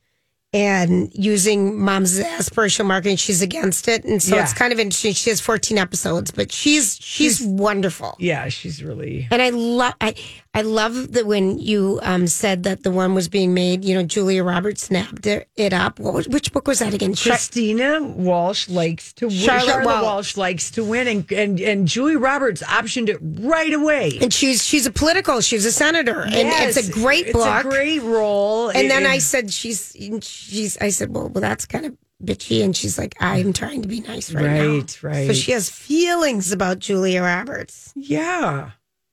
and 0.56 1.10
using 1.12 1.78
mom's 1.78 2.18
aspirational 2.18 2.86
marketing. 2.86 3.16
She's 3.18 3.42
against 3.42 3.88
it, 3.88 4.04
and 4.04 4.22
so 4.22 4.36
Yeah. 4.36 4.42
it's 4.42 4.54
kind 4.54 4.72
of 4.72 4.80
interesting. 4.80 5.12
She 5.12 5.28
has 5.28 5.38
14 5.38 5.76
episodes, 5.76 6.30
but 6.30 6.50
she's 6.50 6.96
she's, 6.98 7.42
wonderful. 7.42 8.16
Yeah, 8.18 8.48
she's 8.48 8.82
really. 8.82 9.28
And 9.30 9.42
I 9.42 9.50
love 9.50 9.92
I 10.00 10.14
I 10.56 10.62
love 10.62 11.12
that 11.12 11.26
when 11.26 11.58
you 11.58 12.00
um, 12.02 12.26
said 12.26 12.62
that 12.62 12.82
the 12.82 12.90
one 12.90 13.14
was 13.14 13.28
being 13.28 13.52
made, 13.52 13.84
you 13.84 13.94
know, 13.94 14.02
Julia 14.02 14.42
Roberts 14.42 14.82
snapped 14.84 15.26
it, 15.26 15.48
up. 15.72 16.00
What 16.00 16.14
was, 16.14 16.28
which 16.28 16.52
book 16.52 16.66
was 16.66 16.78
that 16.78 16.94
again? 16.94 17.14
Christina 17.14 18.02
Walsh 18.02 18.68
likes 18.68 19.12
to 19.14 19.26
win. 19.26 19.36
Charlotte 19.36 19.66
Charlotte, 19.66 19.84
Walsh. 19.84 20.02
Walsh 20.02 20.36
likes 20.38 20.70
to 20.72 20.82
win, 20.84 21.06
and, 21.08 21.30
and 21.32 21.60
and 21.60 21.86
Julie 21.86 22.16
Roberts 22.16 22.62
optioned 22.62 23.08
it 23.08 23.18
right 23.20 23.72
away. 23.72 24.18
and 24.20 24.32
she's 24.32 24.64
she's 24.64 24.86
a 24.86 24.90
political. 24.90 25.40
She's 25.42 25.66
a 25.66 25.72
senator, 25.72 26.22
and 26.22 26.48
it's 26.48 26.76
a 26.88 26.90
great 26.90 27.26
It's 27.26 27.32
book. 27.34 27.64
a 27.64 27.68
great 27.68 28.00
role. 28.02 28.70
and 28.70 28.90
then 28.90 29.02
It- 29.04 29.10
I 29.10 29.18
said 29.18 29.52
she's 29.52 29.94
she's 30.22 30.78
I 30.78 30.88
said 30.88 31.14
well 31.14 31.28
well 31.28 31.42
that's 31.42 31.66
kind 31.66 31.84
of 31.84 31.96
bitchy, 32.24 32.64
and 32.64 32.74
she's 32.74 32.96
like 32.96 33.14
I'm 33.20 33.52
trying 33.52 33.82
to 33.82 33.88
be 33.88 34.00
nice 34.00 34.32
right, 34.32 34.42
now. 34.44 34.66
Right, 34.76 35.02
right. 35.02 35.26
So 35.26 35.32
she 35.34 35.52
has 35.52 35.68
feelings 35.68 36.50
about 36.50 36.78
Julia 36.78 37.20
Roberts. 37.22 37.92
yeah. 37.94 38.70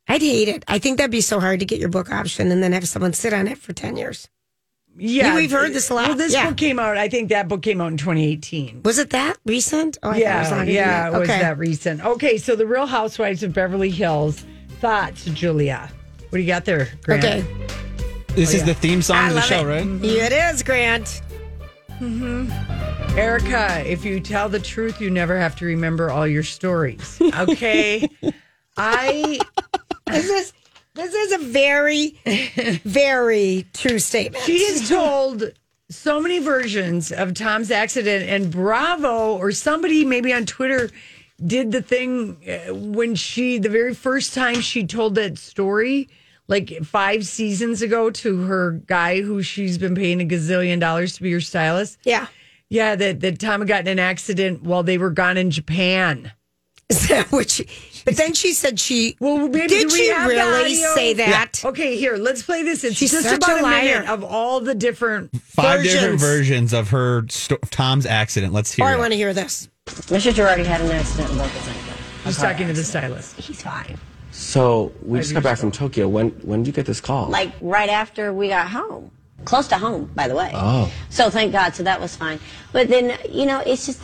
I'd 0.07 0.21
hate 0.21 0.47
it. 0.49 0.63
I 0.67 0.79
think 0.79 0.97
that'd 0.97 1.11
be 1.11 1.21
so 1.21 1.39
hard 1.39 1.59
to 1.61 1.65
get 1.65 1.79
your 1.79 1.89
book 1.89 2.11
option 2.11 2.51
and 2.51 2.61
then 2.61 2.73
have 2.73 2.87
someone 2.87 3.13
sit 3.13 3.33
on 3.33 3.47
it 3.47 3.57
for 3.57 3.73
ten 3.73 3.95
years. 3.97 4.27
Yeah, 4.95 5.33
we've 5.35 5.49
heard 5.51 5.73
this 5.73 5.89
a 5.89 5.95
lot. 5.95 6.09
Well, 6.09 6.17
this 6.17 6.33
Yeah. 6.33 6.47
book 6.49 6.57
came 6.57 6.77
out. 6.77 6.97
I 6.97 7.09
think 7.09 7.29
that 7.29 7.47
book 7.47 7.63
came 7.63 7.81
out 7.81 7.91
in 7.91 7.97
2018. 7.97 8.81
Was 8.83 8.99
it 8.99 9.09
that 9.09 9.37
recent? 9.45 9.97
Oh, 10.03 10.09
I 10.09 10.13
thought 10.13 10.17
it 10.19 10.19
was 10.19 10.21
yeah, 10.21 10.49
longer 10.49 10.65
than 10.65 10.73
yeah, 10.75 11.07
it 11.07 11.19
was 11.19 11.29
Okay. 11.29 11.39
that 11.39 11.57
recent. 11.57 12.05
Okay, 12.05 12.37
so 12.37 12.55
the 12.55 12.67
Real 12.67 12.85
Housewives 12.85 13.41
of 13.41 13.53
Beverly 13.53 13.89
Hills. 13.89 14.45
Thoughts, 14.81 15.25
Julia? 15.25 15.89
What 16.29 16.37
do 16.37 16.41
you 16.41 16.47
got 16.47 16.65
there, 16.65 16.89
Grant? 17.03 17.23
Okay. 17.23 17.45
This 18.35 18.49
Oh, 18.51 18.55
is 18.55 18.59
yeah. 18.61 18.65
the 18.65 18.73
theme 18.75 19.01
song 19.01 19.17
I 19.17 19.27
of 19.29 19.33
the 19.35 19.41
show, 19.41 19.61
it. 19.67 19.81
right? 19.83 19.85
Yeah, 20.03 20.25
It 20.25 20.53
is, 20.53 20.61
Grant. 20.61 21.21
Mm-hmm. 21.99 23.17
Erika, 23.17 23.83
if 23.89 24.03
you 24.05 24.19
tell 24.19 24.49
the 24.49 24.59
truth, 24.59 24.99
you 25.01 25.09
never 25.09 25.37
have 25.39 25.55
to 25.57 25.65
remember 25.65 26.11
all 26.11 26.27
your 26.27 26.43
stories. 26.43 27.19
Okay. 27.39 28.07
I 28.77 29.39
This 30.05 30.29
is 30.29 30.53
this 30.95 31.13
is 31.13 31.31
a 31.31 31.37
very, 31.39 32.19
very 32.83 33.65
true 33.73 33.97
statement. 33.97 34.43
She 34.45 34.63
has 34.65 34.87
told 34.87 35.51
so 35.89 36.21
many 36.21 36.39
versions 36.39 37.11
of 37.11 37.33
Tom's 37.33 37.71
accident, 37.71 38.29
and 38.29 38.51
Bravo 38.51 39.37
or 39.37 39.51
somebody 39.51 40.05
maybe 40.05 40.33
on 40.33 40.45
Twitter 40.45 40.89
did 41.45 41.71
the 41.71 41.81
thing 41.81 42.37
uh, 42.47 42.73
when 42.73 43.15
she, 43.15 43.57
the 43.57 43.69
very 43.69 43.93
first 43.93 44.33
time 44.33 44.61
she 44.61 44.85
told 44.85 45.15
that 45.15 45.37
story, 45.37 46.09
like 46.47 46.83
five 46.83 47.25
seasons 47.25 47.81
ago 47.81 48.09
to 48.09 48.43
her 48.43 48.73
guy 48.85 49.21
who 49.21 49.41
she's 49.41 49.77
been 49.77 49.95
paying 49.95 50.21
a 50.21 50.25
gazillion 50.25 50.79
dollars 50.79 51.15
to 51.15 51.23
be 51.23 51.31
her 51.31 51.41
stylist. 51.41 51.97
Yeah. 52.03 52.27
Yeah, 52.69 52.95
that, 52.95 53.19
that 53.21 53.39
Tom 53.39 53.61
had 53.61 53.67
gotten 53.67 53.87
an 53.87 53.99
accident 53.99 54.63
while 54.63 54.83
they 54.83 54.97
were 54.97 55.11
gone 55.11 55.37
in 55.37 55.51
Japan. 55.51 56.31
Which, 57.29 57.61
but 58.05 58.15
then 58.17 58.33
she 58.33 58.53
said 58.53 58.79
she. 58.79 59.15
Well, 59.19 59.47
maybe 59.47 59.67
did 59.67 59.91
we 59.91 59.97
she 59.97 60.07
have 60.09 60.27
really 60.27 60.75
say 60.75 61.13
that? 61.15 61.63
Okay, 61.63 61.95
here, 61.97 62.17
let's 62.17 62.43
play 62.43 62.63
this. 62.63 62.83
It's 62.83 62.95
She's 62.95 63.11
just 63.11 63.27
such 63.27 63.37
about 63.37 63.57
a 63.57 63.61
a, 63.61 63.63
liar. 63.63 63.83
minute 63.83 64.09
of 64.09 64.23
all 64.23 64.59
the 64.59 64.75
different 64.75 65.35
Five 65.41 65.83
different 65.83 66.19
Versions. 66.19 66.21
versions 66.21 66.73
of 66.73 66.89
her 66.89 67.25
sto- 67.29 67.57
Tom's 67.69 68.05
accident. 68.05 68.53
Let's 68.53 68.71
hear 68.73 68.85
Oh, 68.85 68.89
I 68.89 68.95
want 68.97 69.11
to 69.13 69.17
hear 69.17 69.33
this. 69.33 69.69
Mr. 69.87 70.31
Girardi 70.33 70.65
had 70.65 70.81
an 70.81 70.91
accident 70.91 71.29
in 71.31 71.37
Boca 71.37 71.49
Chica. 71.59 71.73
She's 72.25 72.37
talking 72.37 72.67
to 72.67 72.73
the 72.73 72.83
stylist. 72.83 73.35
He's 73.37 73.61
fine. 73.61 73.97
So 74.31 74.91
we 75.03 75.19
just 75.19 75.33
got 75.33 75.43
back 75.43 75.57
from 75.57 75.71
Tokyo. 75.71 76.07
When 76.07 76.29
when 76.41 76.61
did 76.63 76.67
you 76.67 76.73
get 76.73 76.85
this 76.85 77.01
call? 77.01 77.27
Like 77.29 77.51
right 77.61 77.89
after 77.89 78.33
we 78.33 78.47
got 78.47 78.67
home. 78.69 79.11
Close 79.45 79.67
to 79.67 79.77
home, 79.77 80.09
by 80.15 80.29
the 80.29 80.35
way. 80.35 80.51
Oh. 80.53 80.89
So 81.09 81.29
thank 81.29 81.51
God, 81.51 81.75
so 81.75 81.83
that 81.83 81.99
was 81.99 82.15
fine. 82.15 82.39
But 82.71 82.87
then, 82.87 83.17
you 83.29 83.45
know, 83.45 83.59
it's 83.65 83.85
just. 83.85 84.01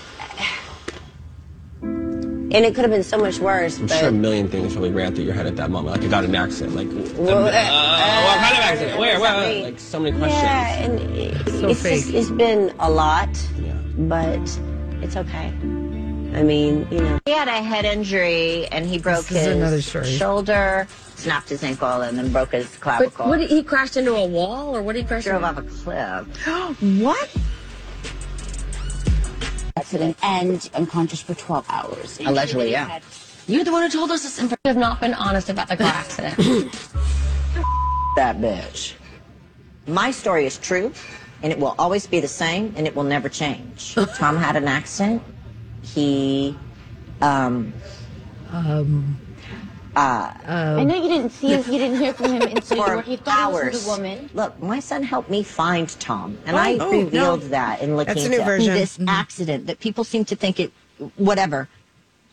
And 2.51 2.65
it 2.65 2.73
could 2.73 2.81
have 2.83 2.89
been 2.91 3.03
so 3.03 3.17
much 3.19 3.37
worse. 3.39 3.77
I'm 3.77 3.85
but, 3.85 3.99
sure 3.99 4.09
a 4.09 4.11
million 4.11 4.47
things 4.47 4.73
probably 4.73 4.91
ran 4.91 5.13
through 5.13 5.25
your 5.25 5.35
head 5.35 5.45
at 5.45 5.55
that 5.57 5.69
moment. 5.69 5.93
Like 5.95 6.03
you 6.03 6.09
got 6.09 6.23
an 6.23 6.33
accident. 6.35 6.75
Like 6.75 6.87
Well, 7.15 7.45
uh, 7.45 7.51
uh, 7.51 8.23
what 8.23 8.37
kind 8.39 8.57
of 8.57 8.63
accident? 8.63 8.99
Where? 8.99 9.19
Where? 9.19 9.31
something- 9.33 9.63
Like 9.63 9.79
so 9.79 9.99
many 9.99 10.17
questions. 10.17 10.41
Yeah, 10.43 10.73
and 10.83 10.99
it, 11.15 11.49
so 11.49 11.69
it's, 11.69 11.83
just, 11.83 12.09
it's 12.09 12.31
been 12.31 12.73
a 12.79 12.89
lot. 12.89 13.29
Yeah. 13.61 13.73
But 13.97 14.39
It's 15.03 15.15
okay. 15.15 15.53
I 16.33 16.43
mean, 16.43 16.87
you 16.91 17.01
know, 17.01 17.19
he 17.25 17.31
had 17.31 17.47
a 17.47 17.61
head 17.61 17.85
injury 17.85 18.67
and 18.67 18.85
he 18.85 18.97
broke 18.99 19.25
This 19.25 19.91
his 19.91 20.17
shoulder, 20.17 20.87
snapped 21.15 21.49
his 21.49 21.63
ankle, 21.63 22.01
and 22.01 22.17
then 22.17 22.31
broke 22.31 22.51
his 22.51 22.67
clavicle. 22.77 23.27
what 23.27 23.41
he 23.41 23.63
crashed 23.63 23.97
into 23.97 24.13
a 24.15 24.25
wall 24.25 24.75
or 24.75 24.81
what 24.81 24.93
did 24.93 25.01
he 25.03 25.07
crash 25.07 25.23
drove 25.23 25.43
into? 25.43 25.47
off 25.47 25.57
a 25.57 25.61
cliff. 25.63 26.81
what? 27.01 27.29
Accident 29.89 30.15
and 30.21 30.69
unconscious 30.75 31.21
for 31.21 31.33
12 31.33 31.65
hours. 31.69 32.19
Allegedly, 32.19 32.71
yeah. 32.71 32.99
You're 33.47 33.63
the 33.63 33.71
one 33.71 33.81
who 33.81 33.89
told 33.89 34.11
us 34.11 34.21
this 34.21 34.37
information. 34.37 34.59
You 34.65 34.69
have 34.69 34.77
not 34.77 35.01
been 35.01 35.15
honest 35.15 35.49
about 35.49 35.67
the 35.67 35.77
car 35.77 35.87
accident. 35.87 36.35
That 38.15 38.37
bitch. 38.37 38.95
My 39.87 40.11
story 40.11 40.45
is 40.45 40.57
true, 40.57 40.91
and 41.41 41.53
it 41.53 41.59
will 41.59 41.73
always 41.77 42.05
be 42.05 42.19
the 42.19 42.27
same, 42.27 42.73
and 42.75 42.85
it 42.85 42.95
will 42.95 43.03
never 43.03 43.29
change. 43.29 43.95
Tom 44.15 44.35
had 44.35 44.55
an 44.55 44.67
accident. 44.67 45.21
He, 45.83 46.57
um, 47.21 47.71
Um, 48.51 49.15
uh, 49.99 50.77
I 50.79 50.83
know 50.83 50.95
you 50.95 51.09
didn't 51.09 51.31
see 51.31 51.47
him, 51.49 51.63
you 51.71 51.79
didn't 51.79 51.99
hear 51.99 52.13
from 52.13 52.31
him 52.33 52.41
until 52.43 52.77
you 52.79 52.83
for 52.85 52.95
were, 52.97 53.01
he 53.01 53.15
thought 53.17 53.49
it 53.49 53.53
was 53.53 53.63
hours. 53.63 53.83
the 53.85 53.89
woman. 53.91 54.29
Look, 54.33 54.61
my 54.61 54.79
son 54.79 55.03
helped 55.03 55.29
me 55.29 55.43
find 55.43 55.87
Tom, 55.99 56.37
and 56.45 56.55
Oh, 56.55 56.59
I 56.59 56.77
oh, 56.79 56.91
revealed 56.91 57.43
no. 57.43 57.47
that 57.49 57.81
in 57.81 57.95
looking 57.97 58.13
That's 58.13 58.25
a 58.25 58.29
new 58.29 58.35
into 58.39 58.45
version. 58.45 58.73
this 58.73 58.97
Mhm. 58.97 59.05
accident 59.09 59.67
that 59.67 59.79
people 59.79 60.03
seem 60.03 60.25
to 60.25 60.35
think 60.35 60.59
it, 60.59 60.71
whatever. 61.15 61.67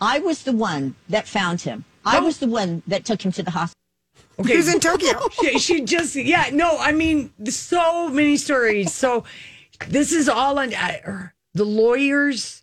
I 0.00 0.18
was 0.20 0.42
the 0.42 0.52
one 0.52 0.94
that 1.08 1.26
found 1.26 1.62
him. 1.62 1.84
I 2.04 2.20
was 2.20 2.38
the 2.38 2.46
one 2.46 2.82
that 2.86 3.04
took 3.04 3.22
him 3.24 3.32
to 3.32 3.42
the 3.42 3.50
hospital. 3.50 3.74
Okay. 4.38 4.50
He 4.52 4.56
was 4.58 4.72
in 4.72 4.78
Tokyo. 4.80 5.18
she, 5.40 5.58
she 5.58 5.80
just, 5.80 6.14
yeah, 6.14 6.50
no, 6.52 6.78
I 6.78 6.92
mean, 6.92 7.32
so 7.48 8.08
many 8.08 8.36
stories. 8.36 8.92
So 8.94 9.24
this 9.88 10.12
is 10.12 10.28
all 10.28 10.58
on 10.58 10.74
I- 10.74 11.00
er, 11.06 11.34
the 11.54 11.64
lawyers. 11.64 12.62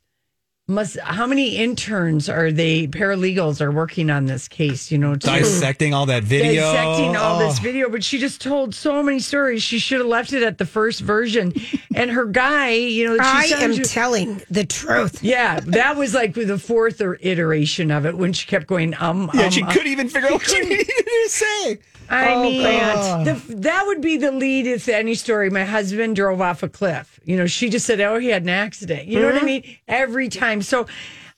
Must 0.70 0.98
how 1.00 1.28
many 1.28 1.58
interns 1.58 2.30
are 2.30 2.50
they 2.50 2.88
paralegals 2.88 3.60
are 3.60 3.70
working 3.70 4.10
on 4.10 4.28
this 4.28 4.48
case? 4.48 4.92
You 4.94 4.98
know, 4.98 5.14
to- 5.14 5.28
Dissecting 5.28 5.94
all 5.94 6.06
that 6.06 6.24
video. 6.24 6.62
dissecting 6.72 7.18
all 7.18 7.38
this 7.38 7.60
Oh. 7.60 7.64
video, 7.64 7.90
but 7.90 8.02
she 8.02 8.18
just 8.18 8.40
told 8.40 8.74
so 8.74 9.04
many 9.04 9.20
stories. 9.20 9.62
She 9.62 9.78
should 9.78 9.98
have 9.98 10.08
left 10.08 10.32
it 10.32 10.42
at 10.42 10.60
the 10.60 10.66
first 10.66 11.02
version. 11.02 11.54
And 11.96 12.10
her 12.10 12.26
guy, 12.26 12.72
you 12.72 13.06
know, 13.06 13.14
she 13.18 13.54
I 13.54 13.58
am 13.62 13.74
you- 13.74 13.84
telling 13.84 14.42
the 14.50 14.66
truth. 14.66 15.22
Yeah, 15.22 15.60
that 15.60 15.96
was 15.96 16.16
like 16.16 16.34
the 16.34 16.58
fourth 16.58 17.02
or 17.02 17.20
iteration 17.22 17.92
of 17.92 18.08
it 18.08 18.18
when 18.18 18.34
she 18.34 18.48
kept 18.48 18.66
going. 18.66 18.96
Um, 19.00 19.30
Yeah, 19.32 19.44
um, 19.44 19.52
she 19.52 19.62
um. 19.62 19.70
couldn't 19.70 19.92
even 19.92 20.10
figure 20.10 20.30
out 20.30 20.34
what 20.34 20.50
she 20.50 20.60
needed 20.70 20.88
to 20.88 21.26
say. 21.28 21.78
I 22.10 22.34
Oh, 22.36 22.42
mean, 22.42 23.24
the, 23.26 23.56
that 23.62 23.86
would 23.88 24.02
be 24.02 24.18
the 24.18 24.32
lead 24.32 24.68
if 24.68 24.88
any 24.88 25.16
story. 25.16 25.50
My 25.50 25.64
husband 25.66 26.16
drove 26.16 26.42
off 26.42 26.62
a 26.64 26.70
cliff. 26.70 27.20
You 27.24 27.38
know, 27.38 27.48
she 27.48 27.70
just 27.70 27.86
said, 27.86 28.00
"Oh, 28.02 28.20
he 28.20 28.28
had 28.28 28.44
an 28.44 28.50
accident." 28.50 29.08
You 29.08 29.20
know 29.20 29.28
what 29.28 29.36
I 29.36 29.40
Mhm. 29.42 29.46
mean? 29.46 29.78
Every 29.88 30.30
time. 30.30 30.62
So, 30.62 30.86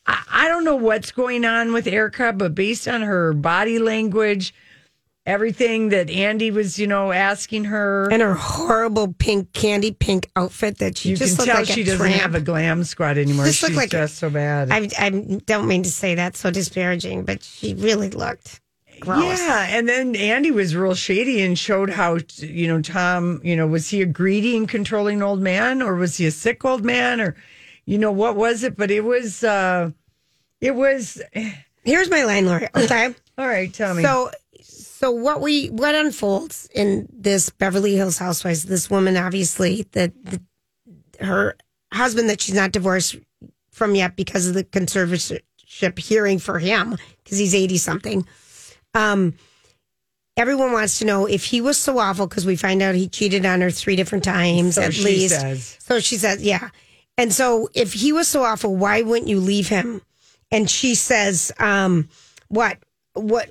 I, 0.05 0.21
I 0.31 0.47
don't 0.47 0.63
know 0.63 0.75
what's 0.75 1.11
going 1.11 1.45
on 1.45 1.71
with 1.73 1.87
Erika, 1.87 2.33
but 2.33 2.53
based 2.55 2.87
on 2.87 3.01
her 3.03 3.33
body 3.33 3.79
language, 3.79 4.53
everything 5.25 5.89
that 5.89 6.09
Andy 6.09 6.51
was, 6.51 6.77
you 6.77 6.85
know, 6.87 7.11
asking 7.11 7.65
her, 7.65 8.07
And 8.11 8.21
her 8.21 8.35
horrible 8.35 9.13
pink 9.17 9.53
candy 9.53 9.91
pink 9.91 10.29
outfit 10.35 10.77
that 10.79 10.97
she 10.99 11.09
you 11.09 11.15
just 11.15 11.37
can 11.37 11.45
looked 11.45 11.51
tell 11.51 11.61
like 11.61 11.69
she 11.69 11.81
a 11.81 11.85
doesn't 11.85 11.99
tramp. 11.99 12.21
have 12.21 12.35
a 12.35 12.41
glam 12.41 12.83
squad 12.83 13.17
anymore. 13.17 13.45
Just 13.45 13.59
She's 13.59 13.69
looked 13.69 13.77
like 13.77 13.87
a- 13.87 13.97
dressed 13.97 14.17
so 14.17 14.29
bad. 14.29 14.69
I, 14.71 14.87
I 14.99 15.09
don't 15.45 15.67
mean 15.67 15.83
to 15.83 15.91
say 15.91 16.15
that 16.15 16.35
so 16.37 16.51
disparaging, 16.51 17.23
but 17.23 17.41
she 17.43 17.73
really 17.73 18.09
looked 18.11 18.61
gross. 19.05 19.39
Yeah, 19.39 19.67
and 19.69 19.87
then 19.87 20.15
Andy 20.15 20.51
was 20.51 20.75
real 20.75 20.95
shady 20.95 21.41
and 21.43 21.57
showed 21.57 21.89
how 21.89 22.17
you 22.37 22.67
know 22.67 22.81
Tom. 22.81 23.39
You 23.43 23.55
know, 23.55 23.67
was 23.67 23.89
he 23.89 24.01
a 24.01 24.05
greedy 24.05 24.57
and 24.57 24.67
controlling 24.67 25.21
old 25.21 25.41
man, 25.41 25.81
or 25.81 25.95
was 25.95 26.17
he 26.17 26.25
a 26.25 26.31
sick 26.31 26.65
old 26.65 26.83
man, 26.83 27.21
or 27.21 27.35
you 27.85 27.97
know 27.97 28.11
what 28.11 28.35
was 28.35 28.63
it? 28.63 28.75
But 28.75 28.91
it 28.91 29.01
was, 29.01 29.43
uh 29.43 29.91
it 30.61 30.75
was. 30.75 31.21
Here's 31.83 32.09
my 32.09 32.23
line, 32.23 32.45
Lori. 32.45 32.67
Okay. 32.75 33.13
All 33.37 33.47
right, 33.47 33.71
tell 33.73 33.93
me. 33.93 34.03
So, 34.03 34.31
so 34.61 35.11
what 35.11 35.41
we 35.41 35.67
what 35.67 35.93
unfolds 35.93 36.67
in 36.73 37.07
this 37.11 37.49
Beverly 37.49 37.95
Hills 37.95 38.17
Housewives? 38.17 38.63
This 38.63 38.89
woman, 38.89 39.17
obviously, 39.17 39.85
that 39.91 40.13
her 41.19 41.55
husband 41.93 42.29
that 42.29 42.41
she's 42.41 42.55
not 42.55 42.71
divorced 42.71 43.17
from 43.71 43.93
yet 43.93 44.15
because 44.15 44.47
of 44.47 44.53
the 44.53 44.63
conservatorship 44.63 45.99
hearing 45.99 46.39
for 46.39 46.59
him 46.59 46.97
because 47.23 47.37
he's 47.37 47.53
eighty 47.53 47.77
something. 47.77 48.25
Um, 48.95 49.35
everyone 50.37 50.71
wants 50.71 50.99
to 50.99 51.05
know 51.05 51.25
if 51.27 51.45
he 51.45 51.61
was 51.61 51.77
so 51.77 51.99
awful 51.99 52.27
because 52.27 52.45
we 52.45 52.55
find 52.55 52.81
out 52.81 52.95
he 52.95 53.07
cheated 53.07 53.45
on 53.45 53.61
her 53.61 53.69
three 53.71 53.95
different 53.95 54.23
times 54.23 54.75
So 54.75 54.81
at 54.83 54.93
she 54.93 55.03
least. 55.03 55.39
says. 55.39 55.77
So 55.81 55.99
she 55.99 56.17
says, 56.17 56.41
yeah. 56.41 56.69
And 57.17 57.31
so 57.33 57.69
if 57.73 57.93
he 57.93 58.11
was 58.11 58.27
so 58.27 58.43
awful, 58.43 58.75
why 58.75 59.01
wouldn't 59.01 59.29
you 59.29 59.39
leave 59.39 59.67
him? 59.69 60.01
And 60.51 60.69
she 60.69 60.95
says, 60.95 61.51
um, 61.59 62.09
what, 62.49 62.77
what, 63.13 63.49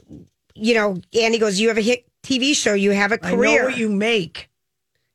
you 0.54 0.74
know, 0.74 0.96
Andy 1.18 1.38
goes, 1.38 1.58
you 1.60 1.68
have 1.68 1.78
a 1.78 1.82
hit 1.82 2.04
TV 2.22 2.54
show, 2.54 2.74
you 2.74 2.90
have 2.92 3.12
a 3.12 3.18
I 3.24 3.30
know 3.30 3.36
career. 3.36 3.64
what 3.64 3.76
you 3.76 3.88
make. 3.88 4.48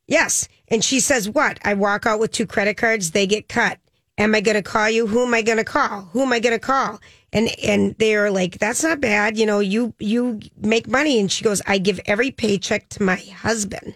Yes. 0.08 0.48
And 0.68 0.84
she 0.84 1.00
says, 1.00 1.30
what? 1.30 1.60
I 1.64 1.76
walk 1.76 2.06
out 2.06 2.20
with 2.20 2.32
two 2.32 2.46
credit 2.48 2.78
cards, 2.78 3.12
they 3.12 3.28
get 3.28 3.48
cut. 3.48 3.80
Am 4.18 4.36
I 4.36 4.42
going 4.42 4.56
to 4.56 4.64
call 4.64 4.90
you? 4.90 5.08
Who 5.08 5.24
am 5.26 5.34
I 5.34 5.42
going 5.42 5.60
to 5.60 5.64
call? 5.64 6.02
Who 6.12 6.22
am 6.24 6.34
I 6.34 6.40
going 6.40 6.54
to 6.54 6.60
call? 6.60 7.00
And 7.32 7.50
and 7.64 7.96
they're 8.00 8.32
like, 8.32 8.58
that's 8.60 8.84
not 8.84 9.02
bad. 9.02 9.38
You 9.38 9.46
know, 9.46 9.60
you 9.60 9.94
you 10.00 10.40
make 10.58 10.88
money. 10.88 11.20
And 11.20 11.32
she 11.32 11.44
goes, 11.44 11.62
I 11.68 11.78
give 11.78 12.00
every 12.06 12.32
paycheck 12.32 12.90
to 12.90 13.04
my 13.04 13.18
husband. 13.18 13.96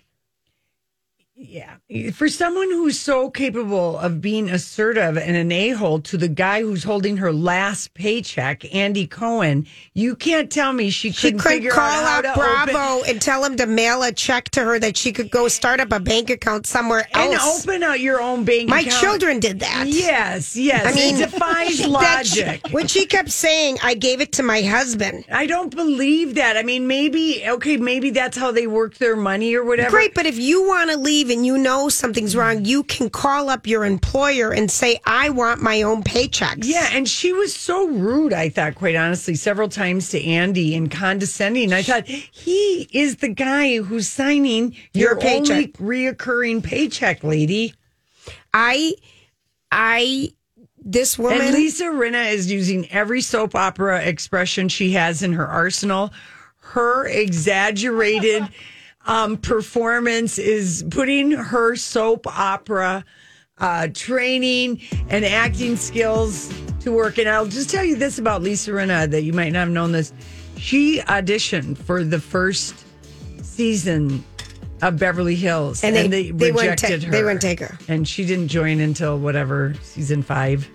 Yeah, 1.36 1.77
for 2.13 2.29
someone 2.29 2.69
who's 2.69 2.99
so 2.99 3.31
capable 3.31 3.97
of 3.97 4.21
being 4.21 4.49
assertive 4.51 5.17
and 5.17 5.36
an 5.36 5.51
a 5.51 5.69
hole 5.71 5.99
to 6.01 6.15
the 6.15 6.27
guy 6.27 6.61
who's 6.61 6.84
holding 6.84 7.17
her 7.17 7.34
last 7.34 7.95
paycheck, 7.95 8.63
Andy 8.73 9.07
Cohen, 9.07 9.65
you 9.95 10.15
can't 10.15 10.51
tell 10.51 10.73
me 10.73 10.91
she 10.91 11.11
She 11.11 11.31
couldn't 11.31 11.39
figure 11.39 11.71
call 11.71 11.81
out 11.89 12.23
out, 12.23 12.36
how 12.38 12.65
to 12.65 12.71
Bravo 12.71 12.99
open- 12.99 13.09
and 13.09 13.21
tell 13.21 13.43
him 13.43 13.57
to 13.57 13.65
mail 13.65 14.03
a 14.03 14.11
check 14.11 14.49
to 14.51 14.63
her 14.63 14.77
that 14.77 14.95
she 14.95 15.11
could 15.11 15.31
go 15.31 15.47
start 15.47 15.79
up 15.79 15.91
a 15.91 15.99
bank 15.99 16.29
account 16.29 16.67
somewhere 16.67 17.07
else. 17.13 17.34
and 17.34 17.41
open 17.71 17.81
out 17.84 17.99
your 17.99 18.21
own 18.21 18.43
bank 18.45 18.69
account. 18.69 18.69
My 18.69 18.81
account. 18.81 19.01
children 19.01 19.39
did 19.39 19.59
that. 19.61 19.86
Yes, 19.88 20.55
yes. 20.55 20.86
I 20.86 20.93
mean, 20.95 21.15
it 21.15 21.31
defies 21.31 21.86
logic. 21.88 22.61
when 22.69 22.86
she 22.88 23.07
kept 23.07 23.31
saying, 23.31 23.79
"I 23.84 23.95
gave 23.95 24.21
it 24.21 24.34
to 24.34 24.43
my 24.43 24.61
husband," 24.61 25.25
I 25.31 25.47
don't 25.47 25.75
believe 25.75 26.36
that. 26.36 26.57
I 26.57 26.63
mean, 26.63 26.86
maybe 26.86 27.43
okay, 27.47 27.77
maybe 27.77 28.11
that's 28.11 28.38
how 28.38 28.51
they 28.51 28.67
work 28.67 28.95
their 28.99 29.15
money 29.15 29.55
or 29.55 29.63
whatever. 29.65 29.89
Great, 29.89 30.13
but 30.13 30.27
if 30.27 30.38
you 30.38 30.67
want 30.67 30.91
to 30.91 30.97
leave 30.97 31.22
and 31.30 31.45
you 31.45 31.57
know 31.57 31.89
something's 31.89 32.36
wrong, 32.36 32.65
you 32.65 32.84
can 32.84 33.09
call 33.09 33.49
up 33.49 33.67
your 33.67 33.86
employer 33.86 34.51
and 34.51 34.69
say, 34.69 34.99
"I 35.05 35.30
want 35.30 35.61
my 35.61 35.82
own 35.82 36.03
paychecks." 36.03 36.65
Yeah, 36.65 36.89
and 36.91 37.07
she 37.07 37.34
was 37.34 37.55
so 37.55 37.88
rude, 37.88 38.34
I 38.34 38.49
thought, 38.49 38.76
quite 38.76 38.95
honestly, 38.95 39.36
several 39.36 39.69
times 39.69 40.09
to 40.09 40.24
Andy 40.24 40.76
and 40.76 40.89
condescending. 40.91 41.74
I 41.74 41.84
thought 41.84 42.07
he 42.07 42.88
is 42.91 43.17
the 43.17 43.30
guy 43.30 43.78
who's 43.78 44.07
signing 44.09 44.76
your, 44.93 45.11
Your 45.11 45.19
paycheck. 45.19 45.51
only 45.51 45.67
reoccurring 46.13 46.63
paycheck, 46.63 47.24
lady. 47.24 47.74
I, 48.53 48.93
I, 49.71 50.34
this 50.78 51.17
woman. 51.17 51.41
And 51.41 51.53
Lisa 51.55 51.86
Rinna 51.86 52.32
is 52.32 52.51
using 52.51 52.89
every 52.91 53.21
soap 53.21 53.55
opera 53.55 54.01
expression 54.03 54.69
she 54.69 54.91
has 54.91 55.24
in 55.24 55.34
her 55.34 55.47
arsenal. 55.47 56.13
Her 56.59 57.07
exaggerated 57.07 58.47
um, 59.05 59.37
performance 59.37 60.37
is 60.39 60.85
putting 60.89 61.31
her 61.31 61.75
soap 61.75 62.25
opera 62.27 63.03
uh, 63.59 63.87
training 63.93 64.81
and 65.09 65.23
acting 65.25 65.75
skills 65.75 66.53
to 66.81 66.91
work. 66.91 67.17
And 67.17 67.29
I'll 67.29 67.45
just 67.45 67.69
tell 67.69 67.83
you 67.85 67.95
this 67.95 68.17
about 68.17 68.41
Lisa 68.41 68.71
Rinna 68.71 69.09
that 69.11 69.23
you 69.23 69.33
might 69.33 69.49
not 69.53 69.59
have 69.61 69.69
known 69.69 69.91
this. 69.91 70.11
She 70.57 70.99
auditioned 71.01 71.77
for 71.77 72.03
the 72.03 72.19
first 72.19 72.85
season 73.41 74.23
of 74.81 74.97
Beverly 74.97 75.35
Hills, 75.35 75.83
And 75.83 75.95
they- 75.95 76.07
they, 76.07 76.31
they 76.31 76.51
rejected 76.51 77.01
ta- 77.01 77.05
her. 77.07 77.11
they 77.11 77.23
wouldn't 77.23 77.41
take 77.41 77.59
her. 77.59 77.77
and 77.87 78.07
she 78.07 78.25
didn't 78.25 78.47
join 78.49 78.79
until 78.79 79.17
whatever 79.17 79.73
season 79.81 80.21
five, 80.23 80.67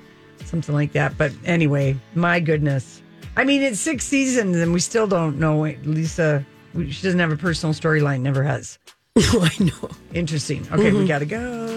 something 0.45 0.75
like 0.75 0.93
that. 0.93 1.19
But 1.19 1.33
anyway, 1.45 1.97
my 2.15 2.41
goodness, 2.41 3.03
I 3.37 3.45
mean, 3.45 3.63
it's 3.63 3.79
six 3.79 4.05
seasons, 4.05 4.57
and 4.57 4.73
we 4.73 4.81
still 4.81 5.07
don't 5.07 5.39
know 5.39 5.61
Lisa. 5.85 6.45
We- 6.79 6.91
She 6.91 7.03
doesn't 7.03 7.21
have 7.21 7.33
a 7.33 7.37
personal 7.37 7.75
storyline. 7.75 8.21
Never 8.21 8.43
has. 8.43 8.79
I 9.19 9.51
know. 9.61 9.91
Interesting. 10.15 10.67
Okay, 10.73 10.93
we 10.93 11.01
Mhm. 11.01 11.09
got 11.09 11.19
to 11.21 11.27
go. 11.27 11.69